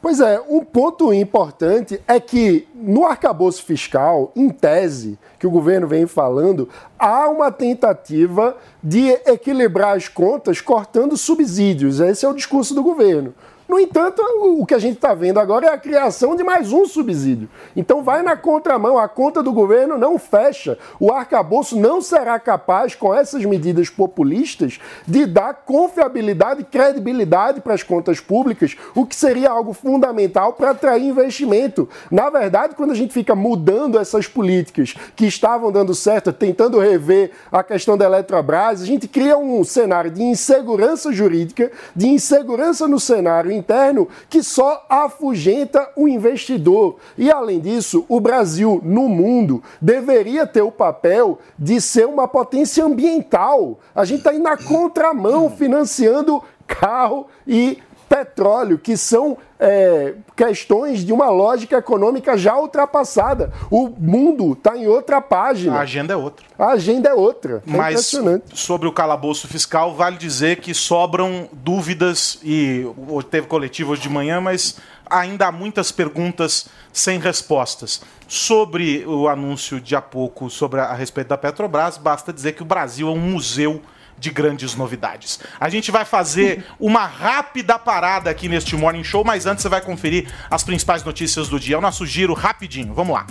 [0.02, 5.86] Pois é, um ponto importante é que no arcabouço fiscal, em tese, que o governo
[5.86, 12.00] vem falando, há uma tentativa de equilibrar as contas cortando subsídios.
[12.00, 13.34] Esse é o discurso do governo.
[13.70, 16.84] No entanto, o que a gente está vendo agora é a criação de mais um
[16.86, 17.48] subsídio.
[17.76, 20.76] Então vai na contramão, a conta do governo não fecha.
[20.98, 27.72] O arcabouço não será capaz, com essas medidas populistas, de dar confiabilidade e credibilidade para
[27.72, 31.88] as contas públicas, o que seria algo fundamental para atrair investimento.
[32.10, 37.30] Na verdade, quando a gente fica mudando essas políticas que estavam dando certo, tentando rever
[37.52, 42.98] a questão da Eletrobras, a gente cria um cenário de insegurança jurídica, de insegurança no
[42.98, 46.96] cenário interno que só afugenta o investidor.
[47.16, 52.84] E além disso, o Brasil no mundo deveria ter o papel de ser uma potência
[52.84, 53.78] ambiental.
[53.94, 57.78] A gente está indo na contramão financiando carro e
[58.10, 63.52] petróleo, que são é, questões de uma lógica econômica já ultrapassada.
[63.70, 65.76] O mundo está em outra página.
[65.76, 66.44] A agenda é outra.
[66.58, 67.62] A agenda é outra.
[67.64, 68.12] É Mas
[68.52, 72.84] sobre o calabouço fiscal, vale dizer que sobram dúvidas e
[73.30, 74.76] teve coletivo hoje de manhã, mas
[75.08, 78.02] ainda há muitas perguntas sem respostas.
[78.26, 82.62] Sobre o anúncio de há pouco sobre a, a respeito da Petrobras, basta dizer que
[82.62, 83.80] o Brasil é um museu
[84.20, 85.40] de grandes novidades.
[85.58, 89.80] A gente vai fazer uma rápida parada aqui neste Morning Show, mas antes você vai
[89.80, 91.74] conferir as principais notícias do dia.
[91.74, 92.92] É o nosso giro rapidinho.
[92.92, 93.26] Vamos lá.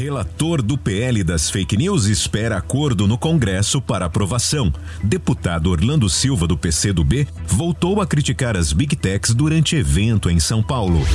[0.00, 4.72] Relator do PL das fake news espera acordo no Congresso para aprovação.
[5.04, 10.62] Deputado Orlando Silva, do PCdoB, voltou a criticar as Big Techs durante evento em São
[10.62, 11.06] Paulo.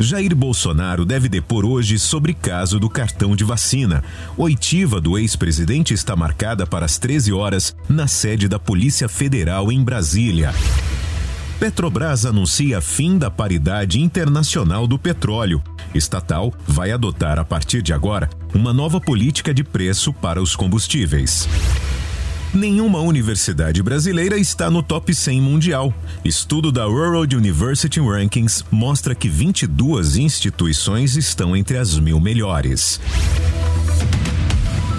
[0.00, 4.04] Jair Bolsonaro deve depor hoje sobre caso do cartão de vacina.
[4.36, 9.82] Oitiva do ex-presidente está marcada para as 13 horas na sede da Polícia Federal em
[9.82, 10.54] Brasília.
[11.58, 15.60] Petrobras anuncia fim da paridade internacional do petróleo.
[15.92, 21.48] Estatal vai adotar a partir de agora uma nova política de preço para os combustíveis.
[22.52, 25.92] Nenhuma universidade brasileira está no top 100 mundial.
[26.24, 33.00] Estudo da World University Rankings mostra que 22 instituições estão entre as mil melhores.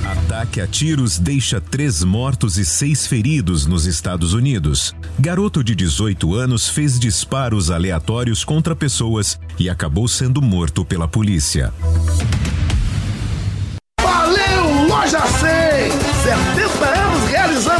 [0.05, 4.93] Ataque a tiros deixa três mortos e seis feridos nos Estados Unidos.
[5.17, 11.73] Garoto de 18 anos fez disparos aleatórios contra pessoas e acabou sendo morto pela polícia.
[13.99, 15.38] Valeu, Loja 100!
[15.38, 15.38] 70 anos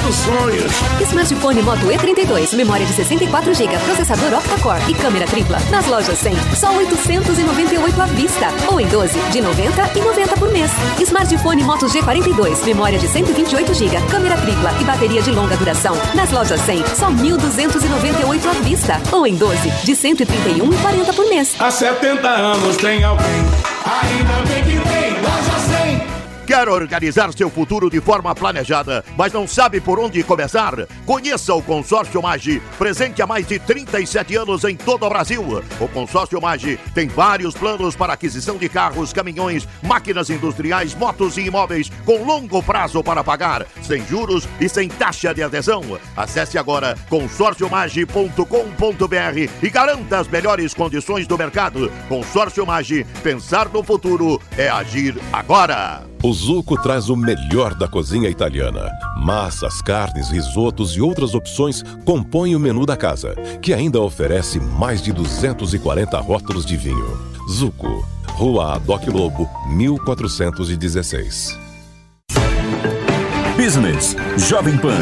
[0.10, 0.72] realizando sonhos.
[1.10, 5.60] Smartphone Moto E32, memória de 64 GB, processador octa-core e câmera tripla.
[5.70, 8.48] Nas lojas 100, só 898 à vista.
[8.72, 10.72] Ou em 12, de 90 e 90 por mês.
[11.00, 15.96] Smartphone Moto G42, memória de 128 GB, câmera tripla e bateria de longa duração.
[16.16, 19.02] Nas lojas 100, só 1.298 à vista.
[19.12, 21.56] Ou em 12, de 131 e 40 por mês.
[21.60, 23.28] Há 70 anos tem alguém,
[23.86, 25.79] ainda bem que tem Loja 100.
[26.50, 30.74] Quer organizar seu futuro de forma planejada, mas não sabe por onde começar?
[31.06, 35.44] Conheça o Consórcio Magi, presente há mais de 37 anos em todo o Brasil.
[35.80, 41.42] O Consórcio Magi tem vários planos para aquisição de carros, caminhões, máquinas industriais, motos e
[41.42, 46.00] imóveis com longo prazo para pagar, sem juros e sem taxa de adesão.
[46.18, 51.92] Acesse agora consórciomagi.com.br e garanta as melhores condições do mercado.
[52.08, 56.09] Consórcio Magi, pensar no futuro é agir agora.
[56.22, 58.92] O Zuco traz o melhor da cozinha italiana.
[59.16, 65.02] Massas, carnes, risotos e outras opções compõem o menu da casa, que ainda oferece mais
[65.02, 67.18] de 240 rótulos de vinho.
[67.50, 71.58] Zuco, Rua Adoc Lobo, 1416.
[73.56, 75.00] Business Jovem Pan.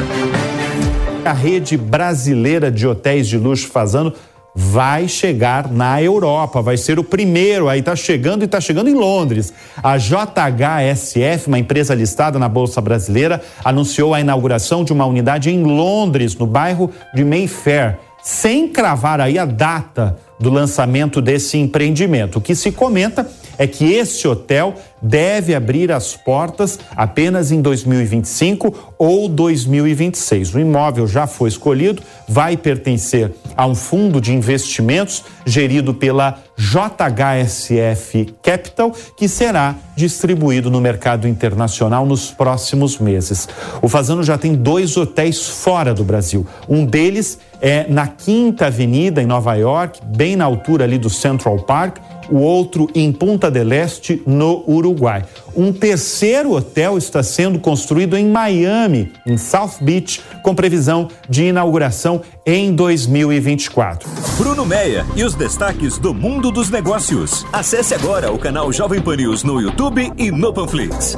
[1.26, 4.14] A rede brasileira de hotéis de luxo Fazano
[4.60, 8.96] vai chegar na Europa, vai ser o primeiro, aí está chegando e está chegando em
[8.96, 9.54] Londres.
[9.84, 15.62] A JHSF, uma empresa listada na Bolsa Brasileira, anunciou a inauguração de uma unidade em
[15.62, 22.40] Londres, no bairro de Mayfair, sem cravar aí a data do lançamento desse empreendimento.
[22.40, 28.94] O que se comenta é que esse hotel deve abrir as portas apenas em 2025
[28.98, 30.56] ou 2026.
[30.56, 38.34] O imóvel já foi escolhido, vai pertencer a um fundo de investimentos gerido pela JHSF
[38.42, 43.48] Capital, que será distribuído no mercado internacional nos próximos meses.
[43.82, 46.46] O Fazano já tem dois hotéis fora do Brasil.
[46.68, 51.60] Um deles é na Quinta Avenida, em Nova York, bem na altura ali do Central
[51.60, 51.98] Park
[52.30, 55.26] o outro em Punta del Este, no Uruguai.
[55.56, 62.22] Um terceiro hotel está sendo construído em Miami, em South Beach, com previsão de inauguração
[62.45, 64.10] em 2024.
[64.38, 67.45] Bruno Meia e os destaques do mundo dos negócios.
[67.52, 71.18] Acesse agora o canal Jovem Pan News no YouTube e no Panflix.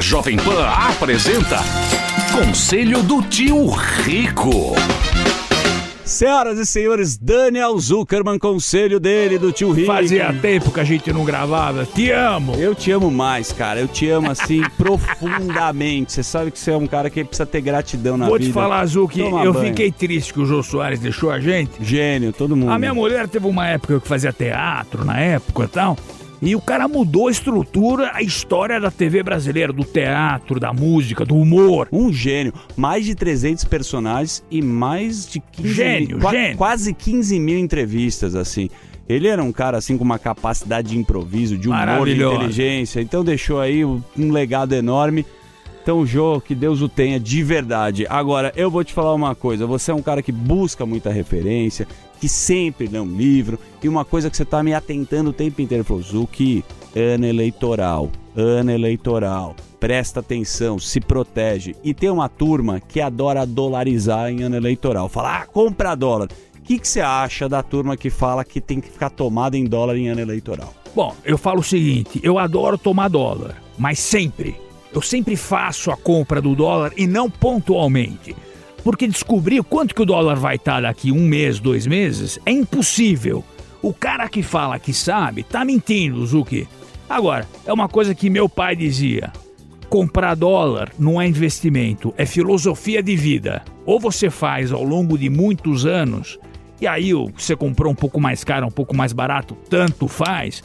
[0.00, 1.58] A Jovem Pan apresenta
[2.32, 4.74] Conselho do Tio Rico.
[6.02, 9.88] Senhoras e senhores, Daniel Zuckerman, conselho dele, do tio Rico.
[9.88, 11.84] Fazia tempo que a gente não gravava.
[11.84, 12.54] Te amo.
[12.54, 13.78] Eu te amo mais, cara.
[13.78, 16.14] Eu te amo assim profundamente.
[16.14, 18.48] Você sabe que você é um cara que precisa ter gratidão na Vou vida.
[18.50, 19.66] te falar, Zu, que Toma eu banho.
[19.66, 21.72] fiquei triste que o Jô Soares deixou a gente.
[21.84, 22.72] Gênio, todo mundo.
[22.72, 25.94] A minha mulher teve uma época que fazia teatro na época e tal.
[26.42, 31.24] E o cara mudou a estrutura, a história da TV brasileira, do teatro, da música,
[31.24, 31.86] do humor.
[31.92, 32.54] Um gênio.
[32.76, 36.56] Mais de 300 personagens e mais de 15 Gênio, mil, gênio.
[36.56, 38.70] quase 15 mil entrevistas, assim.
[39.06, 43.00] Ele era um cara, assim, com uma capacidade de improviso, de humor, de inteligência.
[43.00, 45.26] Então deixou aí um um legado enorme.
[45.82, 48.06] Então, Jô, que Deus o tenha de verdade.
[48.08, 49.66] Agora, eu vou te falar uma coisa.
[49.66, 51.88] Você é um cara que busca muita referência,
[52.20, 55.62] que sempre lê um livro, e uma coisa que você tá me atentando o tempo
[55.62, 55.82] inteiro.
[55.82, 56.62] Falou, Zuki,
[56.94, 61.74] ano eleitoral, ano eleitoral, presta atenção, se protege.
[61.82, 65.08] E tem uma turma que adora dolarizar em ano eleitoral.
[65.08, 66.28] Fala, ah, compra dólar.
[66.58, 69.64] O que, que você acha da turma que fala que tem que ficar tomada em
[69.64, 70.74] dólar em ano eleitoral?
[70.94, 74.54] Bom, eu falo o seguinte: eu adoro tomar dólar, mas sempre.
[74.92, 78.34] Eu sempre faço a compra do dólar e não pontualmente.
[78.82, 83.44] Porque descobrir quanto que o dólar vai estar daqui um mês, dois meses, é impossível.
[83.82, 86.68] O cara que fala que sabe, tá mentindo, Zuki.
[87.08, 89.32] Agora, é uma coisa que meu pai dizia:
[89.88, 93.62] comprar dólar não é investimento, é filosofia de vida.
[93.84, 96.38] Ou você faz ao longo de muitos anos,
[96.80, 100.62] e aí você comprou um pouco mais caro, um pouco mais barato, tanto faz.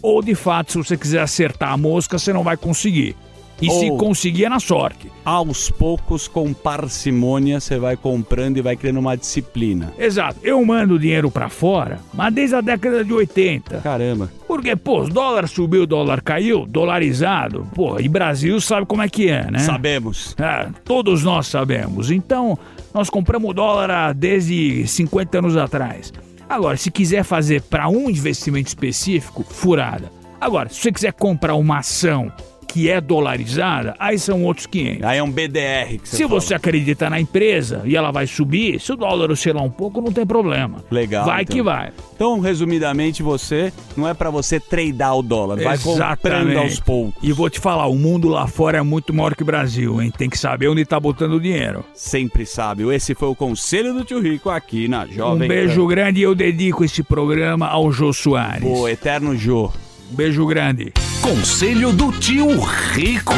[0.00, 3.16] Ou de fato, se você quiser acertar a mosca, você não vai conseguir.
[3.60, 5.10] E se Ou- conseguir é na sorte.
[5.24, 9.92] Aos poucos, com parcimônia, você vai comprando e vai criando uma disciplina.
[9.98, 10.38] Exato.
[10.42, 13.78] Eu mando dinheiro pra fora, mas desde a década de 80.
[13.78, 14.30] Caramba.
[14.46, 17.66] Porque, pô, o dólar subiu, o dólar caiu, dolarizado.
[17.74, 19.58] Pô, e Brasil sabe como é que é, né?
[19.58, 20.34] Sabemos.
[20.38, 22.10] É, todos nós sabemos.
[22.10, 22.56] Então,
[22.94, 26.12] nós compramos dólar desde 50 anos atrás.
[26.48, 30.10] Agora, se quiser fazer para um investimento específico, furada.
[30.40, 32.32] Agora, se você quiser comprar uma ação
[32.68, 35.02] que é dolarizada, aí são outros 500.
[35.02, 36.40] Aí é um BDR que você Se fala.
[36.40, 40.12] você acredita na empresa e ela vai subir, se o dólar oscilar um pouco, não
[40.12, 40.84] tem problema.
[40.90, 41.24] Legal.
[41.24, 41.56] Vai então.
[41.56, 41.90] que vai.
[42.14, 47.14] Então, resumidamente, você não é pra você tradar o dólar, vai comprando aos poucos.
[47.22, 50.12] E vou te falar, o mundo lá fora é muito maior que o Brasil, hein?
[50.16, 51.84] Tem que saber onde tá botando o dinheiro.
[51.94, 52.82] Sempre sabe.
[52.94, 55.88] Esse foi o conselho do tio Rico aqui na Jovem um beijo Pan.
[55.88, 58.62] grande e eu dedico esse programa ao Jô Soares.
[58.62, 59.70] Pô, eterno Jô.
[60.10, 60.92] Um beijo grande.
[61.22, 63.34] Conselho do tio Rico.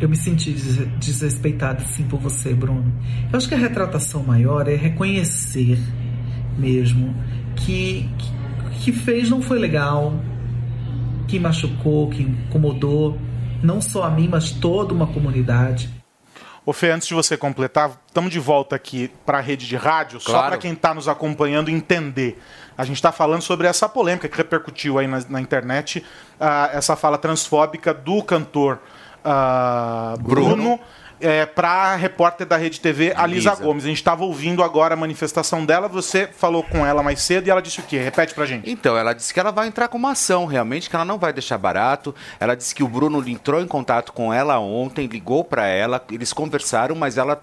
[0.00, 2.92] Eu me senti des- desrespeitado sim por você, Bruno.
[3.32, 5.78] Eu acho que a retratação maior é reconhecer
[6.58, 7.14] mesmo
[7.56, 10.14] que que, que fez não foi legal,
[11.28, 13.18] que machucou, que incomodou
[13.62, 15.90] não só a mim, mas toda uma comunidade.
[16.64, 20.18] Ô Fê, antes de você completar, estamos de volta aqui para a rede de rádio,
[20.20, 20.48] só Claro.
[20.48, 22.38] para quem está nos acompanhando entender.
[22.76, 26.04] A gente está falando sobre essa polêmica que repercutiu aí na, na internet,
[26.38, 28.78] ah, essa fala transfóbica do cantor
[29.24, 30.56] ah, Bruno.
[30.56, 30.80] Bruno.
[31.54, 33.62] para a repórter da Rede TV, a Lisa Lisa.
[33.62, 33.84] Gomes.
[33.84, 37.50] A gente estava ouvindo agora a manifestação dela, você falou com ela mais cedo e
[37.50, 37.98] ela disse o quê?
[37.98, 38.70] Repete pra gente.
[38.70, 41.32] Então, ela disse que ela vai entrar com uma ação, realmente, que ela não vai
[41.32, 42.14] deixar barato.
[42.38, 46.32] Ela disse que o Bruno entrou em contato com ela ontem, ligou para ela, eles
[46.32, 47.42] conversaram, mas ela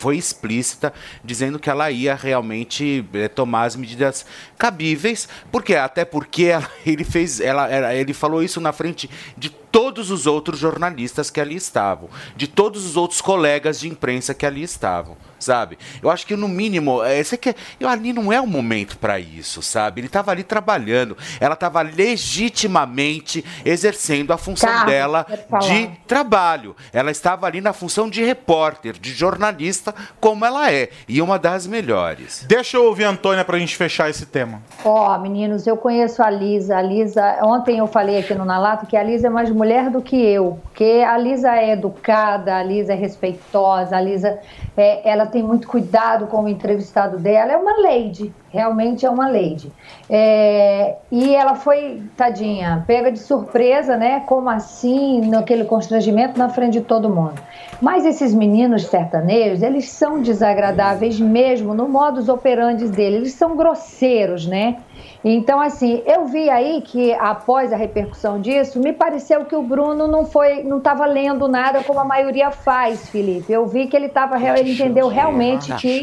[0.00, 4.24] foi explícita, dizendo que ela ia realmente eh, tomar as medidas
[4.56, 10.10] cabíveis, porque até porque ela- ele fez, ela- ele falou isso na frente de todos
[10.10, 14.62] os outros jornalistas que ali estavam, de todos os outros colegas de imprensa que ali
[14.62, 15.78] estavam, sabe?
[16.02, 19.18] Eu acho que no mínimo, é, você quer, eu, ali não é o momento para
[19.18, 20.00] isso, sabe?
[20.00, 25.68] Ele estava ali trabalhando, ela estava legitimamente exercendo a função Carlos, dela quero falar.
[25.68, 26.76] de trabalho.
[26.92, 31.66] Ela estava ali na função de repórter, de jornalista, como ela é, e uma das
[31.66, 32.44] melhores.
[32.48, 34.62] Deixa eu ouvir a Antônia pra gente fechar esse tema.
[34.84, 36.76] Ó, meninos, eu conheço a Lisa.
[36.76, 40.00] A Lisa, ontem eu falei aqui no Nalato que a Lisa é mais mulher do
[40.00, 44.38] que eu, porque a Lisa é educada, a Lisa é respeitosa, a Lisa
[44.74, 49.28] é, ela tem muito cuidado com o entrevistado dela, é uma lady, realmente é uma
[49.28, 49.72] lady.
[50.08, 54.20] É, e ela foi, tadinha, pega de surpresa, né?
[54.26, 57.40] Como assim, naquele constrangimento na frente de todo mundo.
[57.80, 64.46] Mas esses meninos sertanejos, eles são desagradáveis mesmo no modus operandi dele, eles são grosseiros,
[64.46, 64.76] né?
[65.22, 70.06] Então, assim, eu vi aí que após a repercussão disso, me pareceu que o Bruno
[70.06, 73.52] não foi, não estava lendo nada como a maioria faz, Felipe.
[73.52, 76.00] Eu vi que ele estava, ele entendeu realmente que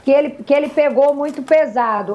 [0.00, 1.57] que ele, que ele pegou muito pesado.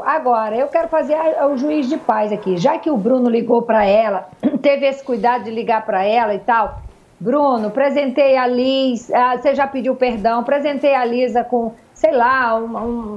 [0.06, 1.16] Agora, eu quero fazer
[1.52, 2.58] o juiz de paz aqui.
[2.58, 4.30] Já que o Bruno ligou para ela,
[4.62, 6.80] teve esse cuidado de ligar para ela e tal.
[7.20, 12.56] Bruno, presentei a Liz, ah, você já pediu perdão, presentei a Lisa com, sei lá,
[12.56, 13.16] um, um,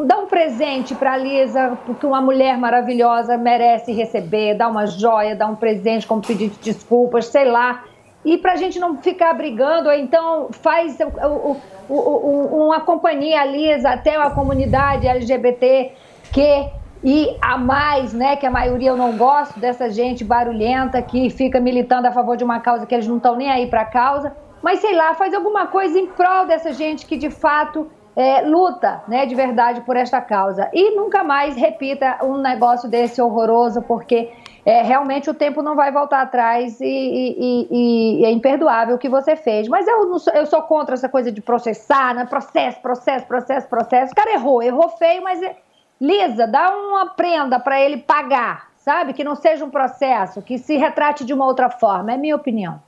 [0.00, 4.86] um- dá um presente para a Lisa, porque uma mulher maravilhosa merece receber, dá uma
[4.86, 7.82] joia, dá um presente como pedido de desculpas, sei lá.
[8.26, 11.56] E para a gente não ficar brigando, então faz o-
[11.88, 15.92] o- o- uma companhia Lisa até a comunidade LGBT
[16.32, 16.68] que
[17.04, 21.60] e a mais, né, que a maioria eu não gosto dessa gente barulhenta que fica
[21.60, 24.34] militando a favor de uma causa que eles não estão nem aí para a causa,
[24.60, 29.04] mas sei lá, faz alguma coisa em prol dessa gente que de fato é, luta,
[29.06, 30.68] né, de verdade por esta causa.
[30.72, 34.32] E nunca mais repita um negócio desse horroroso, porque
[34.66, 38.98] é, realmente o tempo não vai voltar atrás e, e- e- e é imperdoável o
[38.98, 39.68] que você fez.
[39.68, 42.26] Mas eu, não sou, eu sou contra essa coisa de processar, né?
[42.26, 44.12] Processo, processo, processo, processo.
[44.12, 45.56] O cara errou, errou feio, mas é-
[46.00, 49.12] lisa, dá uma prenda para ele pagar, sabe?
[49.12, 52.12] Que não seja um processo, que se retrate de uma outra forma.
[52.12, 52.82] É minha opinião.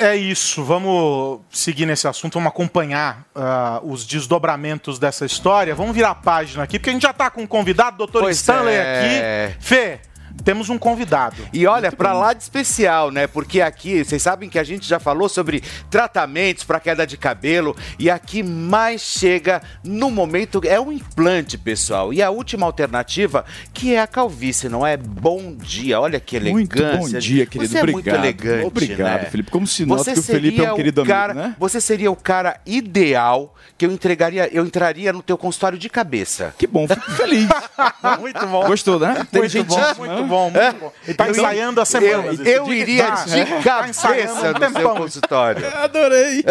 [0.00, 5.74] É isso, vamos seguir nesse assunto, vamos acompanhar uh, os desdobramentos dessa história.
[5.74, 8.74] Vamos virar a página aqui, porque a gente já está com um convidado, doutor Stanley
[8.74, 9.52] é.
[9.52, 9.56] aqui.
[9.60, 10.00] Fê,
[10.44, 11.36] temos um convidado.
[11.52, 13.26] E olha, pra lá de especial, né?
[13.26, 17.76] Porque aqui, vocês sabem que a gente já falou sobre tratamentos para queda de cabelo
[17.98, 22.12] e aqui mais chega no momento é o implante, pessoal.
[22.12, 24.96] E a última alternativa, que é a calvície, não é?
[24.96, 26.00] Bom dia.
[26.00, 26.98] Olha que elegância.
[26.98, 27.70] Muito bom dia, querido.
[27.70, 27.92] Você é Obrigado.
[27.92, 29.30] muito elegante, Obrigado, né?
[29.30, 29.50] Felipe.
[29.50, 31.56] Como se nota Você que o Felipe é um querido cara, amigo, né?
[31.58, 36.54] Você seria o cara ideal que eu entregaria, eu entraria no teu consultório de cabeça.
[36.58, 37.48] Que bom, fico feliz.
[38.20, 38.66] muito bom.
[38.66, 39.26] Gostou, né?
[39.30, 40.92] Tem Muito gente- bom, muito bom, muito bom.
[41.06, 42.26] Ele tá Eu- ensaiando a semana.
[42.32, 45.66] Eu, eu iria de cabeça no seu consultório.
[45.76, 46.44] Adorei.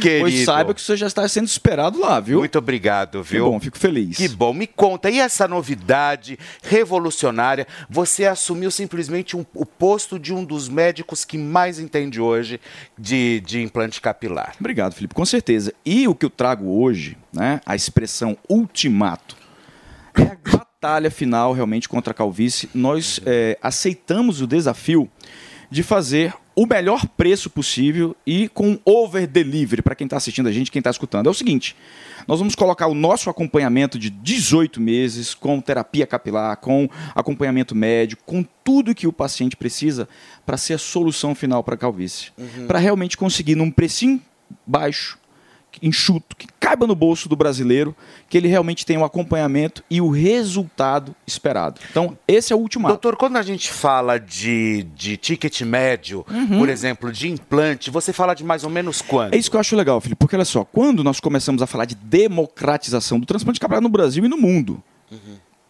[0.00, 0.20] Querido.
[0.22, 2.38] Pois saiba que você já está sendo esperado lá, viu?
[2.38, 3.44] Muito obrigado, viu?
[3.44, 4.16] Que bom, fico feliz.
[4.16, 7.66] Que bom, me conta, e essa novidade revolucionária?
[7.90, 12.58] Você assumiu simplesmente um- o posto de um dos médicos que mais entende hoje
[12.96, 14.54] de, de implante capilar.
[14.58, 15.74] Obrigado, Felipe, com certeza.
[15.84, 19.36] E o que eu trago hoje, né, a expressão ultimato,
[20.18, 20.22] é
[20.56, 22.68] a batalha final realmente contra a calvície.
[22.74, 25.10] Nós é, aceitamos o desafio
[25.70, 30.52] de fazer o melhor preço possível e com over delivery para quem está assistindo a
[30.52, 31.26] gente, quem está escutando.
[31.26, 31.74] É o seguinte:
[32.28, 38.22] nós vamos colocar o nosso acompanhamento de 18 meses com terapia capilar, com acompanhamento médico,
[38.24, 40.06] com tudo que o paciente precisa
[40.44, 42.32] para ser a solução final para a calvície.
[42.36, 42.66] Uhum.
[42.66, 44.20] Para realmente conseguir num precinho
[44.66, 45.18] baixo,
[45.82, 47.94] enxuto, que caiba no bolso do brasileiro,
[48.28, 51.80] que ele realmente tenha o acompanhamento e o resultado esperado.
[51.90, 52.94] Então, esse é o ultimato.
[52.94, 56.58] Doutor, quando a gente fala de, de ticket médio, Uhum.
[56.58, 59.34] por exemplo, de implante, você fala de mais ou menos quanto?
[59.34, 61.84] É isso que eu acho legal, Felipe, porque olha só, quando nós começamos a falar
[61.84, 64.82] de democratização do transplante capilar no Brasil e no mundo,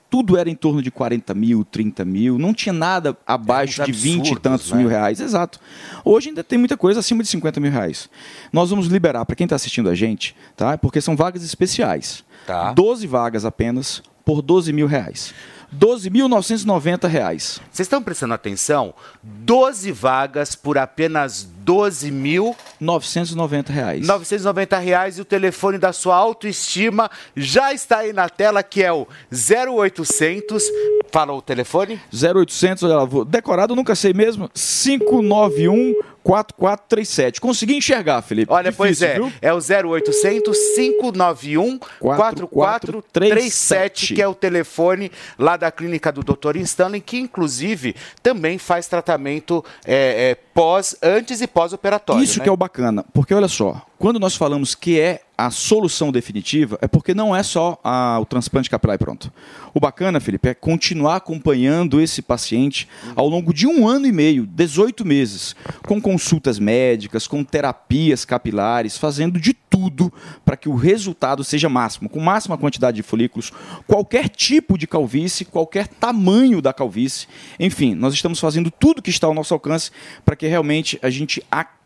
[0.09, 3.93] tudo era em torno de 40 mil, 30 mil, não tinha nada abaixo uns de
[3.93, 4.79] 20 e tantos né?
[4.79, 5.61] mil reais, exato.
[6.05, 8.09] Hoje ainda tem muita coisa acima de 50 mil reais.
[8.53, 10.79] Nós vamos liberar, para quem está assistindo a gente, tá?
[10.79, 12.25] porque são vagas especiais.
[12.47, 12.73] Tá.
[12.73, 15.35] 12 vagas apenas por 12 mil reais.
[15.75, 17.61] 12.990 reais.
[17.71, 18.95] Vocês estão prestando atenção?
[19.23, 24.07] 12 vagas por apenas 12 mil 990 reais.
[24.07, 28.93] 990 reais e o telefone da sua autoestima já está aí na tela, que é
[28.93, 30.63] o 0800.
[31.11, 32.01] Fala o telefone?
[32.13, 37.41] 0800, olha lá, vou, decorado nunca sei mesmo, 591 4437.
[37.41, 38.53] Consegui enxergar, Felipe.
[38.53, 39.33] Olha, pois Difícil, é, viu?
[39.41, 46.57] é o 0800 591 4437, que é o telefone lá da clínica do Dr.
[46.59, 52.25] Stanley, que inclusive também faz tratamento é, é, pós, antes e pós-operatório.
[52.25, 52.45] Isso né?
[52.45, 56.79] que é o bacana, porque olha só, quando nós falamos que é a solução definitiva,
[56.81, 59.31] é porque não é só a- o transplante capilar e pronto.
[59.75, 64.47] O bacana, Felipe, é continuar acompanhando esse paciente ao longo de um ano e meio,
[64.47, 65.55] 18 meses,
[65.87, 70.11] com consultas médicas, com terapias capilares, fazendo de tudo
[70.45, 73.53] para que o resultado seja máximo, com máxima quantidade de folículos,
[73.87, 77.27] qualquer tipo de calvície, qualquer tamanho da calvície.
[77.61, 79.91] Enfim, nós estamos fazendo tudo que está ao nosso alcance
[80.25, 81.77] para que realmente a gente acabe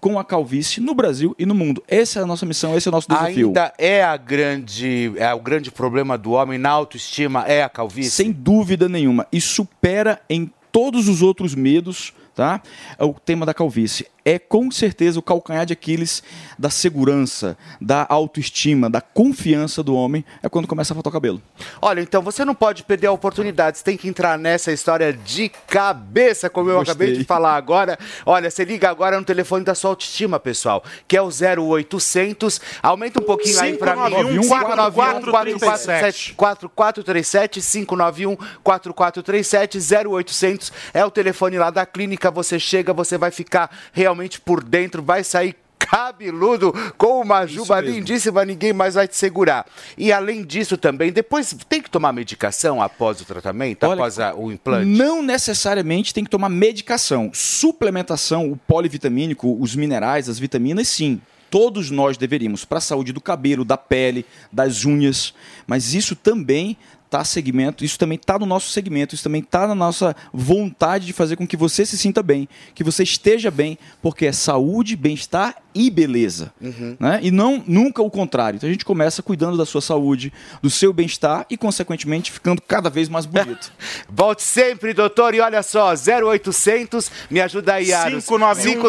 [0.00, 1.82] com a calvície no Brasil e no mundo.
[1.88, 3.48] Essa é a nossa missão, esse é o nosso desafio.
[3.48, 8.10] Ainda é a grande, é o grande problema do homem na autoestima é a calvície.
[8.10, 9.26] Sem dúvida nenhuma.
[9.32, 12.60] E supera em todos os outros medos, tá?
[12.98, 16.22] O tema da calvície é com certeza o calcanhar de Aquiles
[16.58, 21.42] da segurança, da autoestima, da confiança do homem, é quando começa a faltar o cabelo.
[21.82, 25.50] Olha, então você não pode perder a oportunidade, você tem que entrar nessa história de
[25.66, 26.92] cabeça, como eu Gostei.
[26.92, 27.98] acabei de falar agora.
[28.24, 32.60] Olha, você liga agora no telefone da sua autoestima, pessoal, que é o 0800.
[32.82, 34.40] Aumenta um pouquinho aí pra mim.
[34.40, 36.34] 591-4437.
[36.34, 39.78] 4437 591 4437
[40.08, 42.30] 0800 é o telefone lá da clínica.
[42.30, 48.44] Você chega, você vai ficar realmente por dentro, vai sair cabeludo com uma juba lindíssima,
[48.44, 49.66] ninguém mais vai te segurar.
[49.98, 54.34] E além disso também, depois tem que tomar medicação após o tratamento, Olha, após a-
[54.34, 54.86] o implante?
[54.86, 57.30] Não necessariamente tem que tomar medicação.
[57.34, 61.20] Suplementação, o polivitamínico, os minerais, as vitaminas, sim.
[61.50, 65.32] Todos nós deveríamos, para a saúde do cabelo, da pele, das unhas.
[65.66, 66.76] Mas isso também
[67.14, 71.12] está segmento, isso também está no nosso segmento, isso também está na nossa vontade de
[71.12, 75.63] fazer com que você se sinta bem, que você esteja bem, porque é saúde, bem-estar
[75.74, 76.52] e beleza.
[76.60, 76.96] Uhum.
[76.98, 77.20] Né?
[77.22, 78.56] E não nunca o contrário.
[78.56, 80.32] Então a gente começa cuidando da sua saúde,
[80.62, 83.72] do seu bem-estar e, consequentemente, ficando cada vez mais bonito.
[84.08, 85.34] Volte sempre, doutor.
[85.34, 88.24] E olha só, 0800, me ajuda aí, Aros.
[88.24, 88.84] 591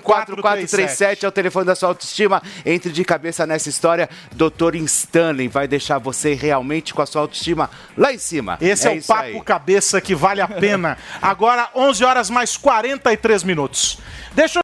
[0.00, 2.42] 591-4437 é o telefone da sua autoestima.
[2.64, 4.08] Entre de cabeça nessa história.
[4.32, 8.58] Doutor Stanley vai deixar você realmente com a sua autoestima lá em cima.
[8.60, 9.40] Esse é, o isso papo aí.
[9.40, 10.98] cabeça que vale a pena.
[11.20, 13.98] Agora, 11 horas mais 43 minutos.
[14.34, 14.63] Deixa eu...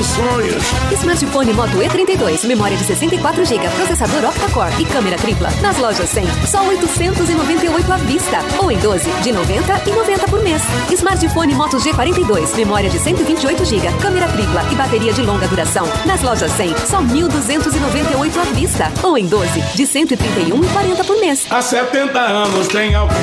[0.00, 0.64] realizando sonhos.
[0.92, 5.50] Smartphone Moto E32, memória de 64 GB, processador octa-core e câmera tripla.
[5.60, 8.38] Nas lojas 100, só 898 à vista.
[8.58, 10.62] Ou em 12, de 90 e 90 por mês.
[10.90, 15.86] Smartphone Moto G42, memória de 128 GB, câmera tripla e bateria de longa duração.
[16.06, 18.92] Nas lojas 100, só 1.298 à vista.
[19.02, 21.46] Ou em 12, de 131 e 40 por mês.
[21.50, 23.18] Há 70 anos tem alguém.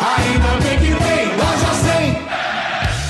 [0.00, 1.93] Ainda bem que tem Loja 100.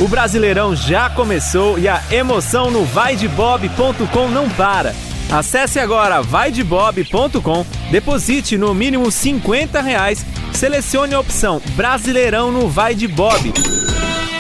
[0.05, 4.95] O Brasileirão já começou e a emoção no vaidebob.com não para.
[5.33, 10.23] Acesse agora vaidebob.com, deposite no mínimo 50 reais,
[10.53, 13.51] selecione a opção Brasileirão no Vai de Bob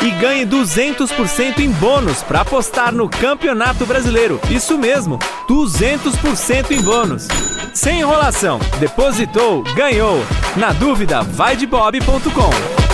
[0.02, 4.38] e ganhe 200% em bônus para apostar no Campeonato Brasileiro.
[4.50, 5.18] Isso mesmo,
[5.48, 7.26] 200% em bônus.
[7.72, 10.22] Sem enrolação, depositou, ganhou.
[10.58, 12.93] Na dúvida, vaidebob.com.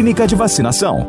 [0.01, 1.07] de Vacinação.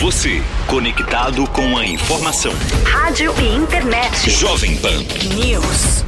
[0.00, 2.52] Você, conectado com a informação.
[2.84, 4.30] Rádio e internet.
[4.30, 5.02] Jovem Pan.
[5.34, 6.07] News.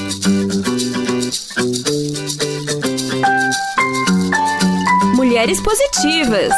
[5.51, 6.53] Mulheres Positivas.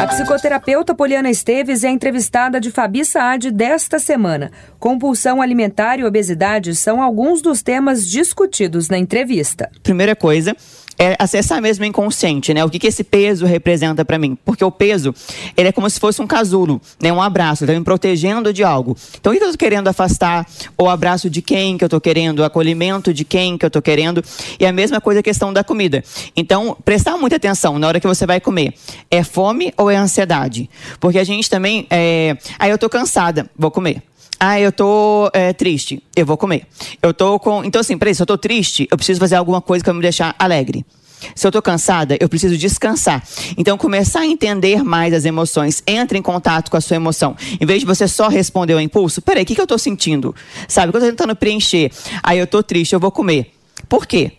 [0.00, 4.50] A psicoterapeuta Poliana Esteves é entrevistada de Fabi Saad desta semana.
[4.78, 9.70] Compulsão alimentar e obesidade são alguns dos temas discutidos na entrevista.
[9.82, 10.56] Primeira coisa
[11.00, 12.62] é acessar mesmo o inconsciente, né?
[12.62, 14.36] O que, que esse peso representa para mim?
[14.44, 15.14] Porque o peso,
[15.56, 17.10] ele é como se fosse um casulo, né?
[17.10, 18.94] Um abraço, ele tá me protegendo de algo.
[19.18, 20.46] Então, o que, que eu tô querendo afastar?
[20.76, 22.40] O abraço de quem que eu tô querendo?
[22.40, 24.22] O acolhimento de quem que eu tô querendo?
[24.58, 26.04] E a mesma coisa a questão da comida.
[26.36, 28.74] Então, prestar muita atenção na hora que você vai comer.
[29.10, 30.68] É fome ou é ansiedade?
[31.00, 32.36] Porque a gente também, é...
[32.58, 34.02] aí eu tô cansada, vou comer.
[34.42, 36.66] Ah, eu tô é, triste, eu vou comer.
[37.02, 37.62] Eu tô com.
[37.62, 40.00] Então, assim, peraí, se eu tô triste, eu preciso fazer alguma coisa que vai me
[40.00, 40.82] deixar alegre.
[41.34, 43.22] Se eu tô cansada, eu preciso descansar.
[43.58, 45.82] Então, começar a entender mais as emoções.
[45.86, 47.36] Entre em contato com a sua emoção.
[47.60, 50.34] Em vez de você só responder ao impulso, peraí, o que, que eu tô sentindo?
[50.66, 51.92] Sabe, o que eu tô tentando preencher.
[52.22, 53.52] Aí eu tô triste, eu vou comer.
[53.90, 54.32] Por quê?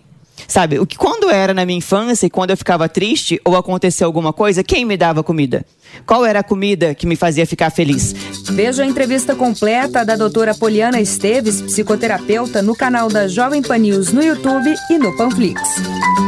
[0.47, 4.05] Sabe, o que quando era na minha infância e quando eu ficava triste ou acontecia
[4.05, 5.65] alguma coisa, quem me dava comida?
[6.05, 8.13] Qual era a comida que me fazia ficar feliz?
[8.51, 14.11] Veja a entrevista completa da doutora Poliana Esteves, psicoterapeuta, no canal da Jovem Pan News
[14.11, 15.61] no YouTube e no Panflix.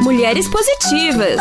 [0.03, 1.39] Mulheres positivas.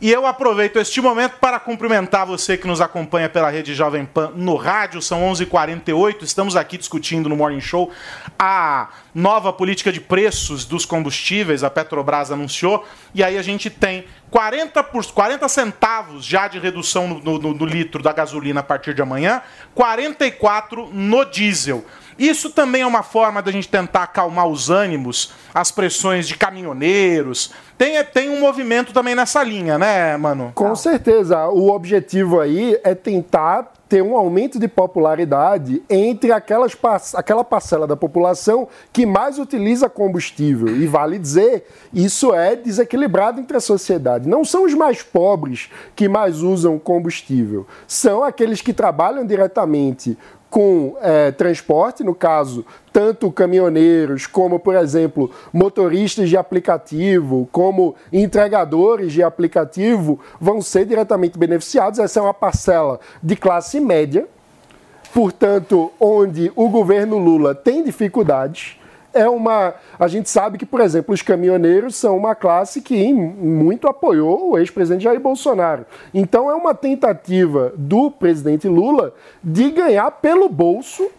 [0.00, 4.32] E eu aproveito este momento para cumprimentar você que nos acompanha pela rede Jovem Pan
[4.34, 5.02] no rádio.
[5.02, 5.42] São 11:48.
[5.42, 7.90] h 48 Estamos aqui discutindo no Morning Show
[8.38, 11.64] a nova política de preços dos combustíveis.
[11.64, 12.86] A Petrobras anunciou.
[13.14, 17.66] E aí a gente tem 40, por, 40 centavos já de redução no, no, no
[17.66, 19.42] litro da gasolina a partir de amanhã,
[19.74, 21.84] 44 no diesel.
[22.18, 27.52] Isso também é uma forma da gente tentar acalmar os ânimos, as pressões de caminhoneiros.
[27.78, 30.50] Tem, tem um movimento também nessa linha, né, mano?
[30.52, 31.46] Com certeza.
[31.46, 36.76] O objetivo aí é tentar ter um aumento de popularidade entre aquelas,
[37.14, 40.76] aquela parcela da população que mais utiliza combustível.
[40.76, 44.28] E vale dizer, isso é desequilibrado entre a sociedade.
[44.28, 50.18] Não são os mais pobres que mais usam combustível, são aqueles que trabalham diretamente
[50.50, 59.12] com é, transporte, no caso, tanto caminhoneiros como, por exemplo, motoristas de aplicativo, como entregadores
[59.12, 61.98] de aplicativo, vão ser diretamente beneficiados.
[61.98, 64.26] Essa é uma parcela de classe média,
[65.12, 68.78] portanto, onde o governo Lula tem dificuldades
[69.18, 69.74] é uma.
[69.98, 74.58] A gente sabe que, por exemplo, os caminhoneiros são uma classe que muito apoiou o
[74.58, 75.84] ex-presidente Jair Bolsonaro.
[76.14, 79.12] Então é uma tentativa do presidente Lula
[79.42, 81.10] de ganhar pelo bolso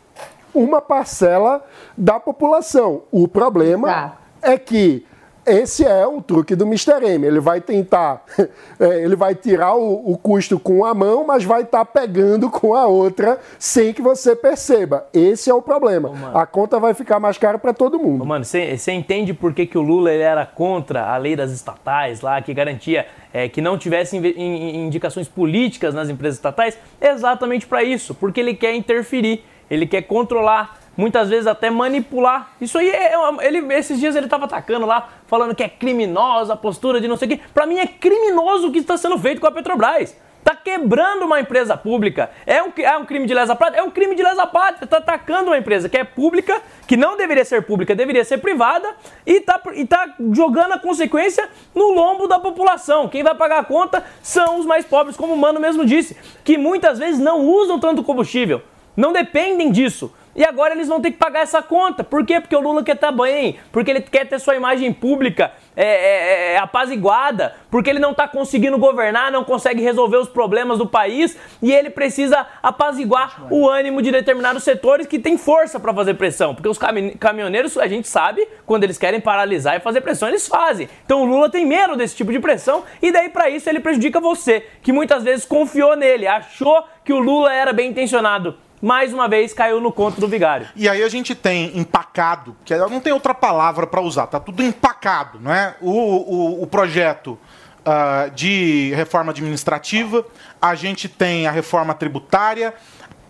[0.53, 1.63] uma parcela
[1.97, 3.03] da população.
[3.11, 5.05] O problema é que
[5.49, 7.03] esse é o truque do Mr.
[7.03, 7.25] M.
[7.25, 8.23] Ele vai tentar,
[8.79, 12.49] é, ele vai tirar o, o, custo com a mão, mas vai estar tá pegando
[12.49, 15.07] com a outra sem que você perceba.
[15.13, 16.09] Esse é o problema.
[16.09, 18.23] Ô, a conta vai ficar mais cara para todo mundo.
[18.23, 22.21] Ô, mano, você entende por que, que o Lula era contra a lei das estatais
[22.21, 26.77] lá, que garantia é, que não tivesse indicações políticas nas empresas estatais?
[26.99, 32.51] Exatamente para isso, porque ele quer interferir, ele quer controlar muitas vezes até manipular.
[32.59, 36.57] Isso aí é, ele esses dias ele estava atacando lá, falando que é criminosa a
[36.57, 37.39] postura de não sei o quê.
[37.53, 40.15] Para mim é criminoso o que está sendo feito com a Petrobras.
[40.43, 42.31] Tá quebrando uma empresa pública.
[42.45, 43.79] É um, é um crime de lesa pátria?
[43.79, 44.87] É um crime de lesa pátria.
[44.87, 48.87] Tá atacando uma empresa que é pública, que não deveria ser pública, deveria ser privada,
[49.25, 53.07] e tá, e tá jogando a consequência no lombo da população.
[53.07, 56.57] Quem vai pagar a conta são os mais pobres, como o Mano mesmo disse, que
[56.57, 58.61] muitas vezes não usam tanto combustível,
[58.95, 60.13] não dependem disso.
[60.39, 62.01] E agora eles vão ter que pagar essa conta.
[62.01, 62.39] Por quê?
[62.39, 66.53] Porque o Lula quer estar bem, porque ele quer ter sua imagem pública é, é,
[66.53, 71.35] é apaziguada, porque ele não está conseguindo governar, não consegue resolver os problemas do país
[71.61, 76.55] e ele precisa apaziguar o ânimo de determinados setores que têm força para fazer pressão.
[76.55, 76.79] Porque os
[77.19, 80.87] caminhoneiros, a gente sabe, quando eles querem paralisar e fazer pressão, eles fazem.
[81.03, 84.21] Então o Lula tem medo desse tipo de pressão e daí para isso ele prejudica
[84.21, 89.27] você, que muitas vezes confiou nele, achou que o Lula era bem intencionado mais uma
[89.27, 90.67] vez caiu no conto do vigário.
[90.75, 94.63] E aí a gente tem empacado, que não tem outra palavra para usar, tá tudo
[94.63, 95.75] empacado, não é?
[95.81, 97.37] O, o, o projeto
[97.79, 100.25] uh, de reforma administrativa,
[100.61, 102.73] a gente tem a reforma tributária,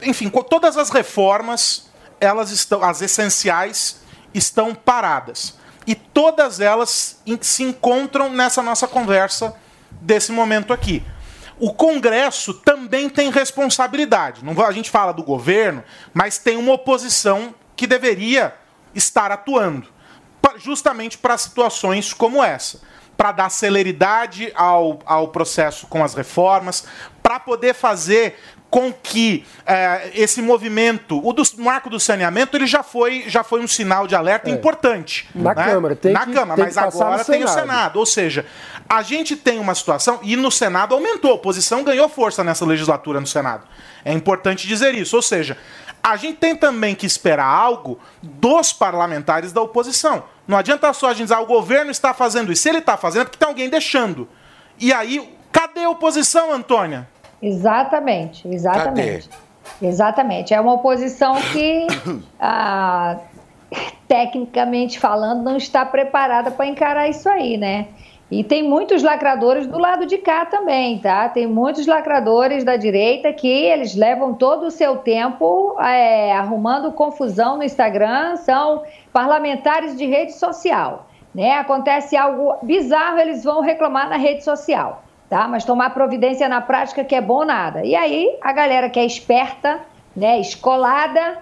[0.01, 1.89] enfim, todas as reformas,
[2.19, 4.01] elas estão, as essenciais,
[4.33, 5.57] estão paradas.
[5.87, 9.55] E todas elas se encontram nessa nossa conversa
[10.01, 11.03] desse momento aqui
[11.59, 14.43] o Congresso também tem responsabilidade.
[14.43, 15.83] Não, a gente fala do governo,
[16.13, 18.53] mas tem uma oposição que deveria
[18.95, 19.87] estar atuando,
[20.57, 22.79] justamente para situações como essa.
[23.15, 26.85] Para dar celeridade ao, ao processo com as reformas,
[27.21, 28.37] para poder fazer
[28.69, 33.61] com que é, esse movimento, o do marco do saneamento, ele já foi, já foi
[33.61, 34.53] um sinal de alerta é.
[34.53, 35.27] importante.
[35.33, 35.65] Na né?
[35.65, 37.97] Câmara, tem Na que, Câmara, tem mas agora tem o Senado.
[37.97, 38.45] Ou seja,
[38.89, 43.19] a gente tem uma situação, e no Senado aumentou, a oposição ganhou força nessa legislatura
[43.19, 43.67] no Senado.
[44.03, 45.15] É importante dizer isso.
[45.15, 45.55] Ou seja,
[46.01, 50.23] a gente tem também que esperar algo dos parlamentares da oposição.
[50.47, 52.63] Não adianta só a gente dizer, ah, o governo está fazendo isso.
[52.63, 54.27] Se ele está fazendo, é porque tem alguém deixando.
[54.79, 57.07] E aí, cadê a oposição, Antônia?
[57.39, 59.29] Exatamente, exatamente.
[59.29, 59.87] Cadê?
[59.87, 60.51] Exatamente.
[60.51, 61.85] É uma oposição que,
[62.39, 63.17] ah,
[64.07, 67.89] tecnicamente falando, não está preparada para encarar isso aí, né?
[68.31, 71.27] E tem muitos lacradores do lado de cá também, tá?
[71.29, 77.57] Tem muitos lacradores da direita que eles levam todo o seu tempo é, arrumando confusão
[77.57, 81.53] no Instagram, são parlamentares de rede social, né?
[81.53, 85.47] Acontece algo bizarro, eles vão reclamar na rede social tá?
[85.47, 87.85] Mas tomar providência na prática que é bom nada.
[87.85, 89.79] E aí a galera que é esperta,
[90.15, 91.37] né, escolada,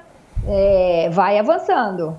[0.46, 2.18] é, vai avançando.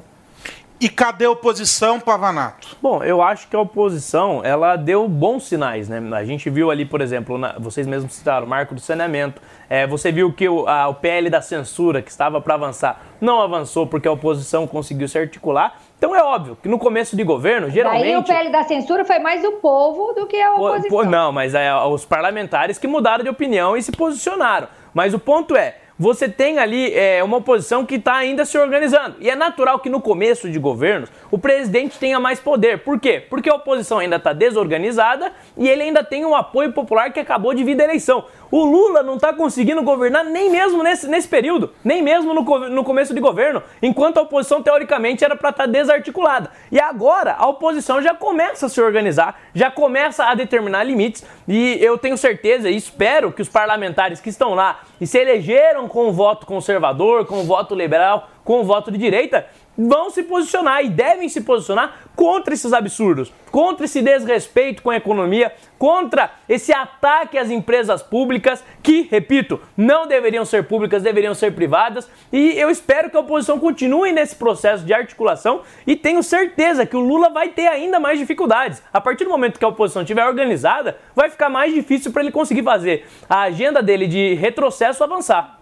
[0.80, 2.76] E cadê a oposição, Pavanato?
[2.80, 6.00] Bom, eu acho que a oposição, ela deu bons sinais, né?
[6.16, 9.42] A gente viu ali, por exemplo, na, vocês mesmos citaram, o marco do saneamento.
[9.68, 13.42] É, você viu que o, a, o PL da censura, que estava para avançar, não
[13.42, 15.80] avançou porque a oposição conseguiu se articular.
[15.98, 18.04] Então é óbvio que no começo de governo, geralmente...
[18.04, 20.90] Daí o PL da censura foi mais o povo do que a oposição.
[20.90, 24.68] Pô, não, mas é os parlamentares que mudaram de opinião e se posicionaram.
[24.94, 29.16] Mas o ponto é, você tem ali é, uma oposição que está ainda se organizando.
[29.20, 32.78] E é natural que no começo de governos o presidente tenha mais poder.
[32.78, 33.22] Por quê?
[33.28, 37.52] Porque a oposição ainda está desorganizada e ele ainda tem um apoio popular que acabou
[37.52, 38.24] de vir da eleição.
[38.50, 42.84] O Lula não está conseguindo governar nem mesmo nesse, nesse período, nem mesmo no, no
[42.84, 46.50] começo de governo, enquanto a oposição teoricamente era para estar tá desarticulada.
[46.72, 51.78] E agora a oposição já começa a se organizar, já começa a determinar limites e
[51.80, 56.08] eu tenho certeza e espero que os parlamentares que estão lá e se elegeram com
[56.08, 59.46] o voto conservador, com o voto liberal, com o voto de direita,
[59.78, 64.96] vão se posicionar e devem se posicionar contra esses absurdos, contra esse desrespeito com a
[64.96, 71.54] economia, contra esse ataque às empresas públicas que, repito, não deveriam ser públicas, deveriam ser
[71.54, 72.10] privadas.
[72.32, 76.96] E eu espero que a oposição continue nesse processo de articulação e tenho certeza que
[76.96, 78.82] o Lula vai ter ainda mais dificuldades.
[78.92, 82.32] A partir do momento que a oposição estiver organizada, vai ficar mais difícil para ele
[82.32, 85.57] conseguir fazer a agenda dele de retrocesso avançar.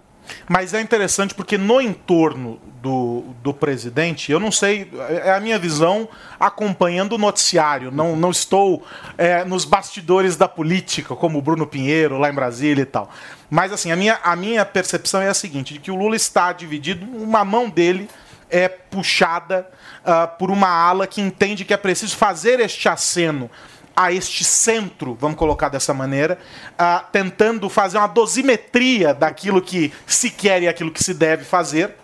[0.49, 5.59] Mas é interessante porque no entorno do, do presidente, eu não sei, é a minha
[5.59, 6.09] visão
[6.39, 8.85] acompanhando o noticiário, não, não estou
[9.19, 13.11] é, nos bastidores da política, como o Bruno Pinheiro lá em Brasília e tal.
[13.51, 16.53] Mas assim, a minha, a minha percepção é a seguinte, de que o Lula está
[16.53, 18.09] dividido, uma mão dele
[18.49, 19.69] é puxada
[20.03, 23.51] uh, por uma ala que entende que é preciso fazer este aceno
[23.97, 26.39] a este centro, vamos colocar dessa maneira,
[26.73, 31.97] uh, tentando fazer uma dosimetria daquilo que se quer e aquilo que se deve fazer,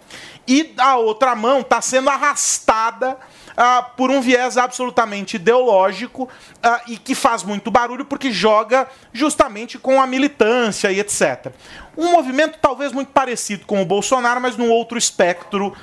[0.49, 6.97] e a outra mão está sendo arrastada uh, por um viés absolutamente ideológico uh, e
[6.97, 11.53] que faz muito barulho porque joga justamente com a militância e etc.
[11.97, 15.77] Um movimento talvez muito parecido com o Bolsonaro, mas num outro espectro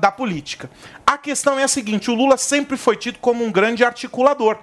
[0.00, 0.68] da política.
[1.06, 4.58] A questão é a seguinte: o Lula sempre foi tido como um grande articulador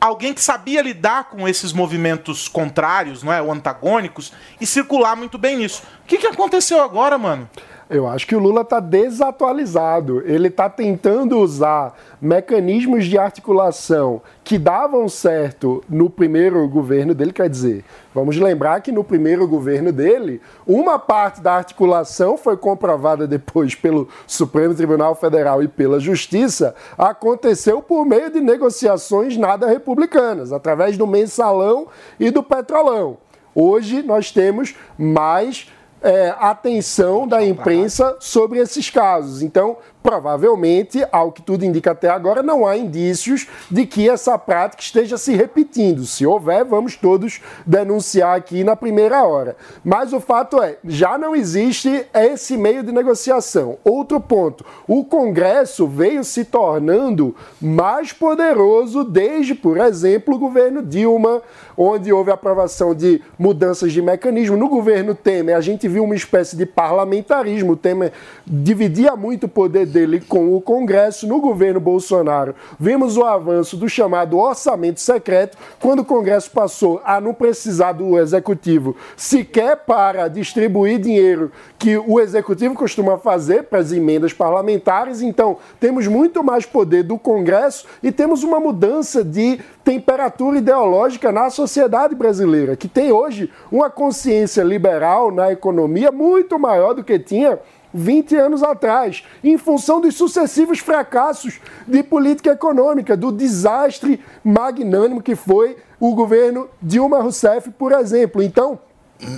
[0.00, 5.38] alguém que sabia lidar com esses movimentos contrários, não é, ou antagônicos, e circular muito
[5.38, 5.82] bem nisso.
[6.02, 7.48] O que, que aconteceu agora, mano?
[7.88, 10.20] Eu acho que o Lula está desatualizado.
[10.26, 17.32] Ele está tentando usar mecanismos de articulação que davam certo no primeiro governo dele.
[17.32, 23.24] Quer dizer, vamos lembrar que no primeiro governo dele, uma parte da articulação foi comprovada
[23.24, 30.52] depois pelo Supremo Tribunal Federal e pela Justiça, aconteceu por meio de negociações nada republicanas,
[30.52, 31.86] através do mensalão
[32.18, 33.18] e do petrolão.
[33.54, 35.68] Hoje nós temos mais
[36.02, 39.42] é, atenção da imprensa sobre esses casos.
[39.42, 44.80] Então, provavelmente, ao que tudo indica até agora, não há indícios de que essa prática
[44.80, 46.06] esteja se repetindo.
[46.06, 49.56] Se houver, vamos todos denunciar aqui na primeira hora.
[49.84, 53.78] Mas o fato é, já não existe esse meio de negociação.
[53.82, 61.42] Outro ponto, o Congresso veio se tornando mais poderoso desde, por exemplo, o governo Dilma,
[61.76, 64.56] onde houve aprovação de mudanças de mecanismo.
[64.56, 67.72] No governo Temer, a gente viu uma espécie de parlamentarismo.
[67.72, 68.12] O Temer
[68.46, 71.26] dividia muito o poder dele com o Congresso.
[71.26, 77.18] No governo Bolsonaro, vimos o avanço do chamado orçamento secreto, quando o Congresso passou a
[77.18, 83.90] não precisar do executivo sequer para distribuir dinheiro que o executivo costuma fazer para as
[83.90, 85.22] emendas parlamentares.
[85.22, 91.48] Então, temos muito mais poder do Congresso e temos uma mudança de temperatura ideológica na
[91.48, 97.58] sociedade brasileira, que tem hoje uma consciência liberal na economia muito maior do que tinha
[97.96, 105.34] 20 anos atrás, em função dos sucessivos fracassos de política econômica, do desastre magnânimo que
[105.34, 108.42] foi o governo Dilma Rousseff, por exemplo.
[108.42, 108.78] Então,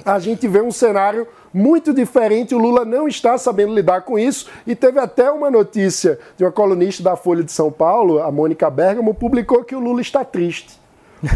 [0.05, 2.55] a gente vê um cenário muito diferente.
[2.55, 4.49] O Lula não está sabendo lidar com isso.
[4.67, 8.69] E teve até uma notícia de uma colunista da Folha de São Paulo, a Mônica
[8.69, 10.81] Bergamo, publicou que o Lula está triste.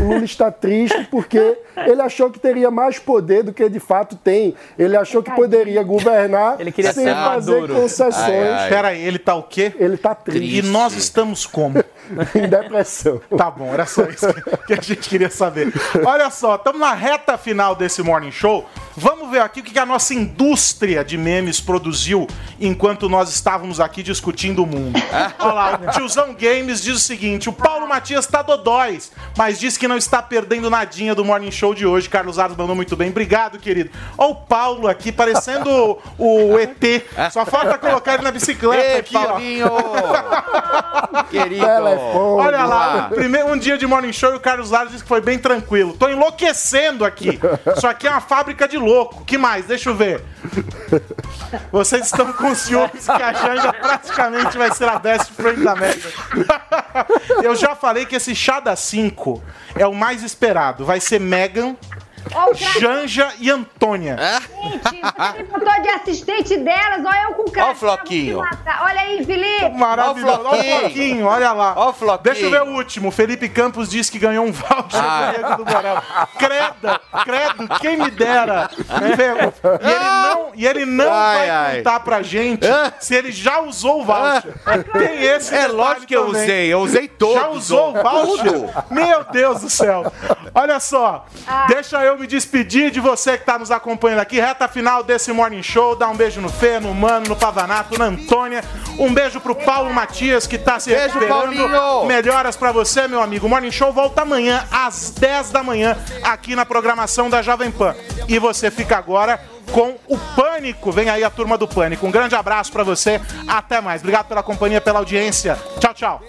[0.01, 4.17] O Lula está triste porque ele achou que teria mais poder do que de fato
[4.17, 4.55] tem.
[4.79, 6.59] Ele achou que poderia governar
[6.93, 8.63] sem fazer concessões.
[8.63, 9.73] Espera aí, ele tá o quê?
[9.79, 10.59] Ele tá triste.
[10.59, 11.83] E nós estamos como?
[12.35, 13.21] em depressão.
[13.37, 14.27] Tá bom, era só isso
[14.67, 15.73] que a gente queria saber.
[16.05, 18.69] Olha só, estamos na reta final desse Morning Show.
[18.97, 22.27] Vamos ver aqui o que a nossa indústria de memes produziu
[22.61, 25.01] enquanto nós estávamos aqui discutindo o mundo.
[25.39, 29.79] Olha lá, o tiozão Games diz o seguinte: o Paulo Matias tá dodóis, mas diz
[29.79, 32.09] que não está perdendo nadinha do Morning Show de hoje.
[32.09, 33.11] Carlos Aros mandou muito bem.
[33.11, 33.91] Obrigado, querido.
[34.19, 36.83] Olha o Paulo aqui, parecendo o, o ET.
[37.31, 39.27] Só falta colocar ele na bicicleta Ei, aqui, ó.
[39.27, 39.71] Paulinho!
[41.97, 42.19] Querido!
[42.37, 45.21] Olha lá, primeiro, um dia de Morning Show e o Carlos Lares disse que foi
[45.21, 45.95] bem tranquilo.
[45.95, 47.39] Tô enlouquecendo aqui.
[47.77, 49.25] Isso aqui é uma fábrica de louco.
[49.25, 49.67] que mais?
[49.67, 50.23] Deixa eu ver.
[51.71, 56.11] Vocês estão com ciúmes que a Janja praticamente vai ser a best friend da Mega.
[57.43, 59.43] Eu já falei que esse chá da 5
[59.77, 60.85] é o mais esperado.
[60.85, 61.77] Vai ser Megan,
[62.79, 64.17] Janja e Antônia.
[64.91, 67.69] Gente, você botou de assistente delas, olha eu com o cara.
[67.69, 68.39] Ó o Floquinho.
[68.39, 69.69] Olha aí, Felipe.
[69.71, 70.41] Maravilhoso.
[70.45, 71.75] Olha o Floquinho, olha lá.
[71.77, 72.23] Ó o Floquinho.
[72.35, 73.11] Deixa eu ver o último.
[73.11, 75.27] Felipe Campos disse que ganhou um voucher Ah.
[75.27, 76.03] do Diego do Borel.
[76.39, 78.71] Credo, credo, quem me dera.
[78.73, 81.77] E ele não, e ele não Ai, vai ai.
[81.79, 82.67] contar pra gente
[83.01, 84.55] se ele já usou o voucher.
[84.93, 86.43] Tem esse É lógico que eu também.
[86.43, 88.03] usei, eu usei todos, Já usou o ó.
[88.25, 88.53] voucher?
[88.91, 90.11] Meu Deus do céu.
[90.55, 91.27] Olha só,
[91.69, 94.41] deixa eu me despedir de você que tá nos acompanhando aqui.
[94.41, 95.97] Reta final desse Morning Show.
[95.97, 98.63] Dá um beijo no Fê, no Mano, no Pavanato, na Antônia.
[98.99, 101.69] Um beijo pro Paulo Matias, que tá se Beijo, recuperando.
[101.69, 102.07] Paulinho.
[102.07, 103.47] Melhoras pra você, meu amigo.
[103.47, 107.95] O Morning Show volta amanhã, às 10 da manhã, aqui na programação da Jovem Pan.
[108.29, 109.41] E você fica agora
[109.73, 110.93] com o Pânico.
[110.93, 112.07] Vem aí a turma do Pânico.
[112.07, 113.21] Um grande abraço pra você.
[113.47, 114.01] Até mais.
[114.03, 115.59] Obrigado pela companhia, pela audiência.
[115.81, 116.23] Tchau, tchau.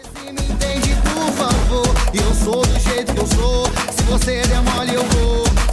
[2.13, 3.65] Eu sou do jeito que eu sou.
[3.65, 3.93] Eu.
[3.93, 5.52] Se você der mole, eu vou.